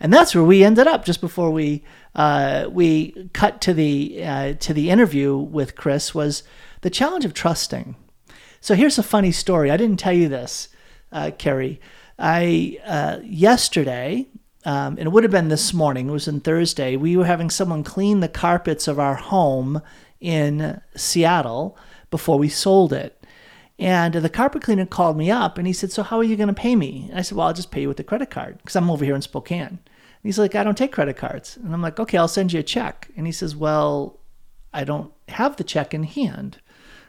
And 0.00 0.12
that's 0.12 0.34
where 0.34 0.44
we 0.44 0.64
ended 0.64 0.86
up 0.86 1.04
just 1.04 1.20
before 1.20 1.50
we 1.50 1.84
uh, 2.14 2.66
we 2.70 3.28
cut 3.34 3.60
to 3.62 3.74
the 3.74 4.24
uh, 4.24 4.54
to 4.54 4.72
the 4.72 4.90
interview 4.90 5.36
with 5.36 5.76
Chris 5.76 6.14
was 6.14 6.42
the 6.80 6.90
challenge 6.90 7.26
of 7.26 7.34
trusting. 7.34 7.96
So 8.60 8.74
here's 8.74 8.98
a 8.98 9.02
funny 9.02 9.30
story. 9.30 9.70
I 9.70 9.76
didn't 9.76 9.98
tell 9.98 10.12
you 10.12 10.28
this, 10.28 10.68
uh, 11.12 11.30
Kari. 11.36 11.80
I 12.18 12.78
uh, 12.84 13.18
yesterday, 13.22 14.26
um, 14.64 14.96
and 14.96 15.00
it 15.00 15.12
would 15.12 15.24
have 15.24 15.30
been 15.30 15.48
this 15.48 15.74
morning. 15.74 16.08
It 16.08 16.12
was 16.12 16.28
on 16.28 16.40
Thursday. 16.40 16.96
We 16.96 17.16
were 17.16 17.26
having 17.26 17.50
someone 17.50 17.84
clean 17.84 18.20
the 18.20 18.28
carpets 18.28 18.88
of 18.88 18.98
our 18.98 19.14
home 19.14 19.82
in 20.20 20.80
Seattle 20.96 21.76
before 22.10 22.38
we 22.38 22.48
sold 22.48 22.92
it. 22.92 23.16
And 23.78 24.14
the 24.14 24.28
carpet 24.28 24.62
cleaner 24.62 24.84
called 24.84 25.16
me 25.16 25.30
up 25.30 25.56
and 25.56 25.66
he 25.66 25.72
said, 25.72 25.90
So, 25.90 26.02
how 26.02 26.18
are 26.18 26.24
you 26.24 26.36
going 26.36 26.48
to 26.48 26.54
pay 26.54 26.76
me? 26.76 27.06
And 27.08 27.18
I 27.18 27.22
said, 27.22 27.36
Well, 27.36 27.46
I'll 27.46 27.54
just 27.54 27.70
pay 27.70 27.82
you 27.82 27.88
with 27.88 27.98
a 28.00 28.04
credit 28.04 28.28
card 28.28 28.58
because 28.58 28.76
I'm 28.76 28.90
over 28.90 29.04
here 29.04 29.14
in 29.14 29.22
Spokane. 29.22 29.78
He's 30.22 30.38
like, 30.38 30.54
I 30.54 30.64
don't 30.64 30.76
take 30.76 30.92
credit 30.92 31.16
cards. 31.16 31.56
And 31.56 31.72
I'm 31.72 31.82
like, 31.82 31.98
Okay, 31.98 32.18
I'll 32.18 32.28
send 32.28 32.52
you 32.52 32.60
a 32.60 32.64
check. 32.64 33.08
And 33.16 33.26
he 33.26 33.32
says, 33.32 33.56
Well, 33.56 34.18
I 34.72 34.84
don't 34.84 35.12
have 35.28 35.56
the 35.56 35.64
check 35.64 35.94
in 35.94 36.04
hand. 36.04 36.58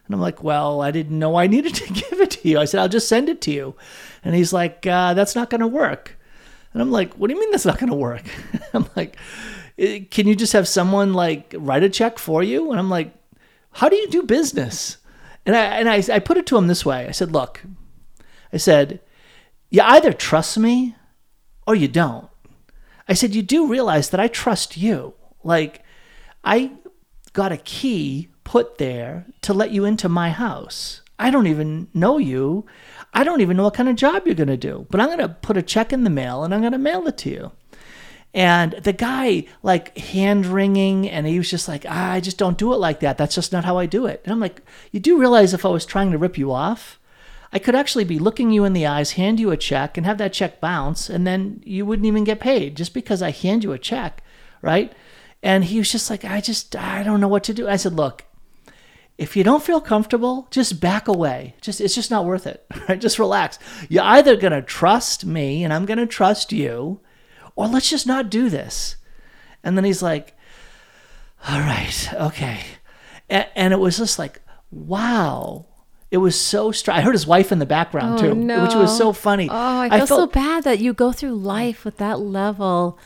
And 0.06 0.15
I'm 0.15 0.21
like, 0.21 0.43
Well, 0.43 0.82
I 0.82 0.91
didn't 0.91 1.19
know 1.19 1.36
I 1.36 1.47
needed 1.56 1.76
to 1.76 1.93
give 1.93 2.19
it 2.21 2.32
to 2.32 2.47
you. 2.50 2.60
I 2.60 2.65
said, 2.65 2.80
I'll 2.80 2.89
just 2.89 3.10
send 3.10 3.30
it 3.30 3.41
to 3.41 3.52
you. 3.52 3.76
And 4.24 4.36
he's 4.36 4.54
like, 4.54 4.86
uh, 4.88 5.13
That's 5.13 5.36
not 5.36 5.50
going 5.50 5.62
to 5.62 5.67
work. 5.67 6.17
And 6.74 6.82
I'm 6.82 6.91
like, 6.91 7.13
What 7.15 7.28
do 7.28 7.34
you 7.34 7.39
mean 7.39 7.52
that's 7.52 7.65
not 7.65 7.80
going 7.80 7.89
to 7.89 7.95
work? 7.95 8.24
I'm 8.74 8.88
like, 8.95 9.17
"Eh, 9.78 10.06
Can 10.10 10.28
you 10.28 10.36
just 10.36 10.54
have 10.54 10.67
someone 10.67 11.13
like 11.13 11.54
write 11.58 11.84
a 11.84 11.89
check 11.89 12.17
for 12.17 12.41
you? 12.43 12.71
And 12.71 12.80
I'm 12.80 12.89
like, 12.89 13.13
How 13.71 13.89
do 13.89 13.95
you 13.95 14.08
do 14.10 14.24
business? 14.24 14.97
And 15.45 15.56
I 15.56 15.63
and 15.80 15.89
I, 15.89 16.04
I 16.13 16.19
put 16.19 16.38
it 16.38 16.45
to 16.47 16.58
him 16.58 16.67
this 16.67 16.86
way. 16.86 17.08
I 17.08 17.12
said, 17.12 17.32
"Look," 17.32 17.63
I 18.54 18.58
said, 18.58 19.00
"you 19.69 19.82
either 19.82 20.13
trust 20.13 20.58
me 20.58 20.95
or 21.66 21.74
you 21.74 21.88
don't." 21.88 22.30
I 23.12 23.14
said, 23.14 23.36
"You 23.36 23.41
do 23.41 23.68
realize 23.68 24.09
that 24.09 24.22
I 24.22 24.30
trust 24.30 24.78
you. 24.78 25.14
Like, 25.43 25.84
I 26.45 26.72
got 27.34 27.51
a 27.51 27.57
key 27.57 28.30
put 28.45 28.78
there 28.78 29.26
to 29.41 29.53
let 29.53 29.72
you 29.72 29.84
into 29.84 30.07
my 30.07 30.30
house. 30.30 31.01
I 31.20 31.30
don't 31.30 31.47
even 31.47 31.89
know 31.93 32.18
you. 32.18 32.66
I 33.14 33.26
don't 33.26 33.41
even 33.41 33.57
know 33.57 33.66
what 33.66 33.74
kind 33.74 33.89
of 33.89 33.97
job 33.97 34.26
you're 34.26 34.34
going 34.43 34.47
to 34.47 34.55
do. 34.55 34.88
But 34.89 35.01
I'm 35.01 35.07
going 35.07 35.20
to 35.20 35.28
put 35.28 35.57
a 35.57 35.62
check 35.62 35.91
in 35.91 36.05
the 36.05 36.09
mail 36.09 36.45
and 36.45 36.53
I'm 36.53 36.62
going 36.62 36.72
to 36.72 36.78
mail 36.78 37.05
it 37.05 37.18
to 37.18 37.30
you." 37.30 37.51
And 38.34 38.72
the 38.72 38.93
guy, 38.93 39.43
like 39.62 39.97
hand 39.97 40.45
wringing, 40.45 41.09
and 41.09 41.28
he 41.28 41.38
was 41.38 41.49
just 41.49 41.68
like, 41.68 41.86
ah, 41.89 42.12
I 42.14 42.22
just 42.22 42.38
don't 42.38 42.57
do 42.57 42.72
it 42.74 42.78
like 42.78 43.01
that. 43.01 43.18
That's 43.18 43.36
just 43.36 43.51
not 43.51 43.66
how 43.66 43.78
I 43.78 43.88
do 43.88 44.05
it. 44.05 44.22
And 44.24 44.32
I'm 44.32 44.39
like, 44.39 44.62
you 44.93 45.01
do 45.01 45.20
realize 45.20 45.53
if 45.53 45.66
I 45.66 45.70
was 45.70 45.86
trying 45.86 46.12
to 46.12 46.18
rip 46.18 46.38
you 46.38 46.53
off, 46.53 46.97
I 47.54 47.60
could 47.60 47.76
actually 47.76 48.06
be 48.06 48.20
looking 48.20 48.52
you 48.52 48.64
in 48.64 48.74
the 48.74 48.86
eyes, 48.86 49.12
hand 49.12 49.39
you 49.39 49.52
a 49.52 49.58
check, 49.58 49.97
and 49.97 50.06
have 50.06 50.18
that 50.20 50.34
check 50.34 50.62
bounce, 50.62 51.10
and 51.10 51.28
then 51.28 51.62
you 51.66 51.86
wouldn't 51.86 52.06
even 52.06 52.24
get 52.24 52.39
paid 52.39 52.78
just 52.78 52.93
because 52.93 53.22
I 53.22 53.32
hand 53.32 53.64
you 53.64 53.74
a 53.74 53.80
check, 53.80 54.24
right? 54.62 54.93
And 55.43 55.66
he 55.66 55.78
was 55.78 55.91
just 55.91 56.10
like, 56.10 56.24
I 56.24 56.39
just, 56.39 56.76
I 56.76 57.04
don't 57.04 57.20
know 57.20 57.28
what 57.28 57.43
to 57.45 57.54
do. 57.54 57.68
I 57.68 57.76
said, 57.76 57.93
look, 57.93 58.24
if 59.18 59.36
you 59.36 59.43
don't 59.43 59.64
feel 59.64 59.82
comfortable, 59.82 60.47
just 60.49 60.80
back 60.80 61.08
away. 61.08 61.56
Just 61.62 61.82
it's 61.82 61.95
just 61.95 62.10
not 62.10 62.26
worth 62.26 62.47
it. 62.47 62.66
Right? 62.89 62.99
Just 62.99 63.20
relax. 63.20 63.60
You're 63.89 64.04
either 64.04 64.36
gonna 64.36 64.62
trust 64.62 65.26
me 65.26 65.64
and 65.64 65.72
I'm 65.74 65.86
gonna 65.86 66.08
trust 66.08 66.52
you, 66.52 67.02
or 67.56 67.68
let's 67.68 67.89
just 67.89 68.08
not 68.08 68.30
do 68.30 68.49
this. 68.49 68.95
And 69.64 69.78
then 69.78 69.84
he's 69.84 70.02
like, 70.02 70.36
All 71.47 71.60
right, 71.60 72.14
okay. 72.14 72.62
And, 73.30 73.47
and 73.56 73.74
it 73.74 73.80
was 73.80 73.97
just 73.97 74.20
like, 74.20 74.41
wow. 74.72 75.66
It 76.12 76.18
was 76.18 76.39
so 76.39 76.72
strong. 76.74 76.97
I 76.97 77.01
heard 77.01 77.14
his 77.16 77.26
wife 77.26 77.53
in 77.53 77.59
the 77.59 77.66
background 77.66 78.20
Oh, 78.20 78.34
too, 78.34 78.36
which 78.36 78.76
was 78.76 78.95
so 78.95 79.14
funny. 79.14 79.47
Oh, 79.49 79.80
I 79.80 79.89
feel 79.89 80.07
so 80.07 80.16
felt- 80.18 80.34
bad 80.34 80.64
that 80.66 80.80
you 80.80 80.93
go 80.93 81.14
through 81.14 81.36
life 81.36 81.86
with 81.86 81.97
that 81.97 82.20
level 82.20 82.99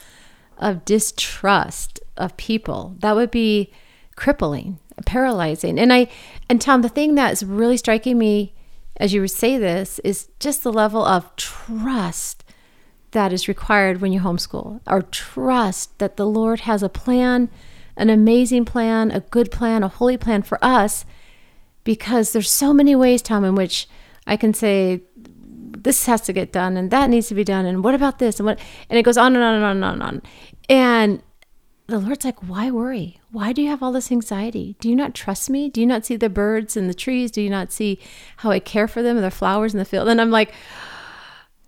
of 0.58 0.84
distrust 0.86 2.00
of 2.18 2.36
people. 2.38 2.96
That 3.00 3.16
would 3.16 3.30
be 3.30 3.72
crippling, 4.16 4.80
paralyzing. 5.06 5.78
And 5.78 5.94
I 5.94 6.08
and 6.50 6.60
Tom, 6.60 6.82
the 6.82 6.90
thing 6.90 7.14
that's 7.16 7.44
really 7.44 7.78
striking 7.78 8.18
me 8.18 8.54
as 8.98 9.14
you 9.14 9.28
say 9.28 9.58
this 9.58 10.00
is 10.00 10.30
just 10.40 10.64
the 10.64 10.72
level 10.74 11.04
of 11.06 11.36
trust 11.36 12.44
that 13.12 13.32
is 13.32 13.48
required 13.48 14.02
when 14.02 14.12
you 14.14 14.20
homeschool, 14.22 14.82
or 14.88 15.02
trust 15.02 15.98
that 16.00 16.18
the 16.18 16.26
Lord 16.26 16.62
has 16.62 16.82
a 16.82 16.90
plan, 16.90 17.50
an 17.96 18.10
amazing 18.10 18.66
plan, 18.66 19.12
a 19.12 19.20
good 19.20 19.52
plan, 19.52 19.84
a 19.84 19.88
holy 19.88 20.18
plan 20.18 20.42
for 20.42 20.58
us 20.62 21.06
because 21.86 22.34
there's 22.34 22.52
so 22.52 22.74
many 22.74 22.94
ways, 22.96 23.22
Tom, 23.22 23.46
in 23.46 23.56
which 23.56 23.88
I 24.28 24.36
can 24.36 24.54
say 24.54 25.04
this 25.16 26.06
has 26.08 26.22
to 26.22 26.34
get 26.34 26.52
done 26.52 26.76
and 26.76 26.92
that 26.92 27.10
needs 27.10 27.28
to 27.28 27.36
be 27.36 27.44
done 27.44 27.66
and 27.66 27.84
what 27.84 27.94
about 27.96 28.18
this 28.20 28.40
and 28.40 28.46
what 28.46 28.60
and 28.90 28.98
it 28.98 29.04
goes 29.04 29.18
on 29.18 29.36
and 29.36 29.44
on 29.44 29.56
and 29.56 29.64
on 29.64 29.76
and 29.78 29.86
on 29.86 29.94
and 29.94 30.04
on. 30.04 30.22
And 30.68 31.22
the 31.88 32.00
Lord's 32.00 32.26
like, 32.26 32.42
why 32.42 32.72
worry? 32.72 33.22
Why 33.32 33.54
do 33.54 33.62
you 33.62 33.70
have 33.70 33.84
all 33.84 33.92
this 33.92 34.12
anxiety? 34.12 34.76
Do 34.80 34.90
you 34.90 34.96
not 34.96 35.14
trust 35.14 35.50
me? 35.50 35.70
Do 35.70 35.80
you 35.80 35.86
not 35.86 36.04
see 36.04 36.16
the 36.16 36.30
birds 36.30 36.76
and 36.76 36.90
the 36.90 36.96
trees? 36.96 37.30
Do 37.30 37.42
you 37.42 37.50
not 37.50 37.72
see 37.72 38.00
how 38.38 38.50
I 38.50 38.60
care 38.60 38.88
for 38.88 39.04
them 39.04 39.18
and 39.18 39.24
the 39.24 39.30
flowers 39.30 39.74
in 39.74 39.78
the 39.78 39.86
field? 39.86 40.08
And 40.08 40.20
I'm 40.20 40.32
like, 40.32 40.52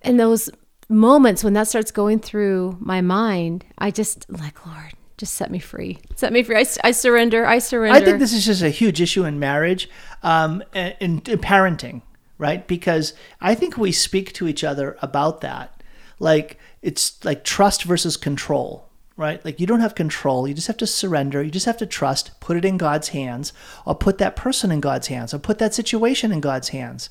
in 0.01 0.17
those 0.17 0.49
moments 0.89 1.43
when 1.43 1.53
that 1.53 1.67
starts 1.67 1.91
going 1.91 2.19
through 2.19 2.77
my 2.79 3.01
mind, 3.01 3.65
I 3.77 3.91
just 3.91 4.27
like, 4.29 4.65
Lord, 4.65 4.93
just 5.17 5.33
set 5.33 5.49
me 5.49 5.59
free. 5.59 5.97
Set 6.15 6.31
me 6.31 6.43
free. 6.43 6.57
I, 6.57 6.65
I 6.83 6.91
surrender. 6.91 7.45
I 7.45 7.59
surrender. 7.59 7.97
I 7.97 8.05
think 8.05 8.19
this 8.19 8.33
is 8.33 8.45
just 8.45 8.61
a 8.61 8.69
huge 8.69 9.01
issue 9.01 9.25
in 9.25 9.39
marriage, 9.39 9.89
um, 10.23 10.63
and 10.73 10.95
in, 10.99 11.11
in 11.25 11.39
parenting, 11.39 12.03
right? 12.37 12.67
Because 12.67 13.13
I 13.41 13.55
think 13.55 13.77
we 13.77 13.91
speak 13.91 14.33
to 14.33 14.47
each 14.47 14.63
other 14.63 14.95
about 15.01 15.41
that, 15.41 15.81
like 16.19 16.59
it's 16.81 17.23
like 17.25 17.43
trust 17.43 17.83
versus 17.83 18.15
control, 18.15 18.89
right? 19.15 19.43
Like 19.43 19.59
you 19.59 19.65
don't 19.65 19.79
have 19.79 19.95
control, 19.95 20.47
you 20.47 20.53
just 20.53 20.67
have 20.67 20.77
to 20.77 20.87
surrender, 20.87 21.41
you 21.41 21.49
just 21.49 21.65
have 21.65 21.77
to 21.77 21.87
trust, 21.87 22.39
put 22.39 22.55
it 22.55 22.65
in 22.65 22.77
God's 22.77 23.09
hands, 23.09 23.53
or 23.85 23.95
put 23.95 24.19
that 24.19 24.35
person 24.35 24.71
in 24.71 24.79
God's 24.79 25.07
hands, 25.07 25.33
or 25.33 25.39
put 25.39 25.57
that 25.57 25.73
situation 25.73 26.31
in 26.31 26.41
God's 26.41 26.69
hands. 26.69 27.09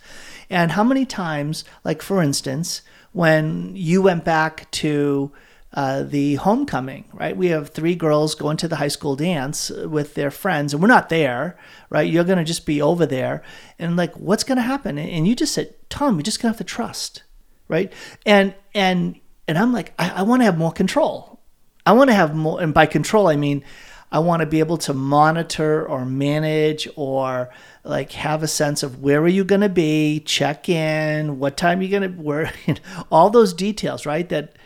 And 0.48 0.72
how 0.72 0.84
many 0.84 1.04
times, 1.04 1.64
like 1.82 2.02
for 2.02 2.22
instance, 2.22 2.82
when 3.12 3.74
you 3.74 4.00
went 4.00 4.24
back 4.24 4.70
to 4.70 5.32
uh, 5.72 6.02
the 6.02 6.36
homecoming, 6.36 7.04
right? 7.12 7.36
We 7.36 7.48
have 7.48 7.68
three 7.68 7.94
girls 7.94 8.34
going 8.34 8.56
to 8.58 8.68
the 8.68 8.76
high 8.76 8.88
school 8.88 9.16
dance 9.16 9.70
with 9.70 10.14
their 10.14 10.30
friends, 10.30 10.72
and 10.72 10.80
we're 10.80 10.88
not 10.88 11.08
there, 11.08 11.58
right? 11.90 12.10
You're 12.10 12.24
going 12.24 12.38
to 12.38 12.44
just 12.44 12.66
be 12.66 12.80
over 12.80 13.04
there. 13.04 13.42
And 13.78 13.96
like, 13.96 14.14
what's 14.14 14.44
going 14.44 14.56
to 14.56 14.62
happen? 14.62 14.98
And 14.98 15.26
you 15.28 15.34
just 15.34 15.52
said, 15.52 15.74
Tom, 15.90 16.14
you're 16.14 16.22
just 16.22 16.40
going 16.40 16.52
to 16.52 16.58
have 16.58 16.66
to 16.66 16.72
trust, 16.72 17.24
right? 17.68 17.92
And, 18.24 18.54
and, 18.74 19.20
and 19.46 19.58
I'm 19.58 19.72
like, 19.72 19.92
I, 19.98 20.10
I 20.10 20.22
want 20.22 20.40
to 20.40 20.44
have 20.44 20.56
more 20.56 20.72
control. 20.72 21.40
I 21.84 21.92
want 21.92 22.08
to 22.10 22.14
have 22.14 22.34
more, 22.34 22.60
and 22.60 22.72
by 22.72 22.86
control, 22.86 23.28
I 23.28 23.36
mean, 23.36 23.62
I 24.10 24.20
want 24.20 24.40
to 24.40 24.46
be 24.46 24.60
able 24.60 24.78
to 24.78 24.94
monitor 24.94 25.86
or 25.86 26.06
manage 26.06 26.88
or 26.96 27.50
like 27.84 28.12
have 28.12 28.42
a 28.42 28.48
sense 28.48 28.82
of 28.82 29.02
where 29.02 29.20
are 29.20 29.28
you 29.28 29.44
going 29.44 29.60
to 29.60 29.68
be, 29.68 30.20
check 30.20 30.68
in, 30.68 31.38
what 31.38 31.56
time 31.56 31.82
you're 31.82 32.00
going 32.00 32.14
to, 32.14 32.22
where, 32.22 32.52
all 33.10 33.30
those 33.30 33.52
details, 33.52 34.06
right? 34.06 34.28
That, 34.28 34.56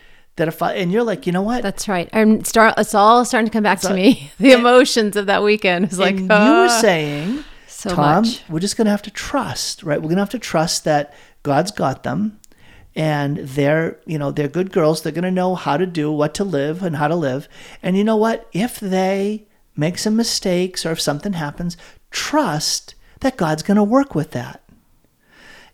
that 0.41 0.49
if 0.49 0.63
I, 0.63 0.73
and 0.75 0.91
you're 0.91 1.05
like, 1.05 1.27
you 1.27 1.33
know 1.33 1.43
what? 1.43 1.63
That's 1.63 1.87
right. 1.87 2.09
I'm 2.13 2.43
start. 2.45 2.75
It's 2.79 2.95
all 2.95 3.25
starting 3.25 3.47
to 3.49 3.53
come 3.53 3.63
back 3.63 3.81
to 3.81 3.95
me. 3.95 4.33
The 4.41 4.53
emotions 4.53 5.17
of 5.17 5.27
that 5.27 5.43
weekend 5.43 5.93
is 5.93 5.99
like 5.99 6.17
and 6.17 6.23
you 6.23 6.29
ah, 6.31 6.63
were 6.63 6.81
saying, 6.81 7.45
so 7.67 7.91
Tom, 7.91 8.25
much. 8.25 8.43
we're 8.49 8.59
just 8.59 8.77
going 8.77 8.87
to 8.87 8.91
have 8.91 9.03
to 9.03 9.11
trust, 9.11 9.83
right? 9.83 9.99
We're 9.99 10.09
going 10.09 10.17
to 10.17 10.23
have 10.23 10.31
to 10.31 10.39
trust 10.39 10.85
that 10.85 11.15
God's 11.43 11.71
got 11.71 12.03
them 12.05 12.41
and 12.97 13.37
they're, 13.39 14.01
you 14.07 14.19
know, 14.19 14.31
they're 14.31 14.49
good 14.49 14.73
girls. 14.73 15.03
They're 15.03 15.13
going 15.13 15.25
to 15.25 15.31
know 15.31 15.55
how 15.55 15.77
to 15.77 15.87
do, 15.87 16.11
what 16.11 16.35
to 16.35 16.45
live 16.45 16.83
and 16.83 16.97
how 16.97 17.09
to 17.09 17.17
live. 17.17 17.49
And 17.83 17.99
you 17.99 18.05
know 18.05 18.17
what? 18.17 18.49
If 18.53 18.81
they 18.81 19.47
make 19.77 19.99
some 19.99 20.17
mistakes 20.17 20.87
or 20.87 20.93
if 20.93 21.01
something 21.01 21.35
happens, 21.35 21.77
trust 22.11 22.95
that 23.21 23.37
God's 23.37 23.63
going 23.63 23.77
to 23.77 23.85
work 23.85 24.15
with 24.15 24.31
that. 24.31 24.63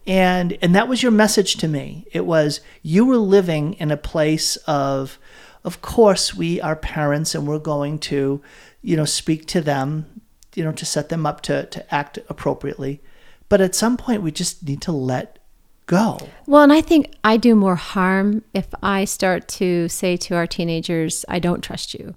And 0.06 0.56
and 0.62 0.74
that 0.74 0.88
was 0.88 1.02
your 1.02 1.12
message 1.12 1.56
to 1.56 1.68
me. 1.68 2.06
It 2.12 2.26
was 2.26 2.60
you 2.82 3.04
were 3.04 3.16
living 3.16 3.74
in 3.74 3.90
a 3.90 3.96
place 3.96 4.56
of 4.66 5.18
of 5.64 5.82
course 5.82 6.34
we 6.34 6.60
are 6.60 6.76
parents 6.76 7.34
and 7.34 7.46
we're 7.46 7.58
going 7.58 7.98
to, 7.98 8.40
you 8.82 8.96
know, 8.96 9.04
speak 9.04 9.46
to 9.46 9.60
them, 9.60 10.22
you 10.54 10.62
know, 10.62 10.72
to 10.72 10.86
set 10.86 11.08
them 11.08 11.26
up 11.26 11.40
to 11.42 11.66
to 11.66 11.94
act 11.94 12.18
appropriately. 12.28 13.00
But 13.48 13.60
at 13.60 13.74
some 13.74 13.96
point 13.96 14.22
we 14.22 14.30
just 14.30 14.66
need 14.66 14.80
to 14.82 14.92
let 14.92 15.38
go. 15.86 16.18
Well, 16.46 16.62
and 16.62 16.72
I 16.72 16.80
think 16.80 17.14
I 17.24 17.36
do 17.36 17.54
more 17.54 17.76
harm 17.76 18.42
if 18.54 18.66
I 18.82 19.04
start 19.04 19.48
to 19.48 19.88
say 19.88 20.16
to 20.16 20.34
our 20.34 20.46
teenagers, 20.46 21.24
"I 21.28 21.38
don't 21.38 21.62
trust 21.62 21.94
you," 21.94 22.14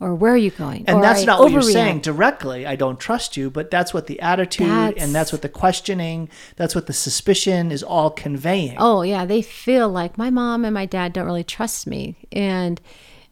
or 0.00 0.14
"Where 0.14 0.32
are 0.32 0.36
you 0.36 0.50
going?" 0.50 0.84
And 0.86 0.98
or, 0.98 1.02
that's 1.02 1.22
"I 1.22 1.24
not 1.26 1.40
what 1.40 1.52
you're 1.52 1.62
saying 1.62 2.00
directly. 2.00 2.66
I 2.66 2.74
don't 2.74 2.98
trust 2.98 3.36
you, 3.36 3.50
but 3.50 3.70
that's 3.70 3.92
what 3.94 4.06
the 4.06 4.18
attitude 4.20 4.66
That's- 4.68 5.02
and 5.04 5.14
that's 5.14 5.30
what 5.32 5.42
the 5.42 5.48
questioning, 5.48 6.28
that's 6.56 6.74
what 6.74 6.86
the 6.86 6.92
suspicion 6.92 7.70
is 7.70 7.82
all 7.82 8.10
conveying. 8.10 8.76
Oh, 8.78 9.02
yeah. 9.02 9.24
They 9.26 9.42
feel 9.42 9.88
like 9.88 10.16
my 10.18 10.30
mom 10.30 10.64
and 10.64 10.74
my 10.74 10.86
dad 10.86 11.12
don't 11.12 11.26
really 11.26 11.44
trust 11.44 11.86
me. 11.86 12.16
And 12.32 12.80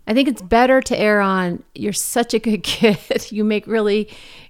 I 0.06 0.14
think 0.14 0.28
it's 0.28 0.42
better 0.42 0.80
to 0.80 0.98
err 0.98 1.20
on 1.20 1.62
you're 1.74 1.92
such 1.92 2.34
a 2.34 2.38
good 2.38 2.62
kid. 2.62 2.98
you 3.30 3.44
make 3.44 3.66
really 3.66 4.08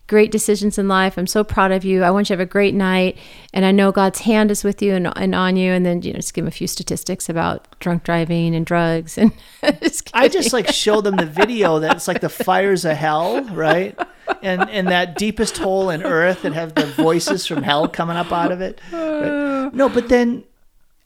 great 0.08 0.32
decisions 0.32 0.78
in 0.78 0.88
life. 0.88 1.16
I'm 1.16 1.26
so 1.26 1.44
proud 1.44 1.70
of 1.70 1.84
you. 1.84 2.02
I 2.02 2.10
want 2.10 2.28
you 2.28 2.34
to 2.34 2.40
have 2.40 2.48
a 2.48 2.50
great 2.50 2.74
night. 2.74 3.16
And 3.54 3.64
I 3.64 3.70
know 3.70 3.92
God's 3.92 4.20
hand 4.20 4.50
is 4.50 4.64
with 4.64 4.82
you 4.82 4.94
and, 4.94 5.12
and 5.16 5.34
on 5.34 5.56
you. 5.56 5.72
And 5.72 5.86
then, 5.86 6.02
you 6.02 6.12
know, 6.12 6.18
just 6.18 6.34
give 6.34 6.44
them 6.44 6.48
a 6.48 6.50
few 6.50 6.66
statistics 6.66 7.28
about 7.28 7.78
drunk 7.78 8.02
driving 8.02 8.54
and 8.54 8.66
drugs. 8.66 9.16
And 9.18 9.32
just 9.80 10.10
I 10.14 10.28
just 10.28 10.52
like 10.52 10.68
show 10.68 11.00
them 11.00 11.16
the 11.16 11.26
video 11.26 11.78
that's 11.78 12.08
like 12.08 12.20
the 12.20 12.28
fires 12.28 12.84
of 12.84 12.96
hell, 12.96 13.44
right? 13.44 13.96
And 14.42 14.68
and 14.70 14.88
that 14.88 15.16
deepest 15.16 15.58
hole 15.58 15.90
in 15.90 16.02
earth 16.02 16.42
that 16.42 16.54
have 16.54 16.74
the 16.74 16.86
voices 16.86 17.46
from 17.46 17.62
hell 17.62 17.86
coming 17.86 18.16
up 18.16 18.32
out 18.32 18.50
of 18.50 18.60
it. 18.60 18.80
right? 18.92 19.72
No, 19.72 19.88
but 19.88 20.08
then 20.08 20.44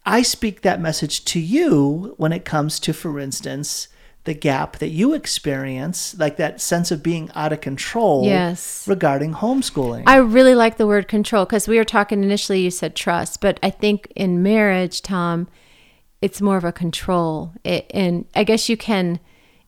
I 0.06 0.22
speak 0.22 0.62
that 0.62 0.80
message 0.80 1.24
to 1.26 1.40
you 1.40 2.14
when 2.16 2.32
it 2.32 2.44
comes 2.44 2.80
to, 2.80 2.92
for 2.92 3.18
instance, 3.20 3.88
the 4.24 4.34
gap 4.34 4.78
that 4.78 4.88
you 4.88 5.14
experience, 5.14 6.16
like 6.16 6.36
that 6.36 6.60
sense 6.60 6.90
of 6.90 7.02
being 7.02 7.30
out 7.34 7.52
of 7.52 7.60
control 7.60 8.24
Yes. 8.24 8.86
regarding 8.86 9.34
homeschooling. 9.34 10.04
I 10.06 10.16
really 10.18 10.54
like 10.54 10.76
the 10.76 10.86
word 10.86 11.08
control 11.08 11.44
because 11.44 11.66
we 11.66 11.76
were 11.76 11.84
talking 11.84 12.22
initially, 12.22 12.60
you 12.60 12.70
said 12.70 12.94
trust, 12.94 13.40
but 13.40 13.58
I 13.62 13.70
think 13.70 14.12
in 14.14 14.42
marriage, 14.42 15.02
Tom, 15.02 15.48
it's 16.20 16.40
more 16.40 16.56
of 16.56 16.64
a 16.64 16.72
control. 16.72 17.52
It, 17.64 17.90
and 17.92 18.26
I 18.36 18.44
guess 18.44 18.68
you 18.68 18.76
can 18.76 19.18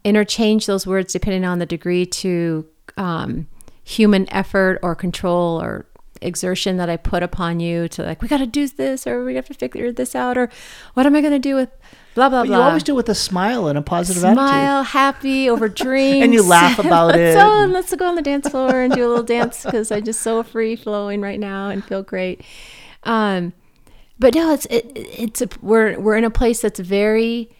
interchange 0.05 0.67
those 0.67 0.87
words 0.87 1.13
depending 1.13 1.45
on 1.45 1.59
the 1.59 1.67
degree 1.67 2.07
to 2.07 2.65
um, 2.97 3.49
human 3.83 4.33
effort 4.33 4.79
or 4.83 4.95
control 4.95 5.61
or 5.61 5.87
exertion 6.25 6.77
that 6.79 6.89
I 6.89 6.97
put 6.97 7.23
upon 7.23 7.61
you 7.61 7.89
to 7.89 8.03
like, 8.03 8.23
we 8.23 8.29
got 8.29 8.39
to 8.39 8.47
do 8.47 8.67
this 8.69 9.07
or 9.07 9.25
we 9.25 9.35
have 9.35 9.47
to 9.47 9.55
figure 9.55 9.93
this 9.93 10.15
out 10.15 10.39
or 10.39 10.51
what 10.95 11.07
am 11.07 11.15
I 11.15 11.21
going 11.21 11.33
to 11.33 11.39
do 11.39 11.55
with 11.55 11.71
blah, 12.15 12.29
blah, 12.29 12.43
but 12.43 12.49
blah. 12.49 12.57
you 12.57 12.63
always 12.63 12.83
do 12.83 12.93
it 12.93 12.97
with 12.97 13.09
a 13.09 13.15
smile 13.15 13.67
and 13.67 13.79
a 13.79 13.83
positive 13.83 14.25
attitude. 14.25 14.39
Smile, 14.39 14.83
happy 14.83 15.49
over 15.49 15.69
drinks, 15.71 16.25
And 16.25 16.33
you 16.33 16.43
laugh 16.43 16.79
about 16.85 17.17
it. 17.17 17.35
So 17.35 17.67
let's 17.67 17.95
go 17.95 18.07
on 18.07 18.15
the 18.15 18.23
dance 18.23 18.49
floor 18.49 18.81
and 18.81 18.93
do 18.93 19.07
a 19.07 19.09
little 19.09 19.25
dance 19.25 19.65
because 19.65 19.91
I'm 19.93 20.05
just 20.05 20.23
so 20.23 20.43
free 20.43 20.77
flowing 20.77 21.21
right 21.21 21.41
now 21.41 21.69
and 21.69 21.85
feel 21.85 22.03
great. 22.03 22.43
Um, 23.05 23.53
but 24.19 24.35
no, 24.35 24.53
it's 24.53 24.67
it, 24.67 24.93
it's 24.95 25.43
a, 25.43 25.49
we're 25.61 25.99
we're 25.99 26.17
in 26.17 26.25
a 26.25 26.31
place 26.31 26.61
that's 26.61 26.81
very 26.81 27.51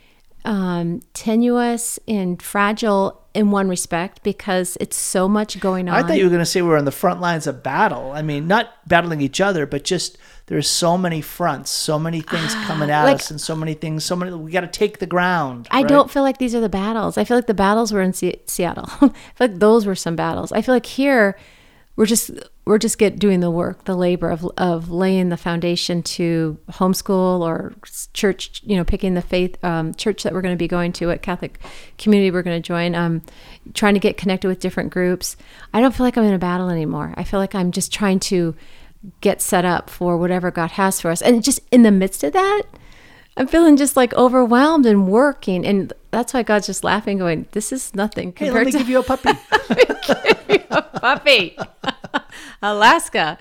um, 0.45 1.01
tenuous 1.15 1.99
and 2.07 2.41
fragile 2.43 3.23
in 3.35 3.51
one 3.51 3.69
respect 3.69 4.23
because 4.23 4.77
it's 4.81 4.97
so 4.97 5.29
much 5.29 5.59
going 5.59 5.89
on. 5.89 5.95
I 5.95 6.07
thought 6.07 6.19
you 6.19 6.25
were 6.25 6.31
going 6.31 6.39
to 6.41 6.47
say 6.47 6.63
we 6.63 6.69
were 6.69 6.77
on 6.79 6.85
the 6.85 6.93
front 6.93 7.21
lines 7.21 7.47
of 7.47 7.63
battle. 7.63 8.13
I 8.13 8.23
mean, 8.23 8.47
not 8.47 8.87
battling 8.87 9.21
each 9.21 9.41
other, 9.41 9.67
but 9.67 9.83
just 9.85 10.19
there's 10.47 10.69
so 10.69 10.97
many 10.97 11.21
fronts, 11.21 11.71
so 11.71 11.99
many 11.99 12.21
things 12.21 12.55
coming 12.67 12.91
at 12.91 13.05
Like- 13.05 13.17
us, 13.17 13.31
and 13.31 13.41
so 13.41 13.57
many 13.57 13.75
things. 13.75 14.05
So 14.05 14.15
many. 14.15 14.33
We 14.35 14.53
got 14.53 14.61
to 14.61 14.67
take 14.69 14.99
the 14.99 15.07
ground. 15.07 15.67
I 15.71 15.79
right? 15.79 15.89
don't 15.89 16.11
feel 16.11 16.23
like 16.23 16.39
these 16.39 16.55
are 16.55 16.61
the 16.61 16.69
battles. 16.69 17.19
I 17.19 17.25
feel 17.25 17.37
like 17.37 17.47
the 17.47 17.55
battles 17.55 17.93
were 17.93 18.03
in 18.03 18.13
Se- 18.13 18.43
Seattle. 18.47 18.85
I 18.93 18.99
feel 18.99 19.13
like 19.41 19.59
those 19.59 19.87
were 19.87 19.95
some 19.97 20.15
battles. 20.15 20.53
I 20.53 20.61
feel 20.63 20.75
like 20.75 20.87
here 20.87 21.37
we're 21.97 22.07
just 22.07 22.31
we're 22.67 22.79
just 22.79 22.97
get 22.97 23.19
doing 23.19 23.41
the 23.41 23.51
work, 23.51 23.85
the 23.85 23.95
labor 23.95 24.31
of 24.31 24.47
of 24.57 24.91
laying 24.91 25.29
the 25.29 25.37
foundation 25.37 26.03
to 26.03 26.59
homeschool 26.71 27.41
or 27.41 27.75
church. 28.15 28.63
You 28.65 28.77
know, 28.77 28.85
picking 28.85 29.15
the 29.15 29.23
faith 29.23 29.63
um, 29.63 29.95
church 29.95 30.23
that 30.23 30.33
we're 30.33 30.41
going 30.41 30.55
to 30.55 30.59
be 30.59 30.69
going 30.69 30.93
to, 30.93 31.07
what 31.09 31.21
Catholic 31.21 31.59
community 31.99 32.31
we're 32.31 32.43
going 32.43 32.61
to 32.61 32.67
join. 32.67 32.95
Um, 32.95 33.23
trying 33.75 33.95
to 33.95 34.01
get 34.01 34.17
connected 34.17 34.49
with 34.49 34.61
different 34.61 34.91
groups. 34.93 35.37
I 35.75 35.81
don't 35.81 35.95
feel 35.95 36.07
like 36.07 36.17
I'm 36.17 36.25
in 36.25 36.33
a 36.33 36.39
battle 36.39 36.71
anymore. 36.71 37.13
I 37.17 37.25
feel 37.25 37.39
like 37.39 37.55
I'm 37.55 37.71
just 37.71 37.93
trying 37.93 38.21
to 38.21 38.55
get 39.21 39.43
set 39.43 39.67
up 39.67 39.91
for 39.91 40.17
whatever 40.17 40.51
God 40.51 40.73
has 40.73 41.01
for 41.01 41.11
us, 41.11 41.21
and 41.21 41.45
just 41.45 41.61
in 41.71 41.83
the 41.83 41.93
midst 41.93 42.25
of 42.25 42.33
that. 42.33 42.63
I'm 43.37 43.49
feeling 43.49 43.77
just 43.77 43.97
like 43.97 44.15
overwhelmed 44.15 44.87
and 44.87 45.09
working, 45.09 45.67
and 45.67 45.93
that's 46.13 46.33
why 46.33 46.45
God's 46.45 46.67
just 46.67 46.85
laughing, 46.85 47.19
going, 47.19 47.47
"This 47.51 47.73
is 47.73 47.93
nothing 47.95 48.33
Hey, 48.37 48.51
let 48.51 48.65
me 48.65 48.73
to 48.73 48.79
give 48.79 48.89
you 48.89 49.01
a 49.01 49.03
puppy. 49.03 49.31
a 50.71 50.83
puppy. 50.83 51.59
Alaska. 52.63 53.39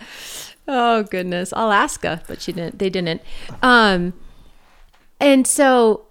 Oh 0.68 1.04
goodness, 1.04 1.52
Alaska, 1.56 2.22
but 2.28 2.42
she 2.42 2.52
didn't. 2.52 2.80
They 2.80 2.90
didn't. 2.90 3.22
Um, 3.62 4.14
and 5.20 5.46
so 5.46 6.06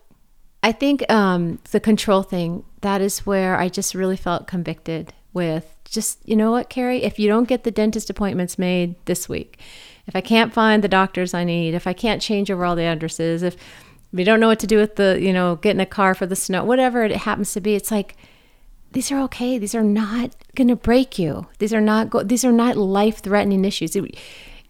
I 0.62 0.72
think 0.72 1.10
um, 1.10 1.58
the 1.70 1.80
control 1.80 2.22
thing 2.22 2.64
that 2.82 3.00
is 3.00 3.26
where 3.26 3.58
I 3.58 3.68
just 3.68 3.94
really 3.94 4.16
felt 4.16 4.46
convicted 4.46 5.12
with 5.32 5.76
just 5.88 6.26
you 6.26 6.36
know 6.36 6.50
what, 6.50 6.70
Kari, 6.70 7.02
if 7.02 7.18
you 7.18 7.28
don't 7.28 7.48
get 7.48 7.64
the 7.64 7.70
dentist 7.70 8.10
appointments 8.10 8.58
made 8.58 8.94
this 9.06 9.28
week, 9.28 9.58
if 10.06 10.16
I 10.16 10.20
can't 10.20 10.52
find 10.52 10.82
the 10.82 10.88
doctors 10.88 11.34
I 11.34 11.44
need, 11.44 11.74
if 11.74 11.86
I 11.86 11.92
can't 11.92 12.22
change 12.22 12.50
over 12.50 12.64
all 12.64 12.76
the 12.76 12.84
addresses, 12.84 13.42
if 13.42 13.56
we 14.12 14.24
don't 14.24 14.40
know 14.40 14.48
what 14.48 14.60
to 14.60 14.66
do 14.66 14.78
with 14.78 14.96
the 14.96 15.18
you 15.20 15.32
know 15.32 15.56
getting 15.56 15.80
a 15.80 15.86
car 15.86 16.14
for 16.14 16.26
the 16.26 16.36
snow, 16.36 16.64
whatever 16.64 17.04
it 17.04 17.16
happens 17.16 17.52
to 17.52 17.60
be, 17.60 17.74
it's 17.74 17.90
like 17.90 18.16
these 18.92 19.10
are 19.10 19.20
okay. 19.22 19.58
These 19.58 19.74
are 19.74 19.82
not 19.82 20.34
going 20.54 20.68
to 20.68 20.76
break 20.76 21.18
you. 21.18 21.46
These 21.58 21.74
are 21.74 21.80
not 21.80 22.10
go- 22.10 22.22
these 22.22 22.44
are 22.44 22.52
not 22.52 22.76
life-threatening 22.76 23.64
issues. 23.64 23.96
It- 23.96 24.16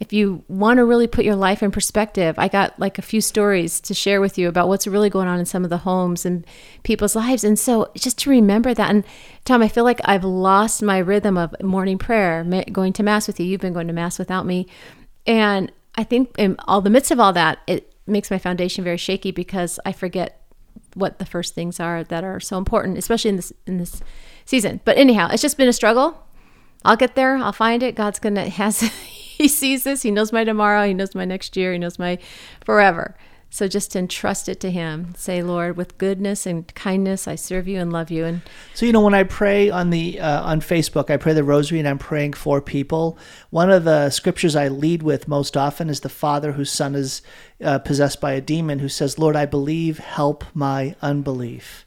if 0.00 0.12
you 0.12 0.42
want 0.48 0.78
to 0.78 0.84
really 0.84 1.06
put 1.06 1.24
your 1.24 1.36
life 1.36 1.62
in 1.62 1.70
perspective, 1.70 2.34
I 2.36 2.48
got 2.48 2.76
like 2.76 2.98
a 2.98 3.02
few 3.02 3.20
stories 3.20 3.80
to 3.82 3.94
share 3.94 4.20
with 4.20 4.36
you 4.36 4.48
about 4.48 4.66
what's 4.66 4.88
really 4.88 5.08
going 5.08 5.28
on 5.28 5.38
in 5.38 5.46
some 5.46 5.62
of 5.62 5.70
the 5.70 5.76
homes 5.78 6.26
and 6.26 6.44
people's 6.82 7.14
lives. 7.14 7.44
And 7.44 7.56
so 7.56 7.88
just 7.94 8.18
to 8.18 8.30
remember 8.30 8.74
that 8.74 8.90
and 8.90 9.04
Tom, 9.44 9.62
I 9.62 9.68
feel 9.68 9.84
like 9.84 10.00
I've 10.04 10.24
lost 10.24 10.82
my 10.82 10.98
rhythm 10.98 11.38
of 11.38 11.54
morning 11.62 11.98
prayer, 11.98 12.42
going 12.72 12.92
to 12.94 13.04
mass 13.04 13.28
with 13.28 13.38
you. 13.38 13.46
You've 13.46 13.60
been 13.60 13.72
going 13.72 13.86
to 13.86 13.92
mass 13.92 14.18
without 14.18 14.44
me. 14.44 14.66
And 15.24 15.70
I 15.94 16.02
think 16.02 16.34
in 16.36 16.56
all 16.66 16.80
the 16.80 16.90
midst 16.90 17.12
of 17.12 17.20
all 17.20 17.32
that, 17.34 17.58
it 17.68 17.94
makes 18.04 18.28
my 18.28 18.38
foundation 18.38 18.82
very 18.82 18.96
shaky 18.96 19.30
because 19.30 19.78
I 19.86 19.92
forget 19.92 20.41
what 20.94 21.18
the 21.18 21.26
first 21.26 21.54
things 21.54 21.80
are 21.80 22.04
that 22.04 22.24
are 22.24 22.40
so 22.40 22.58
important, 22.58 22.98
especially 22.98 23.30
in 23.30 23.36
this 23.36 23.52
in 23.66 23.78
this 23.78 24.02
season. 24.44 24.80
But 24.84 24.98
anyhow, 24.98 25.28
it's 25.32 25.42
just 25.42 25.56
been 25.56 25.68
a 25.68 25.72
struggle. 25.72 26.26
I'll 26.84 26.96
get 26.96 27.14
there. 27.14 27.36
I'll 27.36 27.52
find 27.52 27.82
it. 27.82 27.94
God's 27.94 28.18
gonna 28.18 28.48
has 28.48 28.80
He 29.42 29.48
sees 29.48 29.84
this. 29.84 30.02
He 30.02 30.10
knows 30.10 30.32
my 30.32 30.44
tomorrow. 30.44 30.86
He 30.86 30.94
knows 30.94 31.14
my 31.14 31.24
next 31.24 31.56
year. 31.56 31.72
He 31.72 31.78
knows 31.78 31.98
my 31.98 32.18
forever. 32.64 33.16
So 33.52 33.68
just 33.68 33.94
entrust 33.94 34.48
it 34.48 34.60
to 34.60 34.70
Him. 34.70 35.12
Say, 35.14 35.42
Lord, 35.42 35.76
with 35.76 35.98
goodness 35.98 36.46
and 36.46 36.74
kindness, 36.74 37.28
I 37.28 37.34
serve 37.34 37.68
you 37.68 37.80
and 37.80 37.92
love 37.92 38.10
you. 38.10 38.24
And 38.24 38.40
So 38.72 38.86
you 38.86 38.94
know, 38.94 39.02
when 39.02 39.12
I 39.12 39.24
pray 39.24 39.68
on 39.68 39.90
the 39.90 40.18
uh, 40.18 40.42
on 40.42 40.62
Facebook, 40.62 41.10
I 41.10 41.18
pray 41.18 41.34
the 41.34 41.44
Rosary, 41.44 41.78
and 41.78 41.86
I'm 41.86 41.98
praying 41.98 42.32
for 42.32 42.62
people. 42.62 43.18
One 43.50 43.70
of 43.70 43.84
the 43.84 44.08
scriptures 44.08 44.56
I 44.56 44.68
lead 44.68 45.02
with 45.02 45.28
most 45.28 45.54
often 45.54 45.90
is 45.90 46.00
the 46.00 46.08
father 46.08 46.52
whose 46.52 46.72
son 46.72 46.94
is 46.94 47.20
uh, 47.62 47.78
possessed 47.80 48.22
by 48.22 48.32
a 48.32 48.40
demon, 48.40 48.78
who 48.78 48.88
says, 48.88 49.18
"Lord, 49.18 49.36
I 49.36 49.44
believe. 49.44 49.98
Help 49.98 50.44
my 50.54 50.96
unbelief." 51.02 51.84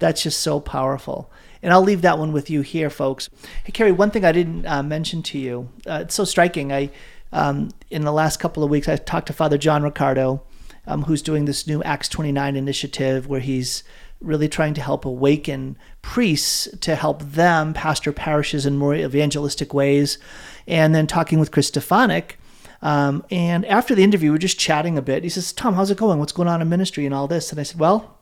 That's 0.00 0.24
just 0.24 0.40
so 0.40 0.58
powerful. 0.58 1.30
And 1.62 1.72
I'll 1.72 1.80
leave 1.80 2.02
that 2.02 2.18
one 2.18 2.32
with 2.32 2.50
you 2.50 2.62
here, 2.62 2.90
folks. 2.90 3.30
Hey, 3.62 3.70
Kari, 3.70 3.92
one 3.92 4.10
thing 4.10 4.24
I 4.24 4.32
didn't 4.32 4.66
uh, 4.66 4.82
mention 4.82 5.22
to 5.22 5.38
you. 5.38 5.68
Uh, 5.86 6.00
it's 6.02 6.16
so 6.16 6.24
striking. 6.24 6.72
I 6.72 6.90
um, 7.34 7.70
in 7.90 8.02
the 8.02 8.12
last 8.12 8.38
couple 8.38 8.64
of 8.64 8.70
weeks, 8.70 8.88
I 8.88 8.96
talked 8.96 9.28
to 9.28 9.32
Father 9.32 9.58
John 9.58 9.84
Riccardo, 9.84 10.42
um, 10.86 11.04
who's 11.04 11.22
doing 11.22 11.44
this 11.44 11.66
new 11.66 11.82
Acts 11.82 12.08
29 12.08 12.56
initiative 12.56 13.26
where 13.26 13.40
he's 13.40 13.84
really 14.20 14.48
trying 14.48 14.74
to 14.74 14.80
help 14.80 15.04
awaken 15.04 15.76
priests 16.02 16.68
to 16.80 16.94
help 16.94 17.22
them 17.22 17.74
pastor 17.74 18.12
parishes 18.12 18.66
in 18.66 18.76
more 18.76 18.94
evangelistic 18.94 19.74
ways. 19.74 20.18
And 20.66 20.94
then 20.94 21.06
talking 21.06 21.38
with 21.38 21.50
Chris 21.50 21.70
Stefanick. 21.70 22.32
Um, 22.80 23.24
and 23.30 23.64
after 23.66 23.94
the 23.94 24.02
interview, 24.02 24.30
we 24.30 24.36
are 24.36 24.40
just 24.40 24.58
chatting 24.58 24.98
a 24.98 25.02
bit. 25.02 25.22
He 25.22 25.28
says, 25.28 25.52
Tom, 25.52 25.74
how's 25.74 25.90
it 25.90 25.98
going? 25.98 26.18
What's 26.18 26.32
going 26.32 26.48
on 26.48 26.60
in 26.60 26.68
ministry 26.68 27.06
and 27.06 27.14
all 27.14 27.28
this? 27.28 27.50
And 27.50 27.58
I 27.58 27.62
said, 27.62 27.80
Well, 27.80 28.18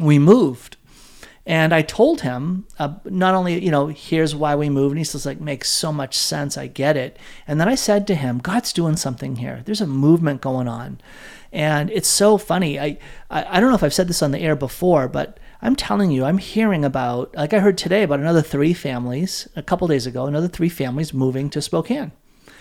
we 0.00 0.18
moved. 0.18 0.76
And 1.46 1.72
I 1.72 1.82
told 1.82 2.22
him 2.22 2.66
uh, 2.78 2.94
not 3.04 3.34
only, 3.34 3.64
you 3.64 3.70
know, 3.70 3.86
here's 3.86 4.34
why 4.34 4.56
we 4.56 4.68
moved. 4.68 4.92
And 4.92 4.98
he 4.98 5.04
says, 5.04 5.24
like, 5.24 5.40
makes 5.40 5.68
so 5.68 5.92
much 5.92 6.16
sense. 6.16 6.58
I 6.58 6.66
get 6.66 6.96
it. 6.96 7.16
And 7.46 7.60
then 7.60 7.68
I 7.68 7.76
said 7.76 8.06
to 8.08 8.16
him, 8.16 8.38
God's 8.38 8.72
doing 8.72 8.96
something 8.96 9.36
here. 9.36 9.62
There's 9.64 9.80
a 9.80 9.86
movement 9.86 10.40
going 10.40 10.66
on. 10.66 11.00
And 11.52 11.88
it's 11.90 12.08
so 12.08 12.36
funny. 12.36 12.80
I, 12.80 12.98
I, 13.30 13.44
I 13.56 13.60
don't 13.60 13.70
know 13.70 13.76
if 13.76 13.84
I've 13.84 13.94
said 13.94 14.08
this 14.08 14.22
on 14.22 14.32
the 14.32 14.40
air 14.40 14.56
before, 14.56 15.06
but 15.06 15.38
I'm 15.62 15.76
telling 15.76 16.10
you, 16.10 16.24
I'm 16.24 16.38
hearing 16.38 16.84
about, 16.84 17.34
like 17.36 17.54
I 17.54 17.60
heard 17.60 17.78
today 17.78 18.02
about 18.02 18.20
another 18.20 18.42
three 18.42 18.74
families, 18.74 19.48
a 19.54 19.62
couple 19.62 19.86
days 19.86 20.06
ago, 20.06 20.26
another 20.26 20.48
three 20.48 20.68
families 20.68 21.14
moving 21.14 21.48
to 21.50 21.62
Spokane. 21.62 22.10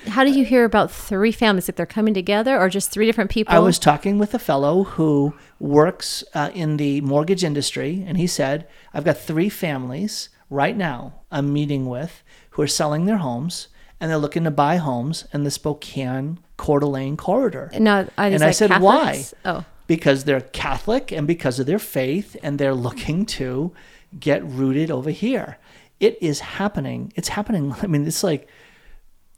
How 0.08 0.24
do 0.24 0.32
you 0.32 0.46
hear 0.46 0.66
about 0.66 0.92
three 0.92 1.32
families? 1.32 1.70
If 1.70 1.76
they're 1.76 1.86
coming 1.86 2.14
together, 2.14 2.60
or 2.60 2.70
just 2.70 2.92
three 2.92 3.06
different 3.06 3.32
people? 3.32 3.54
I 3.54 3.60
was 3.60 3.80
talking 3.80 4.18
with 4.18 4.34
a 4.34 4.40
fellow 4.40 4.84
who 4.84 5.34
works 5.60 6.24
uh, 6.34 6.52
in 6.54 6.78
the 6.78 7.02
mortgage 7.02 7.44
industry, 7.44 8.04
and 8.08 8.18
he 8.18 8.28
said, 8.28 8.68
I've 8.94 9.06
got 9.06 9.18
three 9.18 9.50
families 9.50 10.30
right 10.50 10.78
now 10.78 11.22
I'm 11.32 11.52
meeting 11.52 11.88
with 11.88 12.24
who 12.52 12.62
are 12.62 12.68
selling 12.68 13.06
their 13.06 13.18
homes 13.18 13.68
and 14.00 14.12
they're 14.12 14.18
looking 14.18 14.44
to 14.44 14.52
buy 14.52 14.78
homes 14.78 15.26
in 15.34 15.44
the 15.44 15.52
Spokane 15.52 16.40
Coeur 16.58 16.80
d'Alene 16.80 17.18
corridor. 17.18 17.70
No, 17.78 18.08
I, 18.18 18.28
And 18.28 18.44
I 18.44 18.52
said, 18.52 18.82
why? 18.82 19.26
Oh, 19.46 19.66
Because 19.88 20.26
they're 20.26 20.42
Catholic 20.42 21.12
and 21.12 21.26
because 21.26 21.60
of 21.60 21.66
their 21.66 21.80
faith, 21.80 22.36
and 22.44 22.60
they're 22.60 22.74
looking 22.74 23.26
to 23.26 23.74
get 24.20 24.46
rooted 24.46 24.92
over 24.92 25.10
here. 25.12 25.58
It 26.00 26.18
is 26.22 26.40
happening. 26.40 27.14
It's 27.16 27.30
happening. 27.30 27.74
I 27.82 27.88
mean, 27.88 28.06
it's 28.06 28.24
like, 28.24 28.48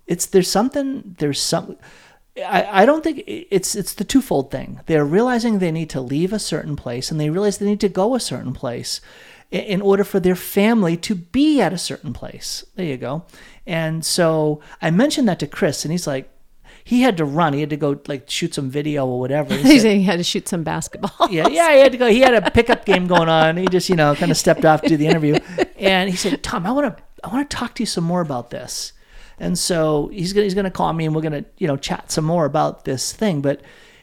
it's 0.07 0.25
there's 0.25 0.49
something 0.49 1.15
there's 1.19 1.39
some 1.41 1.77
I, 2.37 2.83
I 2.83 2.85
don't 2.85 3.03
think 3.03 3.23
it's 3.27 3.75
it's 3.75 3.93
the 3.93 4.03
twofold 4.03 4.51
thing 4.51 4.79
they're 4.85 5.05
realizing 5.05 5.59
they 5.59 5.71
need 5.71 5.89
to 5.91 6.01
leave 6.01 6.33
a 6.33 6.39
certain 6.39 6.75
place 6.75 7.11
and 7.11 7.19
they 7.19 7.29
realize 7.29 7.57
they 7.57 7.65
need 7.65 7.81
to 7.81 7.89
go 7.89 8.15
a 8.15 8.19
certain 8.19 8.53
place 8.53 9.01
in 9.49 9.81
order 9.81 10.03
for 10.03 10.19
their 10.19 10.35
family 10.35 10.97
to 10.97 11.15
be 11.15 11.61
at 11.61 11.73
a 11.73 11.77
certain 11.77 12.13
place 12.13 12.65
there 12.75 12.85
you 12.85 12.97
go 12.97 13.23
and 13.65 14.05
so 14.05 14.61
i 14.81 14.91
mentioned 14.91 15.27
that 15.27 15.39
to 15.39 15.47
chris 15.47 15.83
and 15.85 15.91
he's 15.91 16.05
like 16.07 16.29
he 16.83 17.01
had 17.01 17.17
to 17.17 17.25
run 17.25 17.53
he 17.53 17.59
had 17.61 17.69
to 17.69 17.77
go 17.77 17.99
like 18.07 18.29
shoot 18.29 18.53
some 18.53 18.69
video 18.69 19.05
or 19.05 19.19
whatever 19.19 19.55
He 19.55 19.79
said 19.83 19.97
he 19.97 20.03
had 20.03 20.17
to 20.17 20.23
shoot 20.23 20.47
some 20.47 20.63
basketball. 20.63 21.27
yeah, 21.29 21.47
yeah, 21.49 21.73
he 21.73 21.79
had 21.79 21.91
to 21.91 21.97
go. 21.97 22.07
He 22.07 22.21
had 22.21 22.33
a 22.33 22.49
pickup 22.49 22.85
game 22.85 23.07
going 23.07 23.27
on. 23.27 23.57
He 23.57 23.65
just, 23.67 23.89
you 23.89 23.97
know, 23.97 24.15
kind 24.15 24.31
of 24.31 24.37
stepped 24.37 24.63
off 24.63 24.81
to 24.83 24.87
do 24.87 24.95
the 24.95 25.07
interview, 25.07 25.33
and 25.77 26.09
he 26.09 26.15
said, 26.15 26.41
"Tom, 26.43 26.65
I 26.65 26.71
want 26.71 26.95
to, 26.95 27.03
I 27.25 27.27
want 27.27 27.49
to 27.49 27.57
talk 27.57 27.75
to 27.75 27.83
you 27.83 27.87
some 27.87 28.05
more 28.05 28.21
about 28.21 28.51
this." 28.51 28.93
And 29.39 29.57
so 29.57 30.09
he's 30.13 30.33
gonna, 30.33 30.45
he's 30.45 30.55
gonna 30.55 30.71
call 30.71 30.93
me, 30.93 31.05
and 31.05 31.15
we're 31.15 31.21
gonna, 31.21 31.45
you 31.57 31.67
know, 31.67 31.77
chat 31.77 32.11
some 32.11 32.25
more 32.25 32.45
about 32.45 32.85
this 32.85 33.13
thing. 33.13 33.41
But 33.41 33.61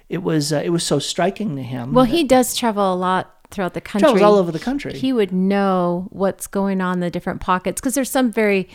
it 0.09 0.23
was, 0.23 0.53
uh, 0.53 0.63
it 0.65 0.71
was 0.71 0.85
so 0.85 0.99
striking 0.99 1.57
to 1.57 1.63
him. 1.63 1.93
Well, 1.93 2.05
he 2.05 2.25
does 2.25 2.57
travel 2.57 2.93
a 2.93 2.95
lot 2.95 3.35
throughout 3.51 3.75
the 3.75 3.81
country. 3.81 4.07
travels 4.07 4.23
all 4.23 4.35
over 4.35 4.53
the 4.53 4.59
country. 4.59 4.93
He 4.99 5.13
would 5.13 5.33
know 5.33 6.09
what's 6.11 6.47
going 6.47 6.81
on 6.81 6.95
in 6.95 7.01
the 7.01 7.11
different 7.11 7.41
pockets 7.41 7.81
because 7.81 7.95
there's 7.95 8.11
some 8.11 8.31
very 8.31 8.69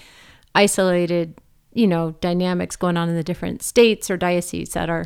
isolated, 0.55 1.35
you 1.73 1.87
know, 1.87 2.15
dynamics 2.21 2.75
going 2.75 2.97
on 2.97 3.09
in 3.09 3.15
the 3.15 3.23
different 3.23 3.61
states 3.61 4.09
or 4.09 4.17
dioceses 4.17 4.73
that 4.73 4.89
are. 4.89 5.05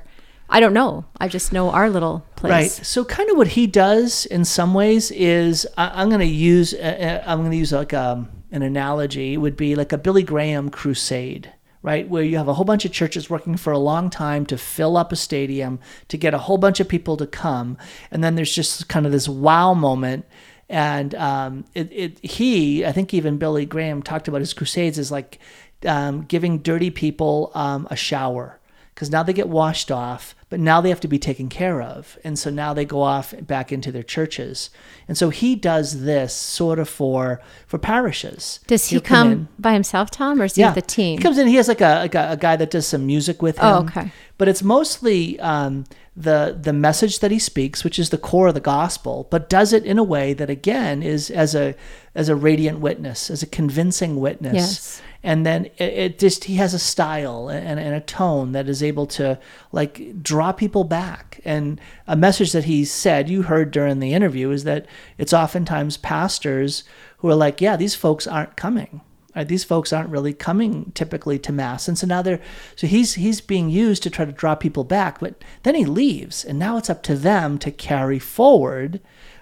I 0.49 0.59
don't 0.59 0.73
know. 0.73 1.05
I 1.19 1.29
just 1.29 1.51
know 1.51 1.71
our 1.71 1.89
little 1.89 2.25
place. 2.35 2.51
Right. 2.51 2.71
So 2.71 3.03
kind 3.03 3.29
of 3.31 3.37
what 3.37 3.47
he 3.47 3.65
does 3.65 4.25
in 4.27 4.45
some 4.45 4.73
ways 4.73 5.09
is 5.09 5.65
I, 5.77 6.01
I'm 6.01 6.09
going 6.09 6.19
to 6.19 6.25
use 6.25 6.73
uh, 6.73 7.21
uh, 7.25 7.29
I'm 7.29 7.39
going 7.39 7.51
to 7.51 7.57
use 7.57 7.71
like 7.71 7.93
um, 7.93 8.29
an 8.53 8.61
analogy. 8.61 9.35
Would 9.35 9.57
be 9.57 9.75
like 9.75 9.91
a 9.91 9.97
Billy 9.97 10.23
Graham 10.23 10.69
crusade, 10.69 11.51
right? 11.81 12.07
Where 12.07 12.23
you 12.23 12.37
have 12.37 12.47
a 12.47 12.53
whole 12.53 12.63
bunch 12.63 12.85
of 12.85 12.93
churches 12.93 13.29
working 13.29 13.57
for 13.57 13.73
a 13.73 13.77
long 13.77 14.09
time 14.09 14.45
to 14.45 14.57
fill 14.57 14.95
up 14.95 15.11
a 15.11 15.17
stadium 15.17 15.79
to 16.07 16.17
get 16.17 16.33
a 16.33 16.37
whole 16.37 16.57
bunch 16.57 16.79
of 16.79 16.87
people 16.87 17.17
to 17.17 17.27
come, 17.27 17.77
and 18.09 18.23
then 18.23 18.35
there's 18.35 18.55
just 18.55 18.87
kind 18.87 19.05
of 19.05 19.11
this 19.11 19.27
wow 19.27 19.73
moment. 19.73 20.25
And 20.69 21.13
um, 21.15 21.65
it, 21.75 21.91
it, 21.91 22.25
he, 22.25 22.85
I 22.85 22.93
think 22.93 23.13
even 23.13 23.37
Billy 23.37 23.65
Graham 23.65 24.01
talked 24.01 24.29
about 24.29 24.39
his 24.39 24.53
crusades 24.53 24.97
as 24.97 25.11
like 25.11 25.39
um, 25.85 26.23
giving 26.23 26.59
dirty 26.59 26.89
people 26.89 27.51
um, 27.53 27.85
a 27.91 27.97
shower 27.97 28.59
because 28.93 29.09
now 29.09 29.23
they 29.23 29.33
get 29.33 29.49
washed 29.49 29.91
off, 29.91 30.35
but 30.53 30.59
now 30.59 30.81
they 30.81 30.89
have 30.89 30.99
to 30.99 31.07
be 31.07 31.17
taken 31.17 31.49
care 31.49 31.81
of. 31.81 32.15
And 32.23 32.37
so 32.37 32.51
now 32.51 32.75
they 32.75 32.85
go 32.85 33.01
off 33.01 33.33
back 33.41 33.71
into 33.71 33.91
their 33.91 34.03
churches. 34.03 34.69
And 35.07 35.17
so 35.17 35.31
he 35.31 35.55
does 35.55 36.03
this 36.03 36.31
sort 36.31 36.77
of 36.77 36.87
for 36.87 37.41
for 37.65 37.79
parishes. 37.79 38.59
Does 38.67 38.87
he 38.87 38.97
He'll 38.97 39.01
come, 39.01 39.31
in- 39.31 39.47
by 39.57 39.73
himself, 39.73 40.11
Tom, 40.11 40.39
or 40.39 40.43
is 40.43 40.53
he 40.53 40.63
with 40.63 40.75
the 40.75 40.83
team? 40.83 41.17
He 41.17 41.23
comes 41.23 41.39
in. 41.39 41.47
He 41.47 41.55
has 41.55 41.67
like 41.67 41.81
a, 41.81 42.01
like 42.01 42.13
a, 42.13 42.33
a 42.33 42.37
guy 42.37 42.55
that 42.55 42.69
does 42.69 42.85
some 42.85 43.07
music 43.07 43.41
with 43.41 43.57
him. 43.57 43.65
Oh, 43.65 43.79
okay. 43.85 44.11
But 44.37 44.47
it's 44.47 44.61
mostly 44.61 45.39
um, 45.39 45.85
the 46.15 46.55
the 46.61 46.71
message 46.71 47.17
that 47.21 47.31
he 47.31 47.39
speaks, 47.39 47.83
which 47.83 47.97
is 47.97 48.11
the 48.11 48.19
core 48.19 48.49
of 48.49 48.53
the 48.53 48.59
gospel, 48.59 49.27
but 49.31 49.49
does 49.49 49.73
it 49.73 49.83
in 49.85 49.97
a 49.97 50.03
way 50.03 50.33
that 50.33 50.51
again 50.51 51.01
is 51.01 51.31
as 51.31 51.55
a 51.55 51.73
as 52.15 52.29
a 52.29 52.35
radiant 52.35 52.79
witness, 52.79 53.29
as 53.29 53.41
a 53.41 53.47
convincing 53.47 54.19
witness. 54.19 54.53
Yes. 54.53 55.01
And 55.23 55.45
then 55.45 55.65
it, 55.77 55.93
it 55.93 56.19
just 56.19 56.43
he 56.45 56.55
has 56.55 56.73
a 56.73 56.79
style 56.79 57.47
and, 57.47 57.79
and 57.79 57.95
a 57.95 58.01
tone 58.01 58.51
that 58.51 58.67
is 58.67 58.83
able 58.83 59.07
to 59.07 59.39
like 59.71 60.21
draw 60.21 60.51
people 60.51 60.83
back. 60.83 61.39
And 61.45 61.79
a 62.07 62.15
message 62.15 62.51
that 62.51 62.65
he 62.65 62.85
said 62.85 63.29
you 63.29 63.43
heard 63.43 63.71
during 63.71 63.99
the 63.99 64.13
interview 64.13 64.51
is 64.51 64.65
that 64.65 64.85
it's 65.17 65.33
oftentimes 65.33 65.97
pastors 65.97 66.83
who 67.17 67.29
are 67.29 67.35
like, 67.35 67.61
yeah, 67.61 67.77
these 67.77 67.95
folks 67.95 68.27
aren't 68.27 68.57
coming. 68.57 69.01
Right? 69.35 69.47
These 69.47 69.63
folks 69.63 69.91
aren't 69.91 70.09
really 70.09 70.33
coming 70.33 70.91
typically 70.93 71.39
to 71.39 71.51
mass, 71.51 71.87
and 71.87 71.97
so 71.97 72.05
now 72.05 72.21
they're 72.21 72.41
so 72.75 72.85
he's 72.85 73.15
he's 73.15 73.41
being 73.41 73.67
used 73.67 74.03
to 74.03 74.11
try 74.11 74.25
to 74.25 74.31
draw 74.31 74.53
people 74.53 74.83
back. 74.83 75.19
But 75.19 75.43
then 75.63 75.73
he 75.73 75.85
leaves, 75.85 76.45
and 76.45 76.59
now 76.59 76.77
it's 76.77 76.89
up 76.89 77.01
to 77.03 77.15
them 77.15 77.57
to 77.59 77.71
carry 77.71 78.19
forward 78.19 78.99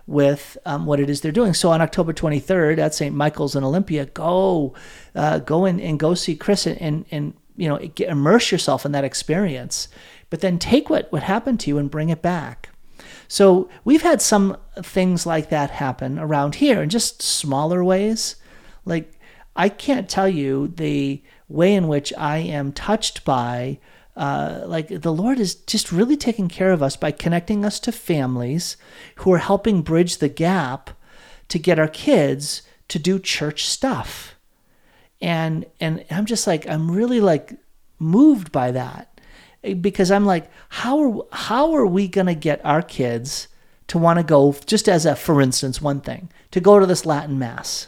with 0.07 0.57
um, 0.65 0.85
what 0.85 0.99
it 0.99 1.09
is 1.09 1.21
they're 1.21 1.31
doing. 1.31 1.53
So 1.53 1.69
on 1.71 1.81
October 1.81 2.13
23rd 2.13 2.77
at 2.79 2.93
St. 2.93 3.15
Michael's 3.15 3.55
in 3.55 3.63
Olympia, 3.63 4.05
go 4.05 4.73
uh, 5.15 5.39
go 5.39 5.65
in 5.65 5.79
and 5.79 5.99
go 5.99 6.13
see 6.13 6.35
Chris 6.35 6.65
and 6.65 6.81
and, 6.81 7.05
and 7.11 7.33
you 7.55 7.67
know 7.67 7.77
get, 7.77 8.09
immerse 8.09 8.51
yourself 8.51 8.85
in 8.85 8.91
that 8.93 9.03
experience. 9.03 9.87
But 10.29 10.41
then 10.41 10.59
take 10.59 10.89
what 10.89 11.11
what 11.11 11.23
happened 11.23 11.59
to 11.61 11.69
you 11.69 11.77
and 11.77 11.91
bring 11.91 12.09
it 12.09 12.21
back. 12.21 12.69
So 13.27 13.69
we've 13.85 14.01
had 14.01 14.21
some 14.21 14.57
things 14.81 15.25
like 15.25 15.49
that 15.49 15.71
happen 15.71 16.19
around 16.19 16.55
here 16.55 16.81
in 16.81 16.89
just 16.89 17.21
smaller 17.21 17.83
ways. 17.83 18.35
Like 18.83 19.13
I 19.55 19.69
can't 19.69 20.09
tell 20.09 20.27
you 20.27 20.67
the 20.67 21.21
way 21.47 21.73
in 21.73 21.87
which 21.87 22.11
I 22.17 22.37
am 22.37 22.71
touched 22.71 23.23
by 23.25 23.79
uh, 24.15 24.61
like 24.65 24.87
the 24.89 25.13
Lord 25.13 25.39
is 25.39 25.55
just 25.55 25.91
really 25.91 26.17
taking 26.17 26.47
care 26.47 26.71
of 26.71 26.83
us 26.83 26.95
by 26.95 27.11
connecting 27.11 27.63
us 27.63 27.79
to 27.81 27.91
families 27.91 28.77
who 29.17 29.31
are 29.33 29.37
helping 29.39 29.81
bridge 29.81 30.17
the 30.17 30.29
gap 30.29 30.91
to 31.47 31.59
get 31.59 31.79
our 31.79 31.87
kids 31.87 32.61
to 32.89 32.99
do 32.99 33.19
church 33.19 33.65
stuff. 33.65 34.35
And 35.21 35.65
and 35.79 36.03
I'm 36.09 36.25
just 36.25 36.47
like 36.47 36.67
I'm 36.67 36.91
really 36.91 37.21
like 37.21 37.53
moved 37.99 38.51
by 38.51 38.71
that 38.71 39.21
because 39.79 40.09
I'm 40.09 40.25
like 40.25 40.49
how 40.69 40.99
are 40.99 41.25
how 41.31 41.73
are 41.73 41.85
we 41.85 42.07
going 42.07 42.27
to 42.27 42.35
get 42.35 42.65
our 42.65 42.81
kids 42.81 43.47
to 43.87 43.97
want 43.97 44.17
to 44.17 44.23
go 44.23 44.55
just 44.65 44.89
as 44.89 45.05
a 45.05 45.15
for 45.15 45.41
instance 45.41 45.81
one 45.81 46.01
thing 46.01 46.29
to 46.49 46.59
go 46.59 46.79
to 46.79 46.85
this 46.85 47.05
Latin 47.05 47.37
mass 47.37 47.87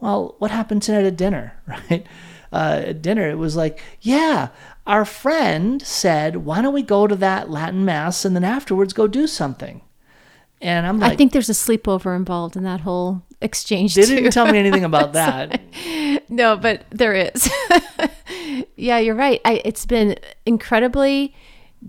well, 0.00 0.36
what 0.38 0.50
happened 0.50 0.82
tonight 0.82 1.06
at 1.06 1.16
dinner, 1.16 1.60
right? 1.66 2.06
Uh, 2.52 2.82
at 2.86 3.02
dinner, 3.02 3.28
it 3.28 3.38
was 3.38 3.56
like, 3.56 3.80
yeah, 4.00 4.48
our 4.88 5.04
friend 5.04 5.82
said, 5.82 6.36
why 6.36 6.62
don't 6.62 6.72
we 6.72 6.82
go 6.82 7.06
to 7.06 7.14
that 7.16 7.50
Latin 7.50 7.84
mass 7.84 8.24
and 8.24 8.34
then 8.34 8.42
afterwards 8.42 8.94
go 8.94 9.06
do 9.06 9.26
something? 9.26 9.82
And 10.62 10.86
I'm 10.86 10.98
like, 10.98 11.12
I 11.12 11.16
think 11.16 11.32
there's 11.32 11.50
a 11.50 11.52
sleepover 11.52 12.16
involved 12.16 12.56
in 12.56 12.64
that 12.64 12.80
whole 12.80 13.22
exchange. 13.40 13.94
they 13.94 14.06
didn't 14.06 14.32
tell 14.32 14.50
me 14.50 14.58
anything 14.58 14.84
about 14.84 15.12
that. 15.12 15.60
no, 16.28 16.56
but 16.56 16.86
there 16.90 17.12
is. 17.12 17.48
yeah, 18.76 18.98
you're 18.98 19.14
right. 19.14 19.40
I, 19.44 19.60
it's 19.64 19.86
been 19.86 20.16
incredibly 20.46 21.34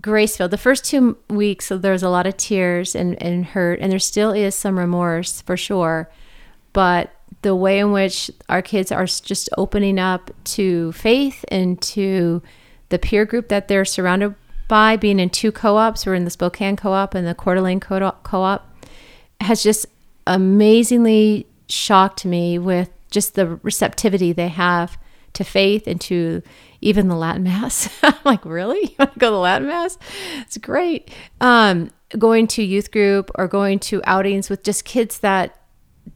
grace 0.00 0.36
filled. 0.36 0.52
The 0.52 0.58
first 0.58 0.84
two 0.84 1.16
weeks, 1.28 1.66
so 1.66 1.78
there 1.78 1.92
was 1.92 2.02
a 2.02 2.10
lot 2.10 2.26
of 2.26 2.36
tears 2.36 2.94
and, 2.94 3.20
and 3.20 3.46
hurt, 3.46 3.80
and 3.80 3.90
there 3.90 3.98
still 3.98 4.30
is 4.30 4.54
some 4.54 4.78
remorse 4.78 5.40
for 5.40 5.56
sure. 5.56 6.10
But 6.72 7.12
the 7.42 7.56
way 7.56 7.78
in 7.78 7.92
which 7.92 8.30
our 8.50 8.62
kids 8.62 8.92
are 8.92 9.06
just 9.06 9.48
opening 9.56 9.98
up 9.98 10.30
to 10.44 10.92
faith 10.92 11.44
and 11.48 11.80
to 11.82 12.42
the 12.90 12.98
peer 12.98 13.24
group 13.24 13.48
that 13.48 13.68
they're 13.68 13.84
surrounded 13.84 14.34
by, 14.68 14.96
being 14.96 15.18
in 15.18 15.30
two 15.30 15.50
co 15.50 15.76
ops, 15.76 16.06
we're 16.06 16.14
in 16.14 16.24
the 16.24 16.30
Spokane 16.30 16.76
co 16.76 16.92
op 16.92 17.14
and 17.14 17.26
the 17.26 17.34
Coeur 17.34 17.56
d'Alene 17.56 17.80
co 17.80 18.42
op, 18.42 18.76
has 19.40 19.62
just 19.62 19.86
amazingly 20.26 21.46
shocked 21.68 22.24
me 22.24 22.58
with 22.58 22.90
just 23.10 23.34
the 23.34 23.56
receptivity 23.62 24.32
they 24.32 24.48
have 24.48 24.98
to 25.32 25.44
faith 25.44 25.86
and 25.86 26.00
to 26.00 26.42
even 26.80 27.08
the 27.08 27.16
Latin 27.16 27.42
Mass. 27.42 27.88
I'm 28.02 28.14
like, 28.24 28.44
really? 28.44 28.80
You 28.80 28.94
want 28.98 29.14
to 29.14 29.18
go 29.18 29.28
to 29.28 29.32
the 29.32 29.38
Latin 29.38 29.68
Mass? 29.68 29.98
It's 30.38 30.58
great. 30.58 31.10
Um, 31.40 31.90
going 32.18 32.46
to 32.48 32.62
youth 32.62 32.90
group 32.90 33.30
or 33.36 33.48
going 33.48 33.78
to 33.80 34.02
outings 34.04 34.50
with 34.50 34.62
just 34.62 34.84
kids 34.84 35.18
that, 35.20 35.56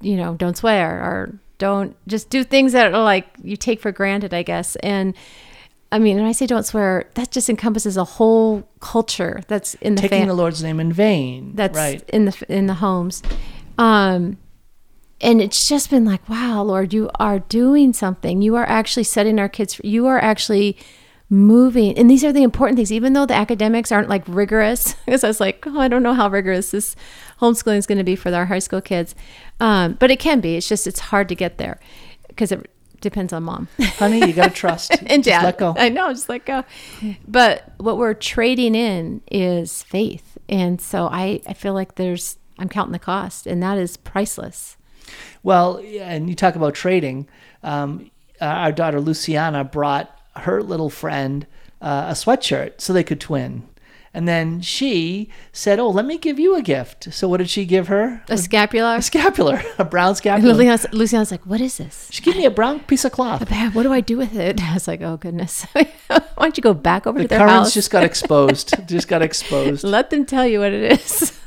you 0.01 0.17
know, 0.17 0.35
don't 0.35 0.57
swear 0.57 1.01
or 1.01 1.39
don't 1.59 1.97
just 2.09 2.31
do 2.31 2.43
things 2.43 2.73
that 2.73 2.93
are 2.93 3.03
like 3.03 3.27
you 3.43 3.57
take 3.57 3.81
for 3.81 3.93
granted, 3.93 4.35
I 4.35 4.43
guess. 4.43 4.77
And 4.77 5.15
I 5.95 5.99
mean, 6.01 6.17
when 6.17 6.27
I 6.27 6.33
say 6.33 6.47
don't 6.47 6.67
swear, 6.67 7.09
that 7.15 7.31
just 7.31 7.49
encompasses 7.49 7.97
a 7.97 8.05
whole 8.05 8.69
culture 8.81 9.43
that's 9.47 9.75
in 9.77 9.95
the 9.95 10.03
Taking 10.03 10.21
fam- 10.23 10.29
the 10.29 10.35
Lord's 10.35 10.63
name 10.63 10.81
in 10.81 10.93
vain. 10.93 11.53
that's 11.55 11.77
right. 11.77 12.03
in 12.11 12.25
the 12.25 12.45
in 12.49 12.67
the 12.67 12.75
homes 12.75 13.23
um 13.79 14.37
and 15.21 15.41
it's 15.41 15.69
just 15.69 15.91
been 15.91 16.05
like 16.05 16.29
wow 16.29 16.63
lord 16.63 16.93
you 16.93 17.11
are 17.19 17.39
doing 17.39 17.93
something 17.93 18.43
you 18.43 18.55
are 18.57 18.69
actually 18.69 19.03
setting 19.03 19.39
our 19.41 19.49
kids 19.49 19.81
you 19.83 20.07
are 20.07 20.19
actually 20.19 20.77
moving 21.31 21.97
and 21.99 22.09
these 22.11 22.23
are 22.23 22.33
the 22.33 22.43
important 22.43 22.77
things 22.77 22.93
even 22.93 23.15
though 23.15 23.27
the 23.27 23.35
academics 23.35 23.91
aren't 23.91 24.09
like 24.09 24.23
rigorous 24.29 24.95
because 25.07 25.25
i 25.25 25.27
was 25.29 25.41
like 25.41 25.65
oh 25.67 25.81
i 25.81 25.89
don't 25.89 26.03
know 26.03 26.15
how 26.15 26.29
rigorous 26.29 26.71
this 26.71 26.95
homeschooling 27.41 27.79
is 27.79 27.87
going 27.87 27.99
to 27.99 28.05
be 28.05 28.15
for 28.15 28.33
our 28.35 28.47
high 28.47 28.59
school 28.61 28.81
kids 28.81 29.15
um, 29.61 29.95
but 29.99 30.11
it 30.11 30.19
can 30.21 30.41
be 30.41 30.57
it's 30.57 30.69
just 30.69 30.87
it's 30.87 31.01
hard 31.01 31.29
to 31.29 31.35
get 31.35 31.59
there 31.59 31.81
because 32.29 32.53
it 32.53 32.71
depends 33.05 33.33
on 33.33 33.45
mom 33.45 33.69
Honey, 33.81 34.19
you 34.27 34.33
got 34.33 34.49
to 34.49 34.55
trust. 34.55 34.91
and 35.07 35.23
Just 35.23 35.29
dad. 35.29 35.45
let 35.45 35.59
go. 35.59 35.75
I 35.79 35.89
know, 35.89 36.13
just 36.13 36.29
let 36.29 36.45
go. 36.45 36.65
But 37.29 37.73
what 37.79 37.97
we're 37.99 38.15
trading 38.15 38.75
in 38.75 39.21
is 39.31 39.83
faith, 39.85 40.37
and 40.49 40.81
so 40.81 41.07
I 41.07 41.41
I 41.47 41.53
feel 41.53 41.75
like 41.75 41.95
there's 41.95 42.39
I'm 42.59 42.69
counting 42.69 42.93
the 42.93 42.99
cost, 42.99 43.47
and 43.47 43.63
that 43.63 43.79
is 43.79 43.97
priceless. 43.97 44.77
Well, 45.43 45.81
and 46.01 46.29
you 46.29 46.35
talk 46.35 46.57
about 46.57 46.75
trading. 46.75 47.29
Um, 47.63 48.11
uh, 48.41 48.47
our 48.47 48.73
daughter 48.73 49.01
Luciana 49.01 49.63
brought 49.65 50.19
her 50.37 50.63
little 50.63 50.91
friend 50.91 51.47
uh, 51.81 52.07
a 52.09 52.13
sweatshirt 52.13 52.81
so 52.81 52.93
they 52.93 53.05
could 53.05 53.21
twin. 53.21 53.69
And 54.15 54.29
then 54.29 54.61
she 54.61 55.29
said, 55.53 55.81
"Oh, 55.81 55.91
let 55.91 56.07
me 56.07 56.19
give 56.19 56.39
you 56.39 56.55
a 56.55 56.63
gift." 56.63 57.13
So 57.13 57.29
what 57.29 57.39
did 57.39 57.51
she 57.51 57.65
give 57.65 57.89
her? 57.89 58.23
A 58.29 58.39
scapular. 58.39 58.95
A 58.97 59.03
scapular, 59.03 59.61
a 59.79 59.85
brown 59.85 60.09
And 60.11 60.17
scapular. 60.17 60.55
Luciana's, 60.55 60.87
Luciana's 60.93 61.31
like, 61.33 61.45
"What 61.45 61.61
is 61.61 61.79
this?" 61.79 62.09
She 62.13 62.23
gave 62.23 62.37
me 62.37 62.45
a 62.45 62.51
brown 62.51 62.81
piece 62.81 63.05
of 63.05 63.11
cloth. 63.13 63.51
What 63.75 63.83
do 63.83 63.93
I 63.93 64.01
do 64.01 64.17
with 64.17 64.37
it? 64.37 64.63
I 64.71 64.75
was 64.75 64.87
like, 64.87 65.03
"Oh 65.03 65.17
goodness, 65.17 65.67
why 65.73 65.89
don't 66.39 66.57
you 66.57 66.63
go 66.63 66.75
back 66.75 67.07
over 67.09 67.19
The 67.19 67.25
to 67.25 67.29
their 67.29 67.39
Currans 67.41 67.53
house? 67.67 67.75
just 67.75 67.91
got 67.91 68.05
exposed. 68.05 68.75
just 68.89 69.09
got 69.09 69.21
exposed. 69.23 69.83
Let 69.83 70.11
them 70.11 70.25
tell 70.25 70.47
you 70.47 70.61
what 70.61 70.73
it 70.73 70.93
is." 71.01 71.39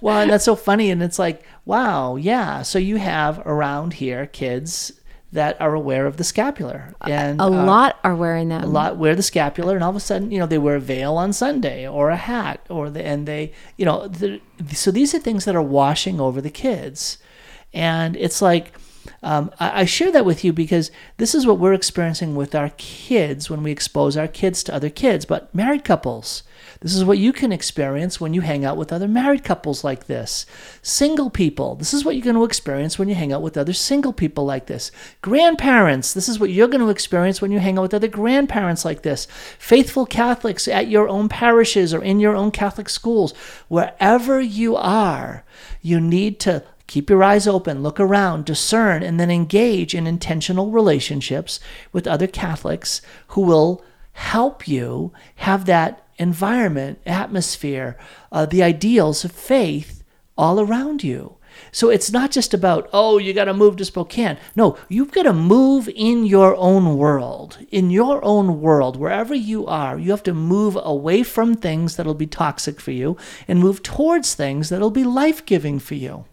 Well, 0.00 0.18
and 0.20 0.30
that's 0.30 0.44
so 0.44 0.56
funny. 0.56 0.90
And 0.90 1.02
it's 1.02 1.18
like, 1.18 1.44
wow, 1.64 2.16
yeah. 2.16 2.62
So 2.62 2.78
you 2.78 2.96
have 2.96 3.38
around 3.46 3.94
here 3.94 4.26
kids 4.26 4.92
that 5.32 5.58
are 5.60 5.74
aware 5.74 6.06
of 6.06 6.18
the 6.18 6.24
scapular, 6.24 6.94
and 7.00 7.40
a 7.40 7.44
uh, 7.44 7.48
lot 7.48 7.98
are 8.04 8.14
wearing 8.14 8.50
them. 8.50 8.62
a 8.62 8.66
lot 8.66 8.98
wear 8.98 9.14
the 9.14 9.22
scapular, 9.22 9.74
and 9.74 9.82
all 9.82 9.90
of 9.90 9.96
a 9.96 10.00
sudden, 10.00 10.30
you 10.30 10.38
know, 10.38 10.46
they 10.46 10.58
wear 10.58 10.76
a 10.76 10.80
veil 10.80 11.16
on 11.16 11.32
Sunday 11.32 11.88
or 11.88 12.10
a 12.10 12.16
hat, 12.16 12.64
or 12.68 12.90
the, 12.90 13.04
and 13.04 13.26
they, 13.26 13.52
you 13.78 13.86
know, 13.86 14.06
the, 14.08 14.40
so 14.72 14.90
these 14.90 15.14
are 15.14 15.18
things 15.18 15.46
that 15.46 15.56
are 15.56 15.62
washing 15.62 16.20
over 16.20 16.40
the 16.40 16.50
kids, 16.50 17.18
and 17.72 18.16
it's 18.16 18.42
like. 18.42 18.72
Um, 19.24 19.50
I, 19.58 19.80
I 19.80 19.84
share 19.84 20.12
that 20.12 20.24
with 20.24 20.44
you 20.44 20.52
because 20.52 20.92
this 21.16 21.34
is 21.34 21.44
what 21.44 21.58
we're 21.58 21.72
experiencing 21.72 22.36
with 22.36 22.54
our 22.54 22.70
kids 22.76 23.50
when 23.50 23.64
we 23.64 23.72
expose 23.72 24.16
our 24.16 24.28
kids 24.28 24.62
to 24.62 24.74
other 24.74 24.90
kids, 24.90 25.24
but 25.24 25.52
married 25.52 25.84
couples. 25.84 26.44
This 26.82 26.96
is 26.96 27.04
what 27.04 27.18
you 27.18 27.32
can 27.32 27.52
experience 27.52 28.20
when 28.20 28.34
you 28.34 28.40
hang 28.40 28.64
out 28.64 28.76
with 28.76 28.92
other 28.92 29.06
married 29.06 29.44
couples 29.44 29.84
like 29.84 30.06
this. 30.06 30.46
Single 30.82 31.30
people, 31.30 31.76
this 31.76 31.94
is 31.94 32.04
what 32.04 32.16
you're 32.16 32.24
going 32.24 32.34
to 32.34 32.44
experience 32.44 32.98
when 32.98 33.08
you 33.08 33.14
hang 33.14 33.32
out 33.32 33.40
with 33.40 33.56
other 33.56 33.72
single 33.72 34.12
people 34.12 34.44
like 34.44 34.66
this. 34.66 34.90
Grandparents, 35.22 36.12
this 36.12 36.28
is 36.28 36.40
what 36.40 36.50
you're 36.50 36.66
going 36.66 36.80
to 36.80 36.90
experience 36.90 37.40
when 37.40 37.52
you 37.52 37.60
hang 37.60 37.78
out 37.78 37.82
with 37.82 37.94
other 37.94 38.08
grandparents 38.08 38.84
like 38.84 39.02
this. 39.02 39.28
Faithful 39.60 40.06
Catholics 40.06 40.66
at 40.66 40.88
your 40.88 41.08
own 41.08 41.28
parishes 41.28 41.94
or 41.94 42.02
in 42.02 42.18
your 42.18 42.34
own 42.34 42.50
Catholic 42.50 42.88
schools, 42.88 43.32
wherever 43.68 44.40
you 44.40 44.74
are, 44.74 45.44
you 45.82 46.00
need 46.00 46.40
to 46.40 46.64
keep 46.88 47.08
your 47.08 47.22
eyes 47.22 47.46
open, 47.46 47.84
look 47.84 48.00
around, 48.00 48.44
discern, 48.44 49.04
and 49.04 49.20
then 49.20 49.30
engage 49.30 49.94
in 49.94 50.08
intentional 50.08 50.72
relationships 50.72 51.60
with 51.92 52.08
other 52.08 52.26
Catholics 52.26 53.00
who 53.28 53.42
will 53.42 53.84
help 54.14 54.66
you 54.66 55.12
have 55.36 55.64
that 55.66 56.04
environment, 56.22 57.00
atmosphere, 57.04 57.98
uh, 58.30 58.46
the 58.46 58.62
ideals 58.62 59.24
of 59.24 59.32
faith 59.32 60.02
all 60.38 60.60
around 60.60 61.04
you. 61.04 61.36
So 61.70 61.90
it's 61.90 62.10
not 62.10 62.30
just 62.30 62.54
about, 62.54 62.88
oh, 62.92 63.18
you 63.18 63.32
got 63.34 63.44
to 63.44 63.54
move 63.54 63.76
to 63.76 63.84
Spokane. 63.84 64.38
No, 64.56 64.78
you've 64.88 65.12
got 65.12 65.24
to 65.24 65.32
move 65.32 65.88
in 65.94 66.24
your 66.24 66.56
own 66.56 66.96
world. 66.96 67.58
In 67.70 67.90
your 67.90 68.24
own 68.24 68.60
world, 68.60 68.96
wherever 68.96 69.34
you 69.34 69.66
are, 69.66 69.98
you 69.98 70.10
have 70.10 70.22
to 70.22 70.34
move 70.34 70.78
away 70.82 71.22
from 71.22 71.54
things 71.54 71.96
that'll 71.96 72.14
be 72.14 72.26
toxic 72.26 72.80
for 72.80 72.90
you 72.90 73.16
and 73.46 73.60
move 73.60 73.82
towards 73.82 74.34
things 74.34 74.68
that'll 74.68 74.90
be 74.90 75.04
life 75.04 75.44
giving 75.44 75.78
for 75.78 75.94
you. 75.94 76.24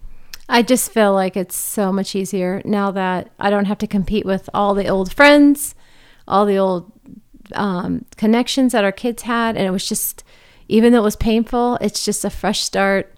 I 0.48 0.64
just 0.64 0.92
feel 0.92 1.14
like 1.14 1.38
it's 1.38 1.56
so 1.56 1.92
much 1.92 2.16
easier 2.16 2.62
now 2.66 2.90
that 2.92 3.30
I 3.40 3.50
don't 3.50 3.66
have 3.66 3.78
to 3.80 3.88
compete 3.88 4.26
with 4.26 4.50
all 4.54 4.74
the 4.74 4.88
old 4.88 5.14
friends, 5.14 5.76
all 6.28 6.46
the 6.46 6.58
old 6.58 6.92
um, 7.54 8.06
connections 8.18 8.72
that 8.74 8.84
our 8.84 8.92
kids 8.92 9.24
had. 9.24 9.58
And 9.58 9.66
it 9.66 9.72
was 9.72 9.88
just, 9.88 10.24
even 10.68 10.94
though 10.94 11.00
it 11.00 11.04
was 11.04 11.16
painful, 11.16 11.78
it's 11.82 12.06
just 12.06 12.26
a 12.26 12.30
fresh 12.30 12.62
start 12.62 13.14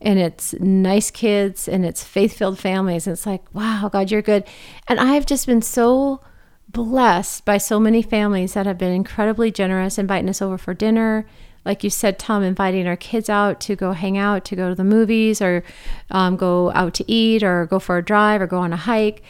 and 0.00 0.18
it's 0.18 0.52
nice 0.54 1.10
kids 1.10 1.68
and 1.68 1.84
it's 1.84 2.02
faith 2.02 2.36
filled 2.36 2.58
families. 2.58 3.06
And 3.06 3.12
it's 3.12 3.26
like, 3.26 3.42
wow, 3.54 3.88
God, 3.92 4.10
you're 4.10 4.22
good. 4.22 4.44
And 4.88 5.00
I've 5.00 5.26
just 5.26 5.46
been 5.46 5.62
so 5.62 6.20
blessed 6.68 7.44
by 7.44 7.58
so 7.58 7.78
many 7.78 8.02
families 8.02 8.54
that 8.54 8.66
have 8.66 8.78
been 8.78 8.92
incredibly 8.92 9.50
generous, 9.50 9.98
inviting 9.98 10.28
us 10.28 10.42
over 10.42 10.58
for 10.58 10.74
dinner. 10.74 11.26
Like 11.64 11.84
you 11.84 11.90
said, 11.90 12.18
Tom, 12.18 12.42
inviting 12.42 12.88
our 12.88 12.96
kids 12.96 13.30
out 13.30 13.60
to 13.62 13.76
go 13.76 13.92
hang 13.92 14.18
out, 14.18 14.44
to 14.46 14.56
go 14.56 14.68
to 14.68 14.74
the 14.74 14.82
movies, 14.82 15.40
or 15.40 15.62
um, 16.10 16.36
go 16.36 16.72
out 16.72 16.94
to 16.94 17.10
eat, 17.10 17.44
or 17.44 17.66
go 17.66 17.78
for 17.78 17.98
a 17.98 18.04
drive, 18.04 18.42
or 18.42 18.48
go 18.48 18.58
on 18.58 18.72
a 18.72 18.76
hike. 18.76 19.22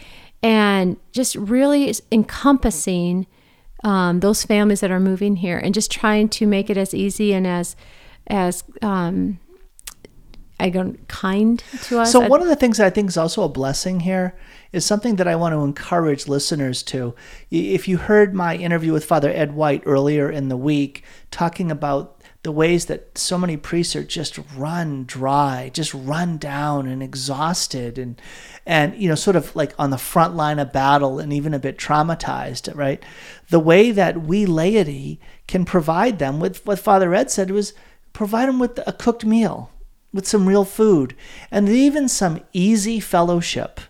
And 0.42 0.96
just 1.12 1.36
really 1.36 1.94
encompassing 2.10 3.26
um, 3.82 4.20
those 4.20 4.44
families 4.44 4.80
that 4.80 4.90
are 4.90 5.00
moving 5.00 5.36
here 5.36 5.58
and 5.58 5.74
just 5.74 5.90
trying 5.90 6.28
to 6.30 6.46
make 6.46 6.70
it 6.70 6.76
as 6.76 6.94
easy 6.94 7.32
and 7.32 7.46
as 7.46 7.76
as 8.28 8.62
um, 8.82 9.40
I 10.60 10.70
don't 10.70 11.08
kind 11.08 11.62
to 11.84 12.00
us. 12.00 12.12
So 12.12 12.20
one 12.20 12.40
of 12.40 12.46
the 12.46 12.54
things 12.54 12.78
that 12.78 12.86
I 12.86 12.90
think 12.90 13.08
is 13.08 13.16
also 13.16 13.42
a 13.42 13.48
blessing 13.48 14.00
here 14.00 14.36
is 14.70 14.86
something 14.86 15.16
that 15.16 15.26
I 15.26 15.34
want 15.34 15.54
to 15.54 15.62
encourage 15.62 16.28
listeners 16.28 16.84
to. 16.84 17.16
If 17.50 17.88
you 17.88 17.98
heard 17.98 18.32
my 18.32 18.56
interview 18.56 18.92
with 18.92 19.04
Father 19.04 19.30
Ed 19.30 19.54
White 19.54 19.82
earlier 19.86 20.30
in 20.30 20.48
the 20.48 20.56
week, 20.56 21.02
talking 21.32 21.72
about 21.72 22.21
the 22.42 22.52
ways 22.52 22.86
that 22.86 23.16
so 23.16 23.38
many 23.38 23.56
priests 23.56 23.94
are 23.94 24.02
just 24.02 24.38
run 24.56 25.04
dry, 25.04 25.70
just 25.72 25.94
run 25.94 26.38
down 26.38 26.88
and 26.88 27.02
exhausted 27.02 27.98
and 27.98 28.20
and 28.66 28.96
you 28.96 29.08
know 29.08 29.14
sort 29.14 29.36
of 29.36 29.54
like 29.54 29.72
on 29.78 29.90
the 29.90 29.98
front 29.98 30.34
line 30.34 30.58
of 30.58 30.72
battle 30.72 31.18
and 31.20 31.32
even 31.32 31.54
a 31.54 31.58
bit 31.58 31.78
traumatized, 31.78 32.74
right? 32.76 33.02
The 33.50 33.60
way 33.60 33.92
that 33.92 34.22
we 34.22 34.44
laity 34.44 35.20
can 35.46 35.64
provide 35.64 36.18
them 36.18 36.40
with 36.40 36.66
what 36.66 36.80
Father 36.80 37.14
Ed 37.14 37.30
said 37.30 37.50
was 37.50 37.74
provide 38.12 38.48
them 38.48 38.58
with 38.58 38.78
a 38.86 38.92
cooked 38.92 39.24
meal, 39.24 39.70
with 40.12 40.26
some 40.26 40.48
real 40.48 40.64
food, 40.64 41.14
and 41.50 41.68
even 41.68 42.08
some 42.08 42.40
easy 42.52 42.98
fellowship 42.98 43.80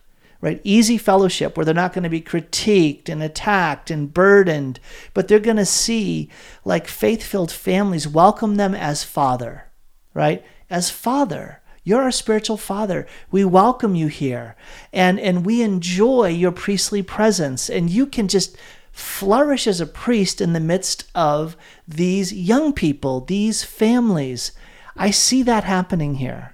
right? 0.43 0.61
Easy 0.65 0.99
fellowship 0.99 1.57
where 1.57 1.65
they're 1.65 1.73
not 1.73 1.95
going 1.95 2.03
to 2.03 2.11
be 2.11 2.21
critiqued 2.21 3.09
and 3.09 3.23
attacked 3.23 3.91
and 3.91 4.13
burdened, 4.13 4.81
but 5.15 5.29
they're 5.29 5.39
going 5.39 5.57
to 5.57 5.65
see 5.65 6.29
like 6.65 6.89
faith 6.89 7.23
filled 7.23 7.53
families 7.53 8.09
welcome 8.09 8.57
them 8.57 8.75
as 8.75 9.05
father, 9.05 9.71
right? 10.13 10.45
As 10.69 10.91
father. 10.91 11.61
You're 11.85 12.03
our 12.03 12.11
spiritual 12.11 12.57
father. 12.57 13.07
We 13.31 13.45
welcome 13.45 13.95
you 13.95 14.09
here 14.09 14.57
and, 14.93 15.19
and 15.19 15.47
we 15.47 15.63
enjoy 15.63 16.29
your 16.29 16.53
priestly 16.53 17.03
presence. 17.03 17.71
And 17.71 17.89
you 17.89 18.07
can 18.07 18.29
just 18.29 18.57
flourish 18.91 19.67
as 19.67 19.81
a 19.81 19.87
priest 19.87 20.41
in 20.41 20.53
the 20.53 20.61
midst 20.61 21.09
of 21.15 21.57
these 21.87 22.33
young 22.33 22.73
people, 22.73 23.21
these 23.21 23.63
families. 23.63 24.53
I 24.97 25.13
see 25.13 25.43
that 25.45 25.65
happening 25.65 26.17
here 26.17 26.52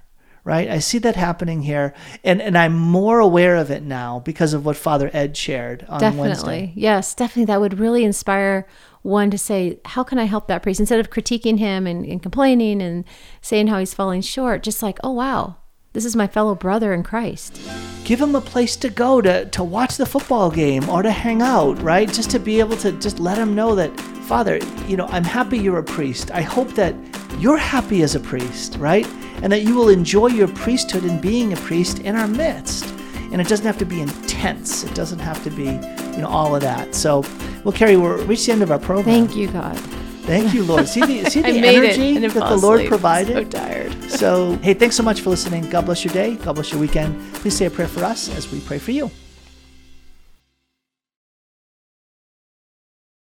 right? 0.49 0.67
I 0.67 0.79
see 0.79 0.97
that 0.97 1.15
happening 1.15 1.61
here, 1.61 1.93
and 2.23 2.41
and 2.41 2.57
I'm 2.57 2.75
more 2.75 3.19
aware 3.19 3.55
of 3.55 3.69
it 3.69 3.83
now 3.83 4.19
because 4.19 4.55
of 4.55 4.65
what 4.65 4.75
Father 4.75 5.11
Ed 5.13 5.37
shared 5.37 5.85
on 5.87 5.99
definitely. 5.99 6.29
Wednesday. 6.29 6.73
Yes, 6.75 7.13
definitely. 7.13 7.45
That 7.45 7.61
would 7.61 7.77
really 7.77 8.03
inspire 8.03 8.67
one 9.03 9.29
to 9.29 9.37
say, 9.37 9.79
how 9.85 10.03
can 10.03 10.17
I 10.17 10.23
help 10.23 10.47
that 10.47 10.63
priest? 10.63 10.79
Instead 10.79 10.99
of 10.99 11.11
critiquing 11.11 11.59
him 11.59 11.85
and, 11.85 12.03
and 12.03 12.21
complaining 12.21 12.81
and 12.81 13.05
saying 13.41 13.67
how 13.67 13.77
he's 13.77 13.93
falling 13.93 14.21
short, 14.21 14.63
just 14.63 14.81
like, 14.81 14.97
oh 15.03 15.11
wow, 15.11 15.57
this 15.93 16.03
is 16.03 16.15
my 16.15 16.25
fellow 16.25 16.55
brother 16.55 16.93
in 16.93 17.03
Christ. 17.03 17.61
Give 18.03 18.19
him 18.19 18.33
a 18.33 18.41
place 18.41 18.75
to 18.77 18.89
go 18.89 19.21
to, 19.21 19.45
to 19.45 19.63
watch 19.63 19.97
the 19.97 20.05
football 20.07 20.49
game 20.49 20.89
or 20.89 21.03
to 21.03 21.11
hang 21.11 21.43
out, 21.43 21.79
right? 21.79 22.11
Just 22.11 22.31
to 22.31 22.39
be 22.39 22.59
able 22.59 22.77
to 22.77 22.91
just 22.93 23.19
let 23.19 23.37
him 23.37 23.53
know 23.53 23.75
that, 23.75 23.95
Father, 24.27 24.57
you 24.87 24.97
know, 24.97 25.05
I'm 25.07 25.23
happy 25.23 25.59
you're 25.59 25.77
a 25.77 25.83
priest. 25.83 26.31
I 26.31 26.41
hope 26.41 26.69
that 26.73 26.95
you're 27.39 27.57
happy 27.57 28.03
as 28.03 28.15
a 28.15 28.19
priest, 28.19 28.75
right? 28.77 29.07
and 29.41 29.51
that 29.51 29.61
you 29.61 29.75
will 29.75 29.89
enjoy 29.89 30.27
your 30.27 30.47
priesthood 30.47 31.05
in 31.05 31.19
being 31.19 31.53
a 31.53 31.55
priest 31.57 31.99
in 31.99 32.15
our 32.15 32.27
midst. 32.27 32.85
And 33.31 33.39
it 33.39 33.47
doesn't 33.47 33.65
have 33.65 33.77
to 33.77 33.85
be 33.85 34.01
intense. 34.01 34.83
It 34.83 34.93
doesn't 34.95 35.19
have 35.19 35.43
to 35.43 35.49
be, 35.51 35.65
you 35.65 36.21
know, 36.21 36.27
all 36.27 36.55
of 36.55 36.61
that. 36.61 36.95
So, 36.95 37.23
well, 37.63 37.71
Kari, 37.71 37.95
we're 37.95 38.23
reached 38.23 38.47
the 38.47 38.53
end 38.53 38.63
of 38.63 38.71
our 38.71 38.79
program. 38.79 39.05
Thank 39.05 39.35
you, 39.35 39.51
God. 39.51 39.77
Thank 39.77 40.53
you, 40.53 40.63
Lord. 40.63 40.87
See 40.87 41.01
the, 41.01 41.29
see 41.29 41.41
the 41.43 41.49
energy 41.49 42.17
that 42.17 42.33
the 42.33 42.57
Lord 42.57 42.87
provided? 42.87 43.51
So 43.51 43.59
tired. 43.59 44.03
So, 44.09 44.55
hey, 44.57 44.73
thanks 44.73 44.95
so 44.95 45.03
much 45.03 45.21
for 45.21 45.29
listening. 45.29 45.69
God 45.69 45.85
bless 45.85 46.03
your 46.03 46.13
day. 46.13 46.35
God 46.35 46.53
bless 46.53 46.71
your 46.71 46.81
weekend. 46.81 47.33
Please 47.35 47.55
say 47.55 47.65
a 47.65 47.71
prayer 47.71 47.87
for 47.87 48.03
us 48.03 48.35
as 48.35 48.51
we 48.51 48.59
pray 48.61 48.79
for 48.79 48.91
you. 48.91 49.11